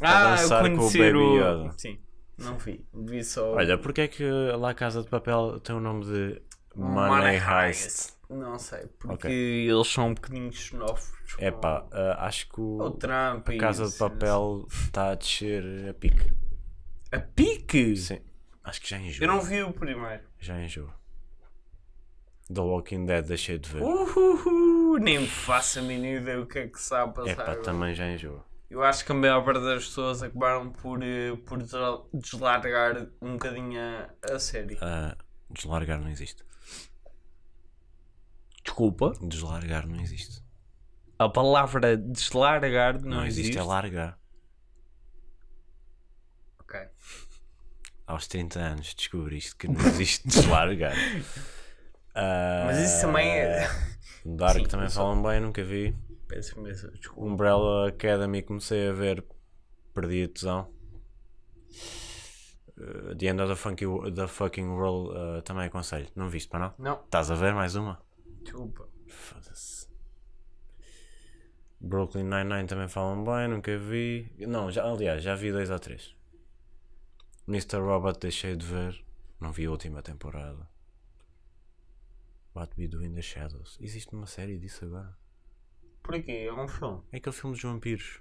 Ah, 0.00 0.22
eu 0.22 0.30
dançar 0.36 0.70
com 0.70 0.78
o 0.78 0.90
Baby 0.90 1.12
o... 1.16 1.36
Yoda. 1.36 1.74
Sim, 1.78 1.98
não 2.36 2.58
vi. 2.58 2.84
Vi 2.92 3.24
só... 3.24 3.52
Olha, 3.54 3.78
porque 3.78 4.00
é 4.02 4.08
que 4.08 4.24
lá 4.58 4.70
a 4.70 4.74
Casa 4.74 5.02
de 5.02 5.08
Papel 5.08 5.60
tem 5.60 5.74
o 5.76 5.80
nome 5.80 6.04
de 6.04 6.42
Money, 6.74 7.08
Money 7.08 7.36
Heist? 7.38 8.16
Não 8.28 8.58
sei, 8.58 8.86
porque 8.98 9.28
Ok. 9.28 9.30
eles 9.70 9.86
são 9.86 10.08
um 10.08 10.14
bocadinho 10.14 10.52
xenófobos. 10.52 11.34
com 11.36 11.44
Epá, 11.44 11.86
ah, 11.92 12.26
acho 12.26 12.48
que 12.48 12.60
O 12.60 12.78
o, 12.80 12.90
Trump 12.90 13.48
a 13.48 13.56
Casa 13.56 13.84
de 13.84 13.90
isso. 13.90 13.98
Papel 13.98 14.66
está 14.68 15.12
a 15.12 15.14
descer 15.14 15.88
a 15.88 15.94
pique. 15.94 16.32
A 17.12 17.20
pique? 17.20 17.96
Sim, 17.96 18.18
acho 18.64 18.80
que 18.80 18.90
já 18.90 18.98
enjoa. 18.98 19.24
Eu 19.24 19.28
não 19.32 19.40
vi 19.40 19.62
o 19.62 19.72
primeiro. 19.72 20.24
Já 20.40 20.60
enjoa. 20.60 20.92
The 22.52 22.60
Walking 22.60 23.06
Dead 23.06 23.26
deixei 23.26 23.58
de 23.58 23.68
ver. 23.68 23.82
Uhuhu, 23.82 24.98
nem 24.98 25.18
me 25.20 25.26
faço 25.26 25.80
a 25.80 25.82
mínima 25.82 26.20
ideia 26.20 26.40
o 26.40 26.46
que 26.46 26.58
é 26.60 26.68
que 26.68 26.78
a 27.02 27.08
passar. 27.08 27.30
Epá, 27.30 27.42
agora. 27.42 27.62
também 27.62 27.94
já 27.94 28.08
enjoa. 28.08 28.44
Eu 28.70 28.82
acho 28.82 29.04
que 29.04 29.12
a 29.12 29.14
maior 29.14 29.44
parte 29.44 29.60
das 29.60 29.84
pessoas 29.86 30.22
acabaram 30.22 30.70
por, 30.70 31.02
eh, 31.02 31.34
por 31.44 31.58
desla- 31.62 32.04
deslargar 32.12 33.08
um 33.20 33.32
bocadinho 33.32 33.78
a, 33.80 34.34
a 34.34 34.38
série. 34.38 34.76
Ah, 34.80 35.16
deslargar 35.50 36.00
não 36.00 36.08
existe. 36.08 36.44
Desculpa. 38.64 39.12
Deslargar 39.22 39.86
não 39.86 40.00
existe. 40.00 40.42
A 41.18 41.28
palavra 41.28 41.96
deslargar 41.96 43.00
não, 43.00 43.18
Não, 43.18 43.26
existe, 43.26 43.40
existe. 43.50 43.58
é 43.58 43.62
largar. 43.62 44.18
Ok. 46.60 46.78
Aos 48.06 48.26
30 48.26 48.58
anos 48.60 48.94
descobriste 48.94 49.54
que 49.56 49.68
não 49.68 49.80
existe 49.86 50.26
deslargar. 50.28 50.94
Ah, 52.18 52.62
Mas 52.66 52.78
isso 52.78 53.02
também 53.02 53.28
é. 53.28 53.68
Dark 54.24 54.56
Sim, 54.58 54.64
também 54.64 54.88
só- 54.88 55.02
falam 55.02 55.22
bem, 55.22 55.38
nunca 55.40 55.62
vi. 55.62 55.94
Peço 56.26 56.58
imensa 56.58 56.90
desculpa. 56.90 57.30
Umbrella 57.30 57.88
Academy 57.88 58.42
comecei 58.42 58.88
a 58.88 58.92
ver, 58.92 59.22
perdi 59.94 60.24
a 60.24 60.28
tesão. 60.28 60.74
Uh, 62.78 63.14
the 63.16 63.26
End 63.26 63.40
of 63.40 63.48
the, 63.50 63.56
funky, 63.56 63.84
the 64.14 64.26
Fucking 64.26 64.68
World 64.68 65.10
uh, 65.16 65.42
também 65.42 65.66
aconselho. 65.66 66.08
Não 66.16 66.28
viste, 66.28 66.48
para 66.48 66.60
não? 66.60 66.74
Não, 66.78 67.04
Estás 67.04 67.30
a 67.30 67.34
ver 67.34 67.54
mais 67.54 67.74
uma? 67.76 68.00
desculpa. 68.42 68.88
Foda-se. 69.08 69.86
Brooklyn 71.80 72.24
Nine-Nine 72.24 72.66
também 72.66 72.88
falam 72.88 73.22
bem, 73.24 73.48
nunca 73.48 73.76
vi. 73.78 74.32
Não, 74.38 74.70
já, 74.70 74.84
aliás, 74.84 75.22
já 75.22 75.34
vi 75.34 75.52
dois 75.52 75.70
ou 75.70 75.78
três. 75.78 76.14
Mr. 77.48 77.78
Robot 77.78 78.18
deixei 78.20 78.56
de 78.56 78.66
ver, 78.66 79.04
não 79.40 79.52
vi 79.52 79.66
a 79.66 79.70
última 79.70 80.02
temporada. 80.02 80.68
What 82.56 82.72
We 82.78 82.88
Do 82.88 83.02
in 83.04 83.12
the 83.14 83.20
Shadows. 83.22 83.76
Existe 83.80 84.14
uma 84.14 84.26
série 84.26 84.58
disso 84.58 84.86
agora? 84.86 85.14
Por 86.02 86.22
quê? 86.22 86.46
É 86.48 86.52
um 86.52 86.66
filme. 86.66 87.02
É 87.12 87.18
aquele 87.18 87.34
filme 87.36 87.54
dos 87.54 87.62
vampiros. 87.62 88.20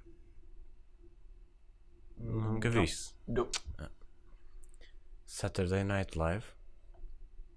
Nunca 2.18 2.70
Não. 2.70 2.82
viste? 2.82 3.16
Não. 3.28 3.48
Saturday 5.26 5.84
Night 5.84 6.18
Live. 6.18 6.46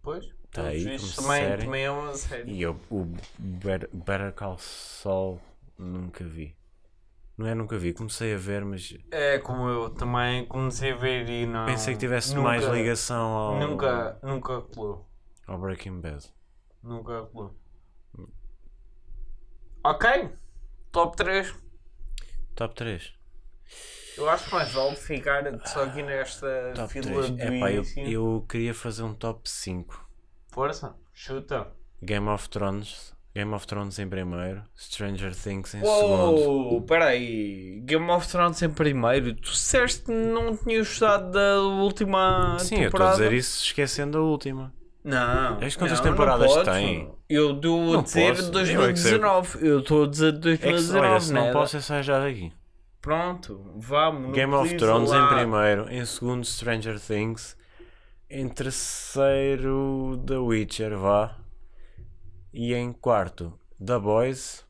Pois? 0.03 0.27
Tá 0.51 0.67
aí 0.69 0.85
como 0.99 1.13
também, 1.13 1.43
série. 1.43 1.65
também 1.65 1.85
é 1.85 1.91
uma 1.91 2.15
série. 2.15 2.51
E 2.53 2.63
eu, 2.63 2.81
o 2.91 3.05
Better, 3.39 3.91
Better 3.93 4.33
Call 4.33 4.57
Saul 4.59 5.41
nunca 5.77 6.25
vi. 6.25 6.57
Não 7.37 7.47
é 7.47 7.55
nunca 7.55 7.79
vi, 7.79 7.93
comecei 7.93 8.35
a 8.35 8.39
ver, 8.39 8.65
mas 8.65 8.97
É 9.13 9.39
como 9.39 9.69
eu 9.69 9.91
também 9.91 10.45
comecei 10.47 10.93
a 10.93 10.97
ver 10.97 11.29
e 11.29 11.47
não. 11.47 11.67
pensei 11.67 11.95
que 11.95 12.01
tivesse 12.01 12.31
nunca- 12.35 12.43
mais 12.49 12.65
ligação 12.67 13.27
ao, 13.31 13.61
Nunca, 13.61 14.19
nunca 14.23 14.61
colou. 14.63 15.09
ao 15.47 15.59
Breaking 15.59 16.01
Bad. 16.01 16.33
Nunca 16.89 17.23
colou. 17.27 17.55
Ok. 19.85 20.31
Top 20.91 21.17
3. 21.17 21.55
Top 22.55 22.75
3. 22.75 23.13
Eu 24.17 24.29
acho 24.29 24.51
mais 24.53 24.73
vale 24.73 24.97
ficar 24.97 25.45
só 25.67 25.85
aqui 25.85 26.03
nesta 26.03 26.73
Top 26.75 26.93
fila 26.93 27.23
3. 27.23 27.31
do 27.31 27.43
Epá, 27.43 27.71
eu, 27.71 27.85
eu 28.11 28.47
queria 28.49 28.75
fazer 28.75 29.03
um 29.03 29.15
top 29.15 29.49
5. 29.49 30.09
Força, 30.49 30.97
chuta. 31.13 31.71
Game 32.03 32.27
of 32.29 32.49
Thrones. 32.49 33.15
Game 33.35 33.53
of 33.55 33.67
Thrones 33.67 33.99
em 33.99 34.09
primeiro. 34.09 34.65
Stranger 34.75 35.33
Things 35.37 35.75
em 35.75 35.81
segundo. 35.81 35.87
Uou, 35.87 36.83
peraí. 36.83 37.81
Game 37.85 38.11
of 38.11 38.27
Thrones 38.27 38.61
em 38.63 38.71
primeiro. 38.71 39.35
Tu 39.35 39.53
disseste 39.53 40.07
que 40.07 40.11
não 40.11 40.57
tinhas 40.57 40.89
gostado 40.89 41.31
da 41.31 41.61
última 41.61 42.59
Sim, 42.59 42.77
eu 42.77 42.87
estou 42.87 42.87
a 42.87 42.91
temporada. 42.91 43.17
dizer 43.19 43.33
isso 43.35 43.63
esquecendo 43.63 44.19
a 44.19 44.23
última. 44.23 44.75
Não. 45.05 45.61
És 45.61 45.77
quantas 45.77 45.99
não, 45.99 46.05
não 46.07 46.13
temporadas 46.13 46.53
podes. 46.53 46.73
tem? 46.75 47.13
Eu 47.29 47.57
estou 47.57 47.91
a 47.91 47.93
Não 47.95 48.03
dizer 48.03 48.29
posso. 48.29 48.41
É 48.41 48.45
sei. 48.45 48.51
2019. 48.53 49.67
Eu 49.67 49.79
estou 49.81 50.05
a 50.05 50.07
dizer 50.09 50.29
É 50.29 50.33
que, 50.33 50.41
2019, 50.41 51.07
olha, 51.07 51.21
se 51.21 51.33
não 51.33 51.45
né? 51.45 51.53
posso 51.53 51.77
é 51.93 52.03
já 52.03 52.19
daqui. 52.21 52.53
Pronto, 53.01 53.73
vamos. 53.77 54.33
Game 54.33 54.53
of 54.55 54.77
Thrones 54.77 55.11
lá. 55.11 55.25
em 55.25 55.29
primeiro. 55.37 55.89
Em 55.91 56.05
segundo, 56.05 56.45
Stranger 56.45 57.01
Things. 57.01 57.57
Em 58.29 58.49
terceiro, 58.49 60.23
The 60.27 60.37
Witcher, 60.37 60.97
vá. 60.99 61.39
E 62.53 62.75
em 62.75 62.93
quarto, 62.93 63.59
The 63.85 63.99
Boys. 63.99 64.67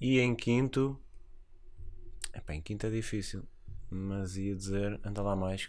E 0.00 0.20
em 0.20 0.34
quinto. 0.34 0.98
Epá, 2.34 2.54
em 2.54 2.60
quinto 2.60 2.86
é 2.86 2.90
difícil. 2.90 3.42
Mas 3.90 4.36
ia 4.36 4.54
dizer, 4.54 5.00
anda 5.04 5.22
lá 5.22 5.34
mais. 5.34 5.66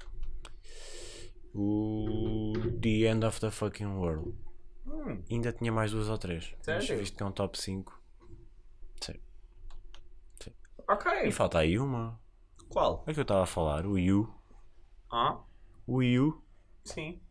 O 1.54 2.54
The 2.82 3.10
End 3.10 3.26
of 3.26 3.40
the 3.40 3.52
Fucking 3.52 3.86
World. 3.98 4.34
Hum, 4.86 5.22
Ainda 5.30 5.52
tinha 5.54 5.72
mais 5.72 5.92
duas 5.92 6.10
ou 6.10 6.18
três. 6.18 6.54
Mas 6.66 6.86
Sério? 6.86 7.00
visto 7.00 7.16
que 7.18 7.24
é 7.24 7.26
um 7.26 7.32
top 7.32 7.58
5. 7.60 8.00
Sim. 9.02 9.20
ok. 10.88 11.12
E 11.28 11.32
falta 11.32 11.60
aí 11.60 11.78
uma. 11.78 12.20
Qual? 12.70 13.04
É 13.08 13.14
que 13.14 13.20
eu 13.20 13.24
estava 13.24 13.44
a 13.44 13.46
falar, 13.48 13.86
o 13.86 13.98
You. 13.98 14.34
Ah, 15.12 15.40
O 15.86 16.02
You. 16.02 16.42
sim. 16.86 17.22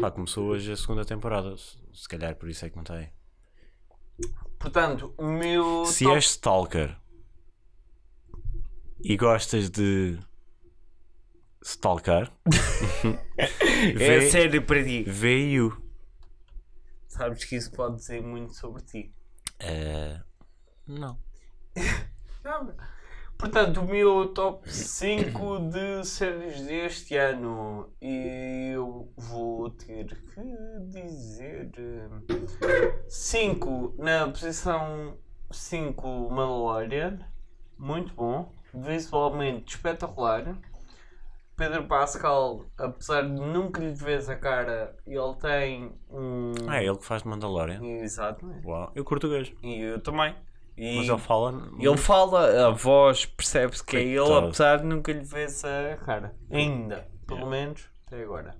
Pá, 0.00 0.10
começou 0.10 0.48
hoje 0.48 0.72
a 0.72 0.76
segunda 0.76 1.04
temporada. 1.04 1.56
Se 1.56 1.78
se 1.92 2.08
calhar 2.08 2.34
por 2.36 2.48
isso 2.48 2.64
é 2.64 2.70
que 2.70 2.76
não 2.76 2.82
está 2.82 2.94
aí. 2.96 3.08
Portanto, 4.58 5.14
o 5.16 5.24
meu. 5.26 5.84
Se 5.86 6.04
top- 6.04 6.16
és 6.16 6.24
stalker 6.26 6.98
e 9.02 9.16
gostas 9.16 9.70
de 9.70 10.18
stalker, 11.62 12.30
É 13.98 14.30
sério 14.30 14.64
para 14.64 14.82
ti. 14.82 15.04
You. 15.52 15.76
Sabes 17.06 17.44
que 17.44 17.56
isso 17.56 17.70
pode 17.72 17.96
dizer 17.96 18.22
muito 18.22 18.54
sobre 18.54 18.82
ti. 18.82 19.14
Eh, 19.58 20.20
não. 20.86 21.18
Não. 22.44 22.74
Portanto, 23.40 23.80
o 23.80 23.86
meu 23.86 24.34
top 24.34 24.70
5 24.70 25.70
de 25.70 26.04
séries 26.04 26.60
deste 26.60 27.16
ano. 27.16 27.90
E 28.00 28.72
eu 28.74 29.10
vou 29.16 29.70
ter 29.70 30.14
que 30.14 30.42
dizer. 30.90 31.70
5 33.08 33.94
na 33.98 34.28
posição 34.28 35.16
5 35.50 36.28
Mandalorian. 36.30 37.18
Muito 37.78 38.12
bom. 38.12 38.54
Visualmente 38.74 39.74
espetacular. 39.74 40.58
Pedro 41.60 41.86
Pascal, 41.86 42.64
apesar 42.78 43.20
de 43.20 43.32
nunca 43.32 43.82
lhe 43.82 43.92
vês 43.92 44.30
a 44.30 44.36
cara, 44.36 44.96
ele 45.06 45.34
tem 45.38 45.92
um. 46.08 46.52
Ah, 46.66 46.78
é 46.82 46.86
ele 46.86 46.96
que 46.96 47.04
faz 47.04 47.22
de 47.22 47.28
Mandalorian. 47.28 47.84
Exato. 47.84 48.46
Uau. 48.64 48.90
Eu 48.94 49.04
curto 49.04 49.26
o 49.26 49.30
gajo. 49.30 49.54
E 49.62 49.78
eu 49.78 50.00
também. 50.00 50.34
E 50.74 50.96
Mas 50.96 51.06
ele 51.06 51.18
fala. 51.18 51.70
ele 51.78 51.96
fala, 51.98 52.68
a 52.68 52.70
voz 52.70 53.26
percebe-se 53.26 53.84
que 53.84 53.98
é 53.98 54.00
ele, 54.02 54.32
apesar 54.32 54.78
de 54.78 54.86
nunca 54.86 55.12
lhe 55.12 55.22
vês 55.22 55.62
a 55.62 55.98
cara. 55.98 56.34
Ainda, 56.50 57.06
pelo 57.26 57.40
Yeah. 57.40 57.50
menos, 57.50 57.90
até 58.06 58.22
agora. 58.22 58.56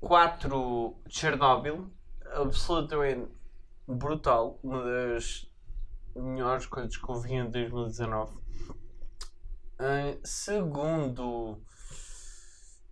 4 0.00 0.96
Chernobyl, 1.08 1.90
absolutamente 2.34 3.26
brutal. 3.86 4.60
Uma 4.62 4.82
das 4.84 5.50
melhores 6.14 6.66
coisas 6.66 6.94
que 6.94 7.08
eu 7.10 7.14
vi 7.14 7.36
em 7.36 7.50
2019. 7.50 8.36
Em 9.80 10.18
segundo, 10.24 11.60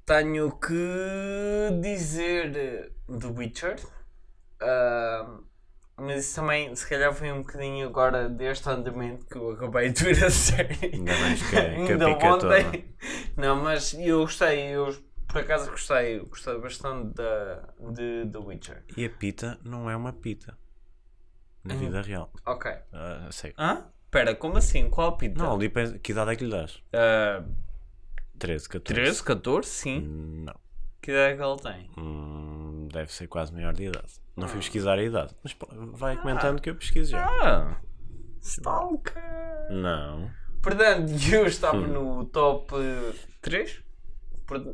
tenho 0.04 0.50
que 0.58 0.74
dizer 1.80 2.92
The 3.08 3.26
Witcher. 3.26 3.76
Ah, 4.60 5.38
mas 5.98 6.26
isso 6.26 6.36
também, 6.36 6.74
se 6.76 6.86
calhar, 6.88 7.12
foi 7.12 7.32
um 7.32 7.42
bocadinho 7.42 7.88
agora 7.88 8.28
deste 8.28 8.68
andamento 8.68 9.26
que 9.26 9.36
eu 9.36 9.50
acabei 9.50 9.90
de 9.90 10.04
ver 10.04 10.24
a 10.24 10.30
série. 10.30 10.94
Ainda 10.94 11.12
mais 11.18 11.42
que, 11.42 11.50
que 11.50 11.56
a 11.56 11.70
Ainda 11.72 12.08
ontem. 12.10 12.94
Não, 13.36 13.56
mas 13.56 13.94
eu 13.94 14.20
gostei, 14.20 14.68
eu 14.68 14.94
por 15.26 15.38
acaso 15.38 15.70
gostei, 15.70 16.20
gostei 16.20 16.58
bastante 16.58 17.14
da, 17.14 17.68
de 17.92 18.28
The 18.30 18.38
Witcher. 18.38 18.82
E 18.96 19.04
a 19.04 19.10
pita 19.10 19.58
não 19.64 19.90
é 19.90 19.96
uma 19.96 20.12
pita. 20.12 20.56
Na 21.64 21.74
Hum. 21.74 21.78
vida 21.78 22.00
real. 22.00 22.30
Ok. 22.46 22.70
Ah, 22.92 23.28
sei. 23.32 23.52
Hã? 23.58 23.90
Espera, 24.06 24.34
como 24.34 24.56
assim? 24.56 24.88
Qual 24.88 25.08
a 25.08 25.16
pita? 25.16 25.42
Não, 25.42 25.54
ali 25.54 25.68
pensa- 25.68 25.98
que 25.98 26.12
idade 26.12 26.30
é 26.32 26.36
que 26.36 26.44
lhe 26.44 26.50
das? 26.50 26.82
Ah, 26.92 27.44
13, 28.38 28.68
14. 28.68 28.94
13, 29.02 29.22
14, 29.22 29.68
sim. 29.68 30.00
Não. 30.00 30.54
Que 31.02 31.10
idade 31.10 31.34
é 31.34 31.36
que 31.36 31.42
ele 31.42 31.56
tem? 31.60 31.90
Hum, 31.98 32.88
deve 32.92 33.12
ser 33.12 33.26
quase 33.26 33.52
maior 33.52 33.72
de 33.74 33.84
idade. 33.84 34.14
Não 34.36 34.44
Ah. 34.46 34.48
fui 34.48 34.58
pesquisar 34.60 34.98
a 34.98 35.02
idade. 35.02 35.34
Mas 35.42 35.52
pô, 35.54 35.66
vai 35.92 36.16
comentando 36.16 36.60
que 36.60 36.70
eu 36.70 36.74
pesquiso 36.76 37.10
já. 37.12 37.26
Ah! 37.26 37.80
Stalker! 38.40 39.22
Não. 39.70 40.30
Portanto, 40.62 41.10
eu 41.32 41.46
estava 41.46 41.76
Hum. 41.78 41.86
no 41.86 42.24
top 42.26 42.72
3. 43.42 43.82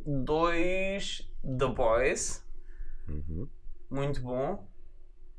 2 0.07 1.29
The 1.43 1.67
Boys. 1.69 2.45
Uhum. 3.09 3.49
Muito 3.91 4.21
bom. 4.21 4.69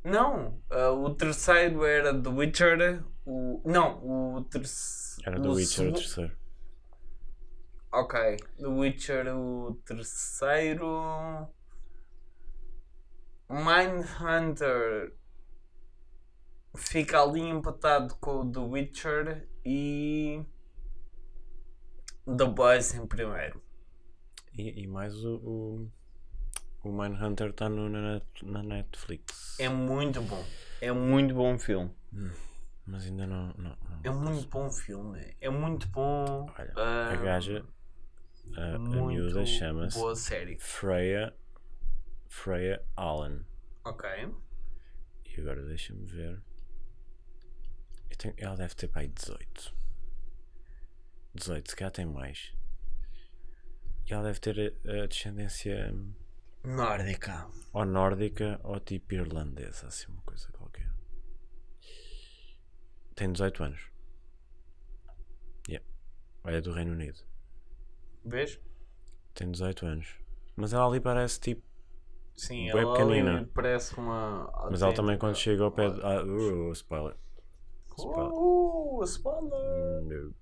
Não, 0.03 0.59
ah, 0.69 0.91
o 0.91 1.09
terceiro 1.15 1.85
era 1.85 2.13
The 2.19 2.29
Witcher. 2.29 3.03
O, 3.25 3.61
não, 3.65 4.35
o 4.37 4.43
terceiro. 4.43 5.29
Era 5.29 5.39
do 5.39 5.53
Witcher 5.53 5.89
o 5.89 5.93
terceiro. 5.93 6.37
Ok, 7.91 8.37
The 8.57 8.67
Witcher 8.67 9.35
o 9.35 9.79
terceiro. 9.85 11.47
Mindhunter 13.49 15.15
fica 16.75 17.21
ali 17.21 17.41
empatado 17.41 18.15
com 18.15 18.41
o 18.41 18.51
The 18.51 18.59
Witcher 18.59 19.47
e 19.63 20.43
The 22.25 22.45
Boys 22.45 22.93
em 22.95 23.05
primeiro. 23.05 23.61
E, 24.57 24.83
e 24.83 24.87
mais 24.87 25.15
o, 25.23 25.35
o, 25.35 25.91
o 26.83 26.91
Mindhunter 26.91 27.51
está 27.51 27.69
na, 27.69 28.21
na 28.43 28.63
Netflix. 28.63 29.59
É 29.59 29.69
muito 29.69 30.21
bom. 30.21 30.43
É 30.81 30.91
muito 30.91 31.33
bom 31.33 31.57
filme. 31.57 31.91
Mas 32.85 33.05
ainda 33.05 33.25
não. 33.25 33.47
não, 33.57 33.77
não. 33.89 33.99
É 34.03 34.09
muito 34.09 34.47
bom 34.49 34.69
filme. 34.71 35.35
É 35.39 35.49
muito 35.49 35.87
bom. 35.87 36.49
Olha, 36.57 36.73
ah, 36.75 37.11
a 37.13 37.15
gaja, 37.15 37.65
a, 38.57 38.75
a 38.75 38.79
miúda 38.79 39.45
chama-se 39.45 39.97
boa 39.97 40.15
série. 40.15 40.57
Freya, 40.59 41.33
Freya 42.27 42.83
Allen. 42.95 43.45
Ok. 43.85 44.09
E 45.25 45.39
agora 45.41 45.63
deixa-me 45.65 46.05
ver. 46.05 46.41
Eu 48.09 48.17
tenho- 48.17 48.35
ela 48.37 48.55
deve 48.55 48.75
ter 48.75 48.89
aí 48.93 49.07
18. 49.07 49.73
18, 51.35 51.69
se 51.71 51.75
calhar 51.75 51.91
tem 51.91 52.05
mais. 52.05 52.53
E 54.05 54.13
ela 54.13 54.23
deve 54.23 54.39
ter 54.39 54.75
a, 54.85 55.03
a 55.03 55.07
descendência 55.07 55.93
Nórdica. 56.63 57.47
ou 57.71 57.85
nórdica 57.85 58.59
ou 58.63 58.79
tipo 58.79 59.13
irlandesa, 59.15 59.87
assim 59.87 60.11
uma 60.11 60.21
coisa 60.23 60.51
qualquer. 60.51 60.82
Tem 63.15 63.31
18 63.31 63.63
anos. 63.63 63.81
Yeah. 65.67 65.85
Olha 66.43 66.61
do 66.61 66.71
Reino 66.71 66.93
Unido. 66.93 67.19
Vês? 68.25 68.59
Tem 69.33 69.49
18 69.51 69.85
anos. 69.85 70.07
Mas 70.55 70.73
ela 70.73 70.85
ali 70.87 70.99
parece 70.99 71.39
tipo. 71.39 71.63
Sim, 72.35 72.69
ela 72.69 72.93
pequenina. 72.93 73.37
ali 73.37 73.45
parece 73.45 73.95
uma. 73.97 74.51
Mas 74.69 74.81
ela 74.81 74.93
também 74.93 75.17
quando 75.17 75.35
chega 75.35 75.63
ao 75.63 75.71
pé 75.71 75.89
de. 75.89 76.01
Ah, 76.01 76.23
uh, 76.23 76.71
spoiler. 76.71 77.15
Spoiler. 77.97 78.31
Uh, 78.33 79.03
spoiler! 79.03 80.01
Nope. 80.03 80.35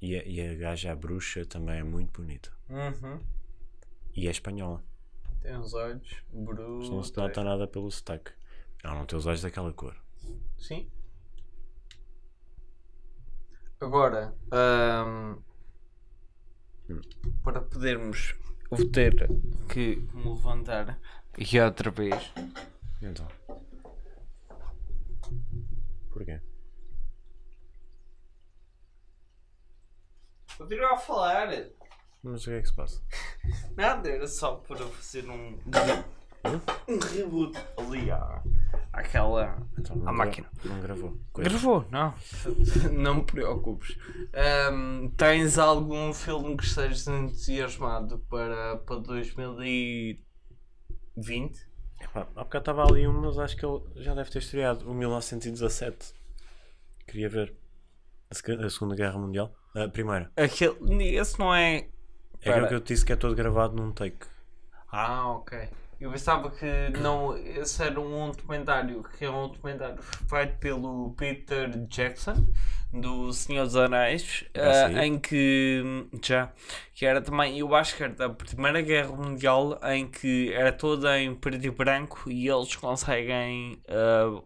E 0.00 0.16
a, 0.16 0.24
e 0.24 0.40
a 0.40 0.54
gaja, 0.54 0.92
a 0.92 0.96
bruxa, 0.96 1.44
também 1.44 1.78
é 1.78 1.82
muito 1.82 2.20
bonita. 2.20 2.52
Uhum. 2.68 3.20
E 4.14 4.28
é 4.28 4.30
espanhola. 4.30 4.84
Tem 5.40 5.56
os 5.56 5.74
olhos 5.74 6.22
brutos. 6.32 6.90
Não 6.90 7.02
se 7.02 7.16
nota 7.16 7.42
nada 7.42 7.66
pelo 7.66 7.90
sotaque. 7.90 8.32
Ela 8.84 8.94
não 8.94 9.06
tem 9.06 9.18
os 9.18 9.26
olhos 9.26 9.42
daquela 9.42 9.72
cor. 9.72 9.96
Sim. 10.58 10.90
Agora, 13.80 14.34
Hum. 14.52 15.42
para 17.42 17.60
podermos. 17.60 18.34
Ter 18.92 19.14
que 19.72 19.96
me 20.12 20.28
levantar 20.30 20.98
aqui 21.34 21.60
outra 21.60 21.90
vez. 21.90 22.32
Então. 23.00 23.28
Porquê? 26.12 26.40
Continua 30.58 30.94
a 30.94 30.96
falar. 30.96 31.48
Mas 32.22 32.42
o 32.42 32.50
que 32.50 32.56
é 32.56 32.60
que 32.62 32.68
se 32.68 32.74
passa? 32.74 33.02
Nada, 33.76 34.08
era 34.10 34.26
só 34.26 34.56
para 34.56 34.78
fazer 34.86 35.28
um. 35.28 35.58
Um 36.88 36.98
reboot 37.14 37.56
ali 37.76 38.10
à, 38.10 38.42
àquela. 38.96 39.58
Então, 39.78 40.08
à 40.08 40.12
máquina. 40.12 40.48
Não 40.64 40.80
gravou. 40.80 41.16
Coisa. 41.32 41.50
Gravou, 41.50 41.84
não. 41.90 42.14
Não 42.92 43.14
me 43.16 43.24
preocupes. 43.24 43.96
Ahm, 44.34 45.08
tens 45.16 45.58
algum 45.58 46.12
filme 46.12 46.56
que 46.56 46.64
estejas 46.64 47.06
entusiasmado 47.06 48.18
para, 48.30 48.76
para 48.78 48.96
2020? 48.96 50.24
Epá, 52.00 52.26
há 52.36 52.44
bocado 52.44 52.62
estava 52.62 52.84
ali 52.84 53.06
um, 53.06 53.20
mas 53.22 53.38
acho 53.38 53.56
que 53.56 53.64
ele 53.64 53.80
já 53.96 54.14
deve 54.14 54.30
ter 54.30 54.38
estreado. 54.38 54.88
O 54.90 54.94
1917. 54.94 56.14
Queria 57.06 57.28
ver. 57.28 57.54
A, 58.30 58.34
seg- 58.34 58.60
a 58.62 58.68
Segunda 58.70 58.94
Guerra 58.96 59.18
Mundial. 59.18 59.54
A 59.74 59.88
Primeira. 59.88 60.30
Aquele, 60.36 61.16
esse 61.16 61.38
não 61.38 61.54
é. 61.54 61.76
É 61.76 61.88
Espera. 62.38 62.56
aquele 62.56 62.68
que 62.68 62.74
eu 62.74 62.80
te 62.80 62.88
disse 62.88 63.04
que 63.04 63.12
é 63.12 63.16
todo 63.16 63.34
gravado 63.34 63.74
num 63.76 63.92
take. 63.92 64.26
Ah, 64.90 65.28
ok. 65.32 65.68
Eu 65.98 66.10
pensava 66.10 66.50
que 66.50 66.66
não, 67.00 67.36
esse 67.38 67.82
era 67.82 67.98
um 67.98 68.30
documentário, 68.30 69.02
que 69.16 69.24
é 69.24 69.30
um 69.30 69.48
documentário 69.48 69.96
feito 70.02 70.58
pelo 70.58 71.14
Peter 71.16 71.70
Jackson, 71.88 72.46
do 72.92 73.32
Senhor 73.32 73.64
dos 73.64 73.76
Anéis, 73.76 74.44
saiu? 74.54 74.98
em 74.98 75.18
que 75.18 76.06
já, 76.22 76.52
que 76.94 77.06
era 77.06 77.22
também, 77.22 77.58
eu 77.58 77.74
acho 77.74 77.96
que 77.96 78.02
era 78.02 78.12
da 78.12 78.28
Primeira 78.28 78.82
Guerra 78.82 79.16
Mundial, 79.16 79.80
em 79.84 80.06
que 80.06 80.52
era 80.52 80.70
toda 80.70 81.18
em 81.18 81.34
preto 81.34 81.64
e 81.66 81.70
branco 81.70 82.30
e 82.30 82.46
eles 82.46 82.76
conseguem 82.76 83.80
eh, 83.88 84.42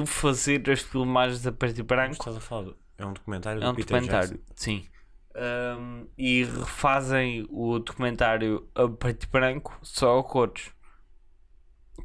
refazer 0.00 0.68
as 0.70 0.80
filmagens 0.80 1.46
a 1.46 1.52
preto 1.52 1.78
e 1.78 1.82
branco. 1.84 2.14
estás 2.14 2.36
a 2.36 2.40
falar? 2.40 2.72
É 2.98 3.06
um 3.06 3.12
documentário 3.12 3.62
É 3.62 3.64
do 3.64 3.70
um 3.70 3.74
Peter 3.74 4.00
documentário, 4.00 4.38
Jackson. 4.38 4.54
sim. 4.56 4.86
Um, 5.32 6.08
e 6.18 6.42
refazem 6.42 7.46
o 7.50 7.78
documentário 7.78 8.68
a 8.74 8.88
preto 8.88 9.24
e 9.24 9.26
branco 9.28 9.78
só 9.80 10.18
a 10.18 10.24
cores 10.24 10.72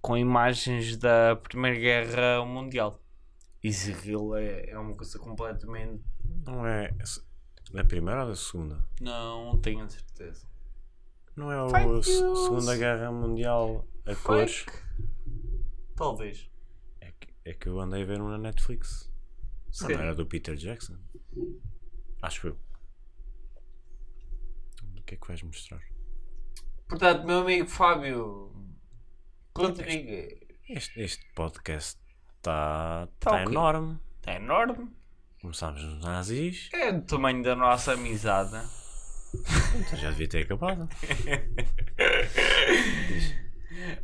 com 0.06 0.16
imagens 0.16 0.98
da 0.98 1.36
Primeira 1.36 1.80
Guerra 1.80 2.46
Mundial. 2.46 3.02
Isso 3.64 3.90
aquilo 3.90 4.36
é, 4.36 4.70
é 4.70 4.78
uma 4.78 4.94
coisa 4.94 5.18
completamente. 5.18 6.04
Não 6.46 6.64
é. 6.64 6.96
Da 7.72 7.84
primeira 7.84 8.22
ou 8.22 8.30
da 8.30 8.36
segunda? 8.36 8.88
Não 9.02 9.60
tenho 9.60 9.84
a 9.84 9.90
certeza. 9.90 10.48
Não 11.36 11.52
é 11.52 11.60
o 11.60 11.96
a. 11.98 12.04
Segunda 12.04 12.78
Guerra 12.78 13.12
Mundial 13.12 13.84
a 14.06 14.14
cores? 14.14 14.68
Talvez. 15.96 16.52
É 17.02 17.12
que, 17.12 17.34
é 17.44 17.54
que 17.56 17.68
eu 17.68 17.80
andei 17.80 18.04
a 18.04 18.06
ver 18.06 18.22
um 18.22 18.30
na 18.30 18.38
Netflix. 18.38 19.12
Se 19.72 19.92
Não 19.92 20.00
era 20.00 20.14
do 20.14 20.28
Peter 20.28 20.56
Jackson. 20.56 21.00
Acho 22.22 22.50
eu. 22.50 22.60
O 24.84 25.02
que 25.02 25.16
é 25.16 25.18
que 25.18 25.28
vais 25.28 25.42
mostrar? 25.42 25.82
Portanto, 26.88 27.26
meu 27.26 27.40
amigo 27.40 27.68
Fábio 27.68 28.54
Rodrigues 29.58 30.36
Este, 30.70 31.02
este 31.02 31.24
podcast 31.34 31.98
está 32.38 33.08
Tá 33.20 33.32
tá 33.32 33.36
ok. 33.38 33.46
enorme. 33.54 33.98
é 34.28 34.36
enorme. 34.36 34.90
Começámos 35.42 35.82
nos 35.84 36.04
nazis, 36.04 36.70
É 36.74 36.92
do 36.92 37.02
tamanho 37.04 37.42
da 37.42 37.56
nossa 37.56 37.94
amizade. 37.94 38.58
então 39.34 39.98
já 40.00 40.10
devia 40.10 40.28
ter 40.28 40.42
acabado. 40.44 40.90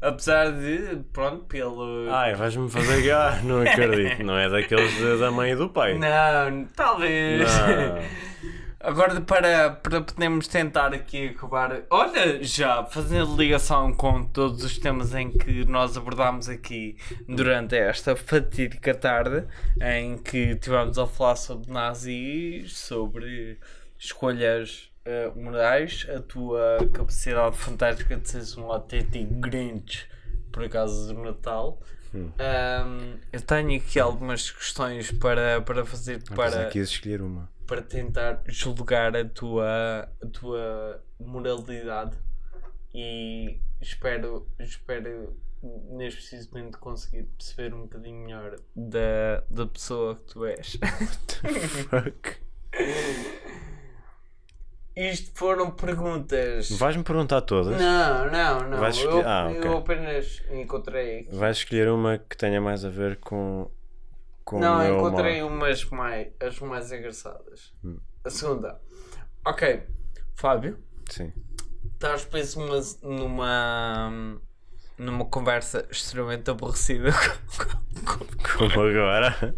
Apesar 0.01 0.51
de, 0.51 1.03
pronto, 1.11 1.45
pelo. 1.45 2.09
Ai, 2.11 2.35
vais-me 2.35 2.69
fazer 2.69 3.01
gar, 3.03 3.43
não 3.43 3.61
acredito. 3.61 4.23
Não 4.23 4.37
é 4.37 4.47
daqueles 4.49 5.19
da 5.19 5.31
mãe 5.31 5.51
e 5.51 5.55
do 5.55 5.69
pai. 5.69 5.97
Não, 5.97 6.65
talvez. 6.75 7.41
Não. 7.41 7.97
Agora 8.84 9.21
para, 9.21 9.71
para 9.71 10.01
podermos 10.01 10.47
tentar 10.47 10.93
aqui 10.93 11.29
acabar. 11.29 11.84
Olha, 11.89 12.43
já 12.43 12.84
fazendo 12.86 13.36
ligação 13.36 13.93
com 13.93 14.23
todos 14.23 14.63
os 14.63 14.77
temas 14.77 15.13
em 15.13 15.29
que 15.32 15.65
nós 15.65 15.95
abordámos 15.95 16.49
aqui 16.49 16.97
durante 17.27 17.75
esta 17.75 18.15
fatídica 18.15 18.93
tarde, 18.93 19.45
em 19.82 20.17
que 20.17 20.55
tivemos 20.55 20.97
a 20.97 21.05
falar 21.05 21.36
sobre 21.36 21.71
nazis, 21.71 22.77
sobre 22.77 23.59
escolhas 23.97 24.91
eh, 25.05 25.32
morais, 25.36 26.07
a 26.15 26.19
tua 26.19 26.77
capacidade 26.91 27.57
fantástica 27.57 28.17
de 28.17 28.29
seres 28.29 28.57
um 28.57 28.71
autêntico 28.71 29.34
Grinch 29.36 30.07
por 30.51 30.63
acaso 30.63 31.13
do 31.13 31.21
Natal. 31.21 31.79
Ahm, 32.13 33.19
eu 33.32 33.41
tenho 33.41 33.79
aqui 33.79 33.99
algumas 33.99 34.51
questões 34.51 35.11
para, 35.11 35.61
para 35.61 35.86
fazer 35.86 36.21
Mas 36.29 36.53
para 36.53 36.67
aqui 36.67 36.79
escolher 36.79 37.21
uma. 37.21 37.49
Para 37.68 37.82
tentar 37.82 38.41
julgar 38.47 39.16
a 39.16 39.24
tua, 39.26 40.09
a 40.22 40.28
tua 40.28 41.03
moralidade 41.20 42.18
e 42.93 43.59
espero, 43.80 44.47
espero 44.59 45.36
neste 45.91 46.20
preciso 46.22 46.49
momento 46.51 46.80
conseguir 46.80 47.24
perceber 47.38 47.74
um 47.74 47.82
bocadinho 47.84 48.24
melhor 48.26 48.55
da, 48.76 49.43
da 49.49 49.66
pessoa 49.68 50.16
que 50.16 50.24
tu 50.24 50.45
és. 50.45 50.78
Fuck. 51.89 52.41
Isto 54.95 55.32
foram 55.36 55.72
perguntas. 55.72 56.70
Vais-me 56.72 57.03
perguntar 57.03 57.41
todas? 57.41 57.80
Não, 57.80 58.30
não, 58.30 58.70
não. 58.70 58.78
Vais 58.80 58.97
Eu, 58.97 59.03
escolher- 59.05 59.26
ah, 59.28 59.47
ok. 59.49 59.64
eu 59.70 59.78
apenas 59.78 60.43
encontrei. 60.51 61.28
Vais 61.32 61.57
escolher 61.57 61.88
uma 61.89 62.18
que 62.18 62.36
tenha 62.36 62.59
mais 62.59 62.84
a 62.84 62.89
ver 62.89 63.18
com. 63.18 63.70
Com 64.43 64.59
Não, 64.59 64.97
encontrei 64.97 65.41
umas 65.41 65.85
mais, 65.85 66.27
as 66.39 66.59
mais 66.59 66.91
engraçadas. 66.91 67.73
Hum. 67.83 67.97
A 68.23 68.29
segunda. 68.29 68.79
Ok, 69.45 69.83
Fábio. 70.35 70.79
Sim. 71.09 71.31
Estás 71.93 72.25
preso 72.25 72.59
numa, 72.59 72.79
numa, 73.03 74.41
numa 74.97 75.25
conversa 75.25 75.87
extremamente 75.91 76.49
aborrecida 76.49 77.11
Como 78.57 78.81
agora? 78.81 79.55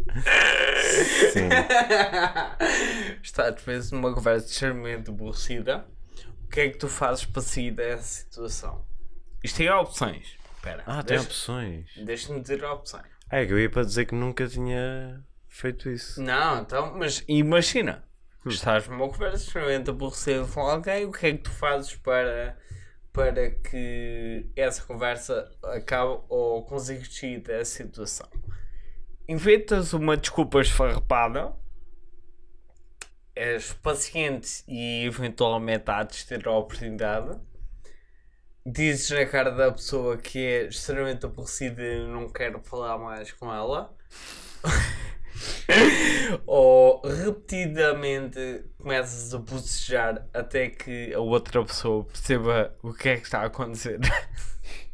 Sim. 1.32 1.50
Estás 3.22 3.62
preso 3.62 3.96
numa 3.96 4.14
conversa 4.14 4.48
extremamente 4.48 5.10
aborrecida. 5.10 5.88
O 6.46 6.50
que 6.50 6.60
é 6.62 6.70
que 6.70 6.78
tu 6.78 6.88
fazes 6.88 7.26
para 7.26 7.42
sair 7.42 7.72
dessa 7.72 8.24
situação? 8.24 8.86
Isto 9.44 9.58
tem 9.58 9.70
opções. 9.72 10.38
Espera. 10.56 10.84
Ah, 10.86 11.04
tem 11.04 11.20
opções. 11.20 11.90
Deixa-me 12.06 12.42
dizer 12.42 12.64
opções. 12.64 13.13
É 13.36 13.48
que 13.48 13.52
eu 13.52 13.60
ia 13.60 13.68
para 13.68 13.82
dizer 13.84 14.06
que 14.06 14.14
nunca 14.14 14.48
tinha 14.48 15.26
feito 15.48 15.90
isso. 15.90 16.22
Não, 16.22 16.62
então, 16.62 16.96
mas 16.96 17.24
imagina. 17.28 18.04
Estás 18.46 18.88
numa 18.88 19.10
conversa 19.10 19.44
extremamente 19.44 19.90
aborrecida 19.90 20.46
com 20.46 20.60
alguém. 20.60 21.06
O 21.06 21.12
que 21.12 21.26
é 21.26 21.32
que 21.32 21.40
tu 21.40 21.50
fazes 21.50 21.96
para, 21.96 22.56
para 23.12 23.50
que 23.50 24.46
essa 24.56 24.84
conversa 24.84 25.50
acabe 25.64 26.22
ou 26.30 26.64
consigas 26.64 27.08
sair 27.08 27.40
dessa 27.40 27.72
situação? 27.84 28.30
Inventas 29.28 29.94
uma 29.94 30.16
desculpa 30.16 30.62
esfarrapada. 30.62 31.56
És 33.36 33.74
paciente 33.74 34.64
e 34.68 35.06
eventualmente 35.08 35.90
há 35.90 36.04
de 36.04 36.24
ter 36.24 36.48
a 36.48 36.52
oportunidade. 36.52 37.36
Dizes 38.66 39.10
na 39.10 39.26
cara 39.26 39.52
da 39.52 39.72
pessoa 39.72 40.18
que 40.18 40.40
é 40.40 40.64
extremamente 40.68 41.26
aborrecida 41.26 41.82
e 41.82 42.08
não 42.08 42.30
quero 42.30 42.62
falar 42.62 42.98
mais 42.98 43.32
com 43.32 43.54
ela. 43.54 43.94
ou 46.46 47.02
repetidamente 47.02 48.64
começas 48.78 49.34
a 49.34 49.38
bocejar 49.38 50.26
até 50.34 50.70
que 50.70 51.14
a 51.14 51.20
outra 51.20 51.64
pessoa 51.66 52.06
perceba 52.06 52.74
o 52.82 52.94
que 52.94 53.10
é 53.10 53.18
que 53.18 53.24
está 53.24 53.42
a 53.42 53.46
acontecer. 53.46 54.00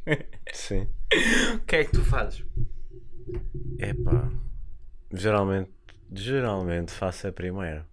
Sim. 0.53 0.87
o 1.55 1.59
que 1.59 1.75
é 1.75 1.83
que 1.83 1.91
tu 1.91 2.03
fazes? 2.03 2.43
Epá. 3.77 4.31
Geralmente, 5.13 5.71
geralmente 6.11 6.91
faço 6.91 7.27
a 7.27 7.31
primeira. 7.31 7.85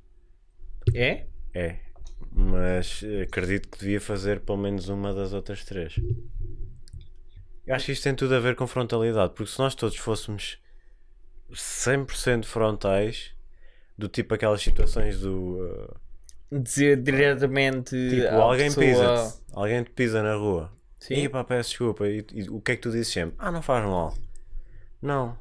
É? 0.94 1.26
É. 1.52 1.85
Mas 2.32 3.02
acredito 3.22 3.68
que 3.68 3.78
devia 3.78 4.00
fazer 4.00 4.40
pelo 4.40 4.58
menos 4.58 4.88
uma 4.88 5.12
das 5.14 5.32
outras 5.32 5.64
três. 5.64 5.94
Eu 7.66 7.74
acho 7.74 7.86
que 7.86 7.92
isto 7.92 8.04
tem 8.04 8.14
tudo 8.14 8.34
a 8.34 8.40
ver 8.40 8.54
com 8.54 8.66
frontalidade, 8.66 9.32
porque 9.34 9.50
se 9.50 9.58
nós 9.58 9.74
todos 9.74 9.96
fôssemos 9.96 10.58
100% 11.52 12.44
frontais, 12.44 13.32
do 13.96 14.08
tipo 14.08 14.34
aquelas 14.34 14.60
situações 14.60 15.20
do. 15.20 15.58
eh, 16.52 16.58
Dizer 16.60 17.02
diretamente. 17.02 17.90
tipo, 17.90 18.28
alguém 18.36 18.66
pessoa- 18.72 18.84
pisa-te, 18.86 19.42
alguém 19.52 19.82
te 19.82 19.90
pisa 19.90 20.22
na 20.22 20.34
rua. 20.34 20.72
Sim. 20.98 21.14
E 21.14 21.28
pá, 21.28 21.42
peço 21.44 21.70
desculpa. 21.70 22.06
E, 22.08 22.24
e 22.32 22.48
o 22.48 22.60
que 22.60 22.72
é 22.72 22.76
que 22.76 22.82
tu 22.82 22.90
dizes 22.90 23.08
sempre? 23.12 23.34
Ah, 23.38 23.50
não 23.50 23.62
faz 23.62 23.84
mal. 23.84 24.14
Não. 25.02 25.36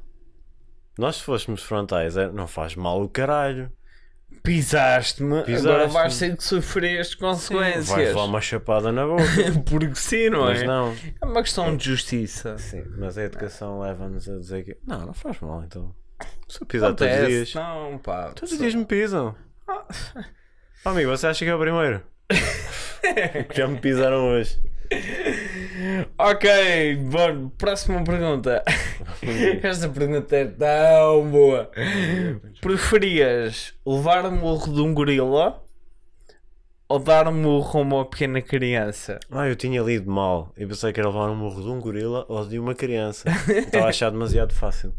Nós 0.98 1.16
se 1.16 1.22
fôssemos 1.22 1.62
frontais, 1.62 2.16
é, 2.16 2.28
não 2.30 2.46
faz 2.48 2.74
mal 2.74 3.02
o 3.02 3.08
caralho. 3.08 3.70
Pisaste-me, 4.46 5.32
agora 5.40 5.44
Pisaste-me. 5.44 5.92
vais 5.92 6.18
ter 6.18 6.36
que 6.36 6.44
sofrer 6.44 7.00
as 7.00 7.14
consequências. 7.14 7.88
Vais 7.88 8.14
lá 8.14 8.24
uma 8.24 8.40
chapada 8.40 8.92
na 8.92 9.04
boca. 9.04 9.22
Porque 9.68 9.94
sim, 9.96 10.30
não 10.30 10.42
Mas 10.44 10.62
é? 10.62 10.64
não. 10.66 10.94
É 11.20 11.24
uma 11.26 11.42
questão 11.42 11.76
de 11.76 11.84
justiça. 11.84 12.56
Sim, 12.56 12.84
mas 12.96 13.18
a 13.18 13.24
educação 13.24 13.80
leva-nos 13.80 14.28
a 14.28 14.38
dizer 14.38 14.64
que 14.64 14.76
não, 14.86 15.06
não 15.06 15.12
faz 15.12 15.40
mal 15.40 15.64
então. 15.64 15.92
Se 16.48 16.62
eu 16.62 16.66
pisar 16.66 16.94
todos 16.94 17.02
os 17.02 17.12
Acontece, 17.12 17.30
dias, 17.32 17.54
Não, 17.54 17.98
pá. 17.98 18.30
todos 18.34 18.52
os 18.52 18.58
dias 18.58 18.74
me 18.74 18.84
pisam. 18.84 19.34
Oh, 19.68 20.88
amigo, 20.90 21.10
você 21.10 21.26
acha 21.26 21.44
que 21.44 21.50
é 21.50 21.54
o 21.54 21.58
primeiro? 21.58 22.00
que 23.50 23.56
já 23.56 23.66
me 23.66 23.78
pisaram 23.80 24.28
hoje. 24.28 24.58
Ok, 26.18 26.96
bom, 27.10 27.48
próxima 27.50 28.02
pergunta. 28.02 28.62
Esta 29.62 29.88
pergunta 29.88 30.36
é 30.36 30.44
tão 30.46 31.30
boa. 31.30 31.70
Preferias 32.60 33.74
levar 33.86 34.24
um 34.26 34.32
murro 34.32 34.72
de 34.72 34.80
um 34.80 34.94
gorila 34.94 35.62
ou 36.88 36.98
dar 36.98 37.28
um 37.28 37.32
murro 37.32 37.78
a 37.78 37.82
uma 37.82 38.04
pequena 38.08 38.40
criança? 38.40 39.18
Ah, 39.30 39.48
eu 39.48 39.56
tinha 39.56 39.82
lido 39.82 40.10
mal. 40.10 40.52
Eu 40.56 40.68
pensei 40.68 40.92
que 40.92 41.00
era 41.00 41.08
levar 41.08 41.28
um 41.30 41.36
murro 41.36 41.62
de 41.62 41.68
um 41.68 41.80
gorila 41.80 42.24
ou 42.28 42.46
de 42.46 42.58
uma 42.58 42.74
criança. 42.74 43.28
Estava 43.48 43.86
a 43.86 43.88
achar 43.88 44.10
demasiado 44.10 44.54
fácil. 44.54 44.94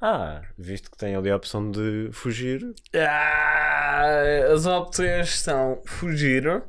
Ah, 0.00 0.42
visto 0.58 0.90
que 0.90 0.96
tem 0.96 1.16
ali 1.16 1.30
a 1.30 1.36
opção 1.36 1.70
de 1.70 2.10
fugir. 2.12 2.74
Ah, 2.94 4.04
as 4.52 4.66
opções 4.66 5.38
são 5.38 5.80
fugir, 5.86 6.62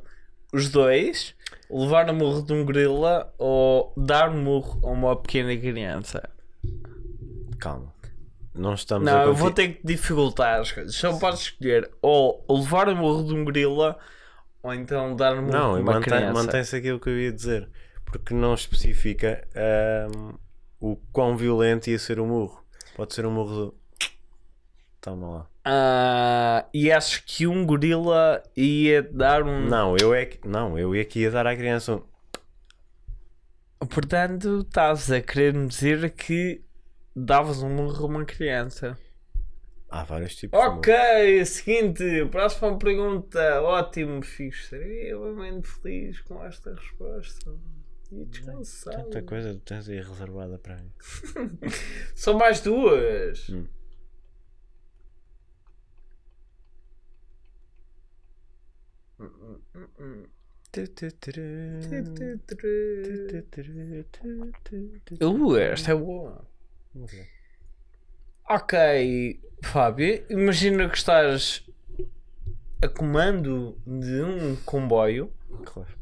os 0.52 0.68
dois, 0.70 1.34
levar 1.70 2.08
um 2.10 2.14
murro 2.14 2.42
de 2.42 2.52
um 2.52 2.64
gorila 2.64 3.32
ou 3.38 3.92
dar 3.96 4.30
um 4.30 4.42
murro 4.42 4.80
a 4.86 4.90
uma 4.90 5.16
pequena 5.16 5.56
criança. 5.56 6.28
Calma. 7.58 7.92
Não 8.54 8.74
estamos 8.74 9.04
Não, 9.06 9.20
a 9.20 9.24
eu 9.24 9.34
vou 9.34 9.50
ter 9.52 9.74
que 9.74 9.86
dificultar 9.86 10.60
as 10.60 10.72
coisas. 10.72 10.94
Só 10.94 11.16
podes 11.18 11.40
escolher 11.42 11.88
ou 12.02 12.44
levar 12.50 12.88
um 12.88 12.96
murro 12.96 13.24
de 13.24 13.34
um 13.34 13.44
gorila 13.44 13.96
ou 14.62 14.74
então 14.74 15.14
dar 15.14 15.34
um 15.34 15.42
murro 15.42 15.52
Não, 15.52 15.74
a 15.76 15.78
uma 15.80 15.92
mantém- 15.94 16.02
criança. 16.12 16.32
mantém-se 16.32 16.76
aquilo 16.76 16.98
que 16.98 17.08
eu 17.08 17.18
ia 17.18 17.32
dizer. 17.32 17.68
Porque 18.04 18.32
não 18.34 18.54
especifica 18.54 19.46
ahm, 19.54 20.34
o 20.80 20.96
quão 21.12 21.36
violento 21.36 21.88
ia 21.90 21.98
ser 21.98 22.18
o 22.18 22.26
murro. 22.26 22.64
Pode 22.96 23.14
ser 23.14 23.26
um 23.26 23.30
murro 23.30 23.54
do. 23.54 23.74
Toma 25.00 25.28
lá. 25.30 25.46
Ah, 25.70 26.66
e 26.72 26.90
acho 26.90 27.22
que 27.26 27.46
um 27.46 27.66
gorila 27.66 28.42
ia 28.56 29.02
dar 29.02 29.42
um. 29.42 29.66
Não, 29.68 29.94
eu 30.00 30.14
é 30.14 30.24
que. 30.24 30.48
Não, 30.48 30.78
eu 30.78 30.94
é 30.94 31.04
que 31.04 31.20
ia 31.20 31.30
dar 31.30 31.46
à 31.46 31.54
criança 31.54 31.96
um. 31.96 33.86
Portanto, 33.86 34.60
estás 34.66 35.12
a 35.12 35.20
querer 35.20 35.52
me 35.52 35.68
dizer 35.68 36.08
que 36.12 36.62
davas 37.14 37.62
um 37.62 37.68
murro 37.68 38.06
a 38.06 38.08
uma 38.08 38.24
criança. 38.24 38.98
Há 39.90 40.04
vários 40.04 40.36
tipos 40.36 40.58
de. 40.58 40.66
Ok, 40.66 41.44
seguinte, 41.44 42.24
próxima 42.30 42.78
pergunta. 42.78 43.60
Ótimo, 43.60 44.22
fico 44.22 44.54
extremamente 44.54 45.68
feliz 45.68 46.18
com 46.22 46.42
esta 46.44 46.74
resposta. 46.74 47.52
E 48.10 48.24
descansado. 48.24 49.04
Tanta 49.04 49.20
coisa 49.20 49.60
tens 49.66 49.86
aí 49.86 50.00
reservada 50.00 50.56
para 50.56 50.76
mim. 50.76 50.90
São 52.14 52.38
mais 52.38 52.62
duas. 52.62 53.50
Hum. 53.50 53.66
Uh, 65.20 65.56
esta 65.56 65.92
é 65.92 65.94
boa. 65.94 66.46
Ok, 68.48 69.40
Fábio, 69.62 70.24
imagina 70.30 70.88
que 70.88 70.96
estás 70.96 71.68
a 72.80 72.88
comando 72.88 73.76
de 73.86 74.22
um 74.22 74.56
comboio 74.64 75.32
Claro. 75.64 75.98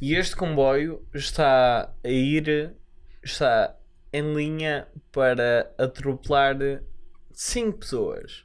e 0.00 0.14
este 0.14 0.36
comboio 0.36 1.06
está 1.14 1.94
a 2.04 2.08
ir, 2.08 2.76
está 3.22 3.76
em 4.12 4.34
linha 4.34 4.86
para 5.10 5.72
atropelar 5.78 6.82
5 7.32 7.78
pessoas. 7.78 8.44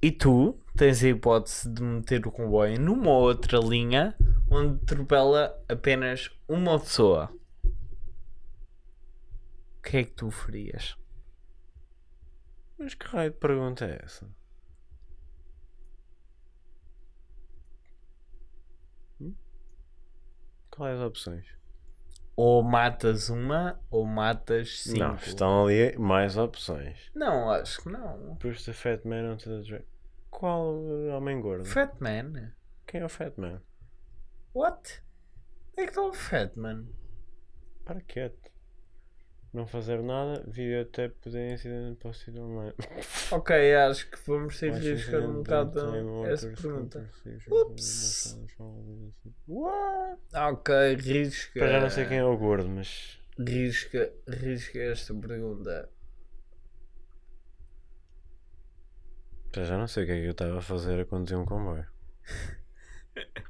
E 0.00 0.10
tu 0.12 0.58
tens 0.78 1.02
a 1.02 1.08
hipótese 1.08 1.68
de 1.68 1.82
meter 1.82 2.24
o 2.24 2.30
comboio 2.30 2.80
numa 2.80 3.10
outra 3.10 3.58
linha 3.58 4.14
onde 4.48 4.80
atropela 4.84 5.60
apenas 5.68 6.30
uma 6.48 6.78
pessoa. 6.78 7.32
O 9.76 9.82
que 9.82 9.96
é 9.96 10.04
que 10.04 10.12
tu 10.12 10.30
farias? 10.30 10.96
Mas 12.78 12.94
que 12.94 13.04
raio 13.08 13.32
de 13.32 13.38
pergunta 13.38 13.86
é 13.86 14.00
essa? 14.04 14.30
Hum? 19.20 19.34
Quais 20.70 21.00
as 21.00 21.04
opções? 21.04 21.44
Ou 22.36 22.62
matas 22.62 23.30
uma 23.30 23.80
ou 23.90 24.06
matas 24.06 24.82
cinco. 24.84 24.98
Não, 25.00 25.14
estão 25.16 25.64
ali 25.64 25.98
mais 25.98 26.36
opções. 26.36 27.10
Não, 27.12 27.50
acho 27.50 27.82
que 27.82 27.88
não. 27.88 28.36
Push 28.36 28.64
the 28.64 28.72
Fat 28.72 29.04
Man 29.04 29.32
onto 29.32 29.44
the 29.44 29.68
Drag. 29.68 29.97
Qual 30.30 30.74
homem 31.16 31.40
gordo? 31.40 31.64
Fat 31.64 31.94
Man? 32.00 32.52
Quem 32.86 33.00
é 33.00 33.04
o 33.04 33.08
Fat 33.08 33.36
Man? 33.36 33.60
What? 34.54 35.02
É 35.76 35.84
que 35.84 35.90
está 35.90 36.02
o 36.02 36.12
Fat 36.12 36.56
Man? 36.56 36.86
Para 37.84 38.00
quieto. 38.00 38.50
Não 39.52 39.66
fazer 39.66 40.02
nada, 40.02 40.44
videotape 40.46 41.30
de 41.30 41.54
incidente 41.54 41.96
possível 41.96 42.44
online. 42.48 42.74
Ok, 43.30 43.74
acho 43.74 44.10
que 44.10 44.18
vamos 44.26 44.58
ter 44.58 44.72
que 44.72 44.92
riscar 44.92 45.22
um 45.22 45.42
bocado 45.42 46.26
essa 46.26 46.48
pergunta. 46.48 47.10
Ups. 47.50 48.38
What? 49.46 50.20
Ok, 50.34 50.94
risca. 50.96 51.60
Para 51.60 51.72
já 51.72 51.80
não 51.80 51.90
sei 51.90 52.06
quem 52.06 52.18
é 52.18 52.24
o 52.24 52.36
gordo, 52.36 52.68
mas. 52.68 53.18
Risca, 53.38 54.12
risca 54.28 54.78
esta 54.80 55.14
pergunta. 55.14 55.88
Para 59.58 59.66
já 59.66 59.76
não 59.76 59.88
sei 59.88 60.04
o 60.04 60.06
que 60.06 60.12
é 60.12 60.20
que 60.20 60.26
eu 60.26 60.30
estava 60.30 60.58
a 60.58 60.62
fazer 60.62 61.00
a 61.00 61.04
conduzir 61.04 61.36
um 61.36 61.44
comboio. 61.44 61.84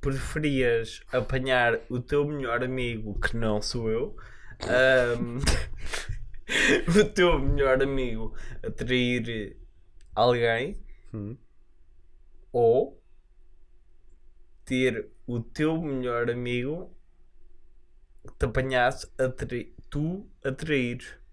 Preferias 0.00 1.04
apanhar 1.12 1.78
o 1.88 2.00
teu 2.00 2.24
melhor 2.26 2.64
amigo, 2.64 3.16
que 3.20 3.36
não 3.36 3.62
sou 3.62 3.88
eu, 3.88 4.16
ahm, 4.62 5.38
o 7.00 7.04
teu 7.10 7.38
melhor 7.38 7.80
amigo 7.80 8.34
a 8.60 8.72
trair 8.72 9.56
alguém 10.12 10.84
Hum. 11.14 11.36
ou 12.50 13.00
ter 14.64 15.12
o 15.28 15.38
teu 15.38 15.80
melhor 15.80 16.28
amigo 16.28 16.92
que 18.26 18.34
te 18.34 18.46
apanhasse 18.46 19.06
a 19.16 19.28
tu 19.88 20.28
a 20.42 20.50
trair. 20.50 21.24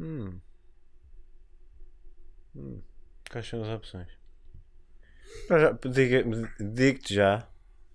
Hum. 0.00 0.40
Hum. 2.56 2.80
Quais 3.30 3.46
são 3.48 3.62
as 3.62 3.68
opções? 3.68 4.08
Diga- 5.90 6.24
Digo-te 6.60 7.14
já, 7.14 7.48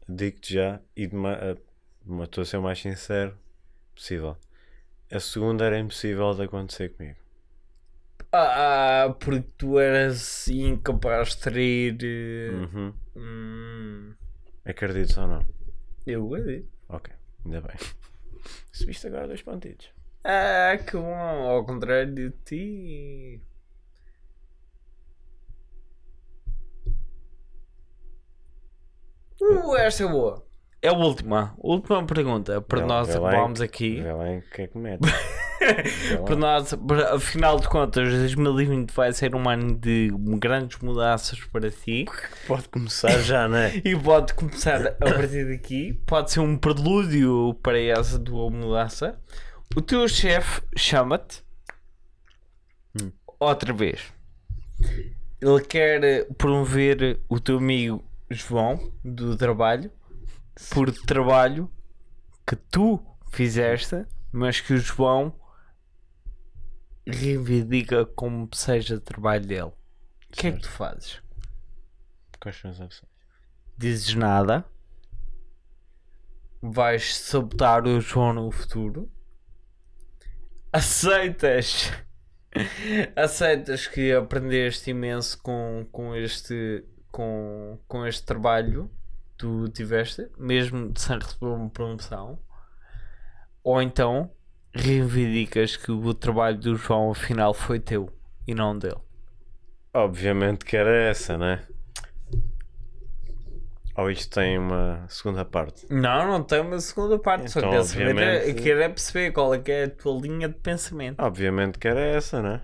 digo-te 0.08 0.54
já, 0.54 0.82
e 0.96 1.08
de 1.08 1.16
ma- 1.16 1.34
a- 1.34 1.58
ma- 2.06 2.26
estou 2.26 2.42
a 2.42 2.46
ser 2.46 2.58
o 2.58 2.62
mais 2.62 2.80
sincero 2.80 3.38
possível. 3.96 4.38
A 5.12 5.20
segunda 5.20 5.66
era 5.66 5.80
impossível 5.80 6.34
de 6.36 6.44
acontecer 6.44 6.90
comigo. 6.90 7.18
Ah, 8.32 9.16
porque 9.20 9.42
tu 9.58 9.80
eras 9.80 10.48
incapaz 10.48 11.30
de 11.30 11.38
trair. 11.40 11.98
eh, 12.04 12.50
Uhum. 12.52 12.94
hum, 13.16 14.14
Acredites 14.66 15.18
ou 15.18 15.28
não? 15.28 15.46
eu 16.06 16.36
acredito. 16.36 16.70
Ok, 16.90 17.14
ainda 17.46 17.62
bem. 17.62 17.76
Subiste 18.72 19.08
agora 19.08 19.28
dois 19.28 19.42
pontitos. 19.42 19.90
Ah, 20.24 20.78
que 20.78 20.96
bom, 20.98 21.14
ao 21.50 21.66
contrário 21.66 22.14
de 22.14 22.32
ti. 22.46 23.42
Uh, 29.42 29.76
esta 29.78 30.04
é 30.04 30.08
boa. 30.08 30.46
É 30.82 30.88
a 30.90 30.94
última. 30.94 31.54
Última 31.58 32.06
pergunta 32.06 32.62
para 32.62 32.80
Vê- 32.80 32.86
nós 32.86 33.10
acabarmos 33.10 33.60
aqui. 33.62 34.02
Vê 34.02 34.14
lá 34.14 34.30
em 34.30 34.42
que 34.54 34.62
é 34.62 34.68
que 34.68 34.78
mete. 34.78 35.02
Para 36.26 36.38
nós, 36.38 36.74
para- 36.74 37.16
afinal 37.16 37.60
de 37.60 37.68
contas, 37.68 38.08
2020 38.10 38.92
vai 38.92 39.12
ser 39.12 39.36
um 39.36 39.50
ano 39.50 39.76
de 39.78 40.10
grandes 40.40 40.80
mudanças 40.80 41.38
para 41.52 41.70
ti. 41.70 42.06
Pode 42.48 42.70
começar 42.70 43.12
já, 43.20 43.46
não 43.46 43.58
é? 43.58 43.74
E 43.84 43.94
pode 43.94 44.34
começar 44.36 44.88
a 44.88 44.92
partir 44.94 45.50
daqui. 45.50 46.02
Pode 46.08 46.32
ser 46.32 46.40
um 46.40 46.58
prelúdio 46.58 47.54
para 47.62 47.78
essa 47.78 48.18
tua 48.18 48.50
mudança. 48.50 49.20
O 49.76 49.82
teu 49.82 50.08
chefe 50.08 50.62
chama-te 50.76 51.44
Hum. 53.00 53.12
outra 53.40 53.72
vez. 53.72 54.12
Ele 55.40 55.62
quer 55.64 56.26
promover 56.34 57.20
o 57.30 57.40
teu 57.40 57.58
amigo 57.58 58.04
João 58.30 58.92
do 59.04 59.38
trabalho 59.38 59.92
por 60.72 60.92
trabalho 60.92 61.72
que 62.48 62.56
tu 62.56 63.00
fizeste, 63.32 64.06
mas 64.32 64.60
que 64.60 64.74
o 64.74 64.78
João 64.78 65.34
reivindica 67.06 68.06
como 68.06 68.50
seja 68.54 69.00
trabalho 69.00 69.46
dele. 69.46 69.72
O 69.72 70.32
que 70.32 70.48
é 70.48 70.52
que 70.52 70.60
tu 70.62 70.70
fazes? 70.70 71.22
Quais 72.40 72.58
são 72.58 72.72
as 72.72 72.80
opções? 72.80 73.10
dizes 73.78 74.14
nada, 74.14 74.66
vais 76.62 77.16
sabotar 77.16 77.88
o 77.88 78.02
João 78.02 78.34
no 78.34 78.52
futuro, 78.52 79.10
aceitas? 80.72 81.92
Aceitas 83.16 83.88
que 83.88 84.12
aprendeste 84.12 84.90
imenso 84.90 85.42
com, 85.42 85.88
com 85.92 86.16
este 86.16 86.84
com, 87.12 87.80
com 87.88 88.06
este 88.06 88.26
trabalho 88.26 88.90
que 89.30 89.38
tu 89.38 89.68
tiveste 89.70 90.28
mesmo 90.38 90.94
sem 90.98 91.18
receber 91.18 91.48
uma 91.48 91.70
promoção? 91.70 92.40
Ou 93.64 93.82
então 93.82 94.32
reivindicas 94.74 95.76
que 95.76 95.92
o 95.92 96.14
trabalho 96.14 96.58
do 96.58 96.76
João 96.76 97.12
afinal 97.12 97.54
foi 97.54 97.80
teu 97.80 98.12
e 98.48 98.54
não 98.54 98.78
dele? 98.78 99.02
Obviamente 99.94 100.66
que 100.66 100.78
era 100.78 100.96
essa, 100.96 101.38
né? 101.38 101.64
Ou 104.02 104.10
isto 104.12 104.34
tem 104.34 104.58
uma 104.58 105.06
segunda 105.10 105.44
parte? 105.46 105.86
não, 105.90 106.28
não 106.28 106.44
tem 106.44 106.62
uma 106.62 106.80
segunda 106.80 107.18
parte 107.20 107.50
só 107.50 107.60
Então, 107.60 107.72
quero 107.72 107.84
saber, 107.84 108.10
obviamente- 108.10 108.62
quero 108.62 108.82
é 108.82 108.90
perceber 108.90 109.32
qual 109.32 109.54
é 109.54 109.60
que 109.60 109.72
é 109.72 109.84
a 109.86 109.90
tua 109.90 110.20
linha 110.22 110.48
de 110.48 110.56
pensamento 110.56 111.20
Obviamente 111.20 111.78
que 111.80 111.88
era 111.88 112.00
essa, 112.00 112.42
né? 112.42 112.62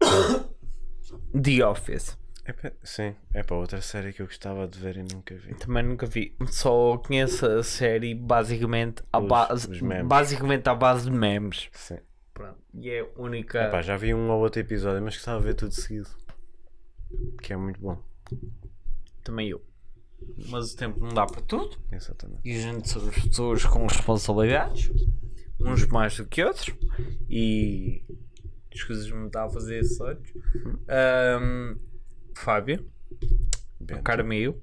The 1.42 1.64
Office 1.66 2.16
É 2.46 2.72
sim, 2.82 3.14
é 3.34 3.42
para 3.42 3.56
outra 3.56 3.80
série 3.80 4.12
que 4.12 4.22
eu 4.22 4.26
gostava 4.26 4.66
de 4.68 4.78
ver 4.78 4.96
e 4.96 5.02
nunca 5.02 5.34
vi. 5.34 5.54
Também 5.54 5.82
nunca 5.82 6.06
vi. 6.06 6.36
Só 6.48 6.96
conheço 6.98 7.44
a 7.46 7.62
série 7.62 8.14
basicamente 8.14 9.02
à 9.12 9.18
Os- 9.18 9.28
base, 9.28 9.70
os 9.70 9.80
basicamente 10.04 10.68
à 10.68 10.74
base 10.74 11.10
de 11.10 11.16
memes. 11.16 11.68
Sim. 11.72 11.98
Pronto. 12.32 12.58
E 12.74 12.90
é 12.90 13.00
a 13.00 13.06
única. 13.16 13.64
Epá, 13.64 13.82
já 13.82 13.96
vi 13.96 14.14
um 14.14 14.30
ou 14.30 14.40
outro 14.40 14.60
episódio, 14.60 15.02
mas 15.02 15.14
gostava 15.16 15.40
de 15.40 15.46
ver 15.46 15.54
tudo 15.54 15.72
seguido. 15.72 16.08
Que 17.42 17.52
é 17.52 17.56
muito 17.56 17.80
bom. 17.80 17.98
Também 19.22 19.48
eu. 19.48 19.62
Mas 20.48 20.72
o 20.72 20.76
tempo 20.76 21.00
não 21.00 21.12
dá 21.12 21.26
para 21.26 21.40
tudo. 21.42 21.76
Exatamente. 21.92 22.40
E 22.44 22.56
a 22.56 22.60
gente 22.60 22.88
somos 22.88 23.14
pessoas 23.18 23.64
com 23.64 23.86
responsabilidades. 23.86 24.90
Uns 25.60 25.86
mais 25.86 26.16
do 26.16 26.26
que 26.26 26.42
outros. 26.42 26.74
E 27.28 28.02
as 28.72 28.82
coisas 28.82 29.10
me 29.10 29.28
dá 29.30 29.44
a 29.44 29.48
fazer 29.50 29.82
olhos. 30.00 30.32
Ahm, 30.88 31.76
Fábio, 32.34 32.86
Bento, 33.80 34.02
cara 34.02 34.22
meu, 34.22 34.60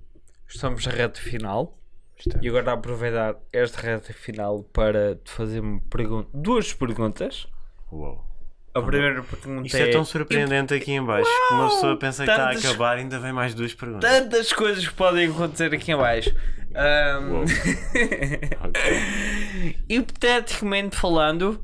estamos 0.47 0.85
na 0.85 0.91
reta 0.91 1.19
final. 1.19 1.77
estamos. 2.17 2.45
E 2.45 2.49
agora 2.49 2.73
aproveitar 2.73 3.39
esta 3.51 3.81
reta 3.81 4.13
final 4.13 4.63
para 4.65 5.15
te 5.15 5.31
fazer 5.31 5.59
uma 5.59 5.81
pergunta, 5.81 6.29
duas 6.33 6.73
perguntas. 6.73 7.47
Uou. 7.91 8.23
A 8.75 8.81
primeira 8.81 9.21
pergunta 9.21 9.67
Isto 9.67 9.77
é 9.77 9.91
tão 9.91 10.03
surpreendente 10.03 10.73
aqui 10.73 10.93
em 10.93 11.03
baixo 11.05 11.29
que 11.47 11.53
uma 11.53 11.69
pessoa 11.69 11.95
pensa 11.97 12.23
que 12.25 12.31
está 12.31 12.45
a 12.45 12.47
tantas- 12.49 12.65
acabar 12.65 12.97
e 12.97 13.01
ainda 13.01 13.19
vem 13.19 13.31
mais 13.31 13.53
duas 13.53 13.71
perguntas. 13.73 14.09
tantas 14.09 14.51
coisas 14.51 14.87
que 14.87 14.93
podem 14.95 15.29
acontecer 15.29 15.71
aqui 15.73 15.91
em 15.91 15.97
baixo. 15.97 16.33
Ahm, 16.75 17.31
Uou. 17.33 17.43
Hipoteticamente 19.87 20.95
falando, 20.95 21.63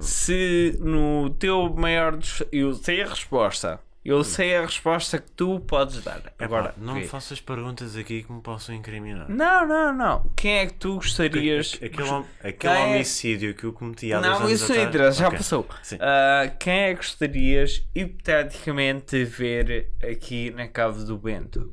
se 0.00 0.76
no 0.80 1.28
teu 1.30 1.68
maior. 1.74 2.18
Eu 2.50 2.72
sei 2.74 3.02
a 3.02 3.08
resposta. 3.08 3.78
Eu 4.08 4.22
sei 4.22 4.56
a 4.56 4.62
resposta 4.62 5.18
que 5.18 5.30
tu 5.32 5.58
podes 5.60 6.02
dar. 6.02 6.22
Agora, 6.38 6.72
não 6.78 6.94
me 6.94 7.06
faças 7.08 7.40
perguntas 7.40 7.96
aqui 7.96 8.22
que 8.22 8.32
me 8.32 8.40
possam 8.40 8.74
incriminar. 8.74 9.28
não, 9.28 9.66
não, 9.66 9.92
não. 9.92 10.30
Quem 10.36 10.58
é 10.58 10.66
que 10.66 10.74
tu 10.74 10.94
gostarias. 10.94 11.74
Aquele, 11.82 12.24
aquele 12.42 12.72
é- 12.74 12.84
homicídio 12.84 13.54
que 13.54 13.64
eu 13.64 13.72
cometi 13.72 14.12
há 14.12 14.20
dois 14.20 14.40
Não, 14.40 14.48
isso 14.50 14.72
não 14.72 14.82
interessa, 14.82 15.18
já 15.20 15.26
Ok. 15.28 15.38
passou. 15.38 15.66
Ah, 16.00 16.48
quem 16.58 16.72
é 16.74 16.90
que 16.90 16.96
gostarias, 16.96 17.84
hipoteticamente, 17.94 19.16
de 19.18 19.24
ver 19.24 19.90
aqui 20.02 20.50
na 20.50 20.68
Cave 20.68 21.04
do 21.04 21.18
Bento? 21.18 21.72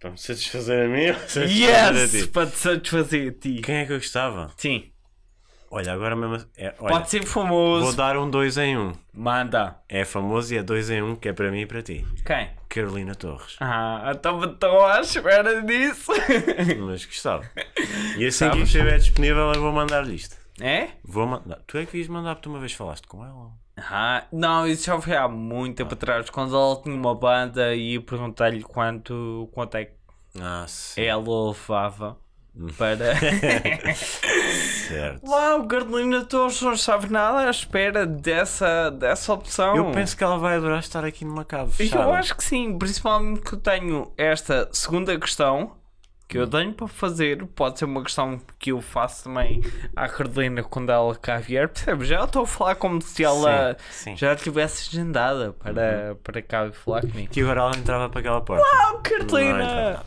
Para 0.00 0.10
me 0.10 0.18
satisfazer 0.18 0.84
a 0.84 0.88
mim 0.88 1.08
ou 1.08 1.14
satisfazer 1.28 1.74
a 1.74 1.88
Yes! 1.90 2.10
ti? 2.10 2.26
Para 2.28 2.50
te 2.50 2.56
satisfazer 2.58 3.28
a 3.28 3.32
ti. 3.32 3.60
Quem 3.62 3.76
é 3.76 3.86
que 3.86 3.92
eu 3.92 3.96
gostava? 3.98 4.52
Sim. 4.58 4.90
Olha, 5.74 5.92
agora 5.92 6.14
mesmo. 6.14 6.36
É, 6.56 6.72
olha, 6.78 6.92
Pode 6.94 7.10
ser 7.10 7.24
famoso. 7.26 7.84
vou 7.86 7.92
dar 7.94 8.16
um 8.16 8.30
2 8.30 8.58
em 8.58 8.76
1. 8.76 8.80
Um. 8.80 8.92
Manda. 9.12 9.76
É 9.88 10.04
famoso 10.04 10.54
e 10.54 10.58
é 10.58 10.62
2 10.62 10.90
em 10.90 11.02
1, 11.02 11.10
um, 11.10 11.16
que 11.16 11.28
é 11.28 11.32
para 11.32 11.50
mim 11.50 11.60
e 11.62 11.66
para 11.66 11.82
ti. 11.82 12.06
Quem? 12.24 12.48
Carolina 12.68 13.14
Torres. 13.14 13.56
Ah, 13.60 14.12
estava 14.14 14.46
tão 14.48 14.84
à 14.84 15.00
espera 15.00 15.62
disso. 15.62 16.12
Mas 16.86 17.04
gostava. 17.04 17.44
E 18.16 18.26
assim 18.26 18.44
que 18.46 18.52
Sabes? 18.56 18.62
estiver 18.62 18.98
disponível, 18.98 19.52
eu 19.52 19.60
vou 19.60 19.72
mandar-lhe 19.72 20.14
isto. 20.14 20.36
é? 20.60 20.88
Vou 21.04 21.26
mandar. 21.26 21.58
Tu 21.66 21.78
é 21.78 21.86
que 21.86 21.98
ias 21.98 22.08
mandar 22.08 22.34
porque 22.36 22.48
tu 22.48 22.50
uma 22.50 22.60
vez 22.60 22.72
falaste 22.72 23.06
com 23.08 23.24
ela. 23.24 23.50
Ah, 23.76 24.22
não, 24.32 24.66
isso 24.68 24.86
já 24.86 25.00
foi 25.00 25.16
há 25.16 25.26
muito 25.28 25.76
tempo 25.76 25.94
atrás. 25.94 26.30
Quando 26.30 26.54
ela 26.54 26.80
tinha 26.82 26.94
uma 26.94 27.14
banda 27.14 27.74
e 27.74 27.98
perguntei-lhe 27.98 28.62
quanto, 28.62 29.48
quanto 29.52 29.76
é 29.76 29.86
que 29.86 29.92
Ah, 30.40 30.66
ela 30.96 31.48
levava. 31.48 32.16
Para. 32.76 33.14
Certo. 34.88 35.26
Uau, 35.28 35.66
Carolina 35.66 36.24
Torres 36.24 36.60
não 36.62 36.76
sabe 36.76 37.10
nada 37.10 37.46
à 37.46 37.50
espera 37.50 38.06
dessa, 38.06 38.90
dessa 38.90 39.32
opção. 39.32 39.76
Eu 39.76 39.90
penso 39.92 40.16
que 40.16 40.22
ela 40.22 40.38
vai 40.38 40.56
adorar 40.56 40.78
estar 40.78 41.04
aqui 41.04 41.24
numa 41.24 41.44
cave 41.44 41.72
fechada. 41.72 42.04
Eu 42.04 42.12
acho 42.12 42.36
que 42.36 42.44
sim, 42.44 42.76
principalmente 42.78 43.40
que 43.40 43.54
eu 43.54 43.58
tenho 43.58 44.12
esta 44.16 44.68
segunda 44.72 45.18
questão 45.18 45.72
que 46.28 46.38
eu 46.38 46.46
tenho 46.46 46.72
para 46.72 46.86
fazer. 46.88 47.44
Pode 47.46 47.78
ser 47.78 47.84
uma 47.84 48.02
questão 48.02 48.40
que 48.58 48.72
eu 48.72 48.80
faço 48.80 49.24
também 49.24 49.62
à 49.94 50.08
Carolina 50.08 50.62
quando 50.62 50.90
ela 50.90 51.14
cá 51.16 51.38
vier. 51.38 51.68
Percebes? 51.68 52.08
Já 52.08 52.24
estou 52.24 52.42
a 52.42 52.46
falar 52.46 52.74
como 52.76 53.00
se 53.02 53.22
ela 53.24 53.76
Sim, 53.90 54.10
sim. 54.10 54.16
já 54.16 54.34
tivesse 54.34 54.88
agendada 54.88 55.52
para, 55.52 56.16
para 56.22 56.40
cá 56.42 56.70
falar 56.72 57.02
comigo. 57.02 57.30
Que 57.30 57.40
agora 57.42 57.60
ela 57.60 57.76
entrava 57.76 58.08
para 58.08 58.20
aquela 58.20 58.40
porta. 58.40 58.64
Oh, 58.92 58.98
Carolina! 58.98 60.02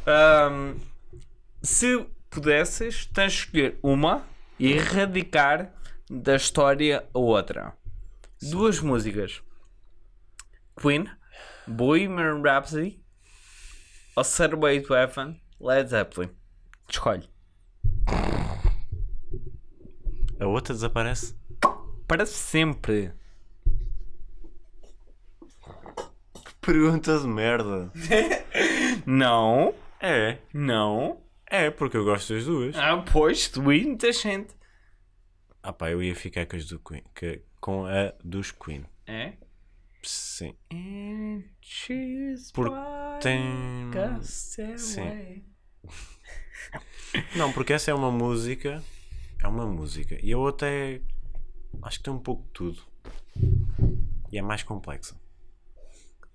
Se 1.62 2.06
pudesses, 2.30 3.06
tens 3.08 3.34
de 3.34 3.40
escolher 3.40 3.80
uma 3.82 4.26
e 4.60 4.72
erradicar 4.74 5.72
da 6.10 6.36
história 6.36 7.06
a 7.14 7.20
outra. 7.20 7.74
Duas 8.42 8.80
músicas: 8.80 9.42
Queen, 10.80 11.08
Bohemian 11.68 12.42
Rhapsody 12.42 13.04
ou 14.16 14.24
Stairway 14.24 14.82
to 14.82 14.94
Heaven, 14.96 15.40
Led 15.60 15.90
Zeppelin. 15.90 16.30
Escolhe. 16.90 17.30
A 20.40 20.46
outra 20.46 20.74
desaparece. 20.74 21.36
Para 22.08 22.26
sempre. 22.26 23.12
Pergunta 26.62 27.18
de 27.20 27.28
merda. 27.28 27.92
Não, 29.06 29.74
É. 30.02 30.38
não. 30.54 31.22
É, 31.50 31.70
porque 31.72 31.96
eu 31.98 32.04
gosto 32.04 32.34
das 32.34 32.46
duas. 32.46 32.76
Ah, 32.76 32.98
pois, 33.12 33.48
tu 33.50 33.60
e 33.72 33.86
muita 33.86 34.12
gente. 34.12 34.54
Ah 35.64 35.74
pá, 35.74 35.90
eu 35.90 36.02
ia 36.04 36.16
ficar 36.16 36.46
com, 36.46 36.56
as 36.56 36.66
do 36.66 36.80
Queen, 36.80 37.04
que- 37.16 37.42
com 37.60 37.86
a 37.86 38.14
dos 38.24 38.52
Queen. 38.52 38.86
É? 39.06 39.34
Sim. 40.04 40.56
And 40.72 41.44
she's 41.62 42.52
by 42.52 43.20
tem- 43.22 43.92
stairway. 44.22 45.44
Não, 47.36 47.52
porque 47.54 47.74
essa 47.74 47.92
é 47.92 47.94
uma 47.94 48.12
música. 48.12 48.84
É 49.42 49.48
uma 49.48 49.66
música. 49.66 50.18
E 50.22 50.32
a 50.34 50.38
outra 50.38 50.68
é. 50.70 51.02
Acho 51.82 51.98
que 52.00 52.04
tem 52.06 52.14
um 52.14 52.20
pouco 52.20 52.44
de 52.46 52.52
tudo. 52.52 52.82
E 54.32 54.38
é 54.38 54.42
mais 54.42 54.64
complexa. 54.64 55.16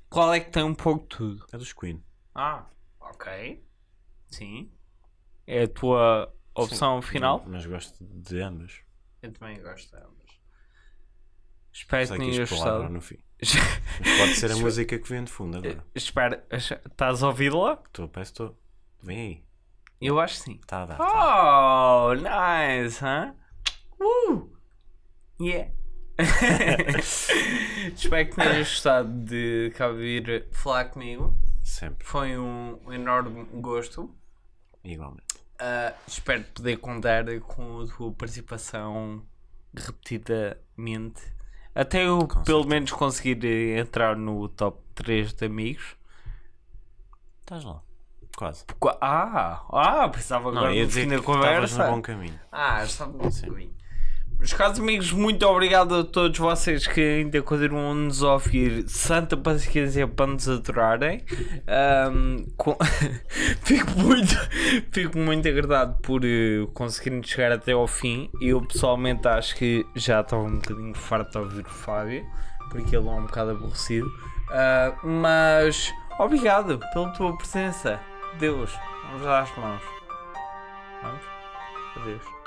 Qual 0.08 0.32
é 0.32 0.40
que 0.40 0.50
tem 0.50 0.62
um 0.62 0.74
pouco 0.74 1.02
de 1.02 1.16
tudo? 1.16 1.46
É 1.52 1.58
dos 1.58 1.72
Queen. 1.72 2.02
Ah, 2.34 2.66
ok. 3.00 3.62
Sim. 4.30 4.70
É 5.46 5.64
a 5.64 5.68
tua 5.68 6.32
opção 6.54 7.02
final? 7.02 7.44
Mas 7.46 7.66
gosto 7.66 7.96
de 8.00 8.40
ambas. 8.40 8.80
Eu 9.22 9.32
também 9.32 9.60
gosto 9.60 9.90
de 9.90 9.96
ambas. 9.96 10.22
Espero 11.72 12.06
que 12.06 12.12
que 12.12 12.18
tenhas 12.18 12.50
gostado. 12.50 12.88
no 12.88 13.00
fim. 13.00 13.18
Mas 14.00 14.18
pode 14.18 14.34
ser 14.34 14.52
a 14.52 14.56
música 14.58 14.98
que 14.98 15.08
vem 15.08 15.24
de 15.24 15.30
fundo 15.30 15.58
agora. 15.58 15.84
Espera, 15.94 16.46
estás 16.50 17.22
a 17.22 17.28
ouvi-la? 17.28 17.82
Estou, 17.86 18.08
peço 18.08 18.32
estou. 18.32 18.58
Vem 19.02 19.18
aí. 19.18 19.44
Eu 20.00 20.20
acho 20.20 20.34
que 20.36 20.40
sim. 20.42 20.60
A 20.70 20.84
dar. 20.84 20.96
tá. 20.96 22.04
Oh, 22.04 22.14
nice, 22.14 23.00
huh? 23.02 23.34
Uh! 24.00 24.52
Yeah. 25.40 25.72
Espero 27.96 28.28
que 28.28 28.36
tenhas 28.36 28.68
gostado 28.68 29.08
de 29.24 29.72
cá 29.76 29.88
vir 29.88 30.48
falar 30.52 30.86
comigo. 30.86 31.36
Sempre. 31.62 32.06
Foi 32.06 32.36
um 32.36 32.92
enorme 32.92 33.44
gosto. 33.60 34.14
Igualmente. 34.84 35.31
Uh, 35.62 35.94
espero 36.08 36.42
poder 36.54 36.76
contar 36.78 37.24
com 37.42 37.82
a 37.82 37.86
tua 37.86 38.10
participação 38.12 39.22
repetidamente. 39.72 41.22
Até 41.72 42.04
eu, 42.04 42.26
Com 42.26 42.42
pelo 42.42 42.64
menos, 42.66 42.90
conseguir 42.90 43.44
eh, 43.46 43.78
entrar 43.78 44.16
no 44.16 44.48
top 44.48 44.82
3 44.96 45.32
de 45.32 45.46
amigos. 45.46 45.96
Estás 47.40 47.62
lá. 47.64 47.80
Quase. 48.36 48.64
Qua- 48.80 48.98
Ah, 49.00 49.64
ah 49.70 50.08
pensava 50.08 50.50
Não, 50.50 50.58
agora 50.62 50.74
no 50.74 50.90
fim 50.90 51.06
da 51.06 51.16
estavas 51.16 51.24
conversa. 51.24 51.86
no 51.86 51.94
bom 51.94 52.02
caminho. 52.02 52.40
Ah, 52.50 52.82
estava 52.82 53.12
no 53.12 53.30
Sim. 53.30 53.46
caminho. 53.46 53.74
Meus 54.42 54.54
caros 54.54 54.80
amigos, 54.80 55.12
muito 55.12 55.46
obrigado 55.46 55.94
a 55.94 56.02
todos 56.02 56.36
vocês 56.36 56.84
que 56.84 57.00
ainda 57.00 57.40
continuam 57.42 57.92
a 57.92 57.94
nos 57.94 58.22
ouvir. 58.22 58.82
Santa 58.88 59.36
paciência 59.36 60.08
para 60.08 60.26
nos 60.26 60.48
aturarem. 60.48 61.24
Ahm, 61.68 62.44
com- 62.56 62.76
fico, 63.62 63.92
muito, 64.00 64.34
fico 64.90 65.16
muito 65.16 65.46
agradado 65.46 65.94
por 66.02 66.22
uh, 66.24 66.66
conseguirmos 66.74 67.28
chegar 67.28 67.52
até 67.52 67.70
ao 67.70 67.86
fim. 67.86 68.28
Eu 68.40 68.60
pessoalmente 68.62 69.28
acho 69.28 69.54
que 69.54 69.86
já 69.94 70.22
estava 70.22 70.42
um 70.42 70.56
bocadinho 70.56 70.94
farto 70.96 71.30
de 71.30 71.38
ouvir 71.38 71.64
o 71.64 71.70
Fábio, 71.70 72.26
porque 72.68 72.96
ele 72.96 73.06
é 73.06 73.12
um 73.12 73.22
bocado 73.26 73.52
aborrecido. 73.52 74.10
Ah, 74.50 74.92
mas 75.04 75.94
obrigado 76.18 76.80
pela 76.92 77.10
tua 77.12 77.36
presença. 77.36 78.00
Deus, 78.40 78.72
vamos 79.06 79.22
dar 79.22 79.42
as 79.42 79.56
mãos. 79.56 79.82
Vamos? 81.00 81.22
Adeus. 81.96 82.41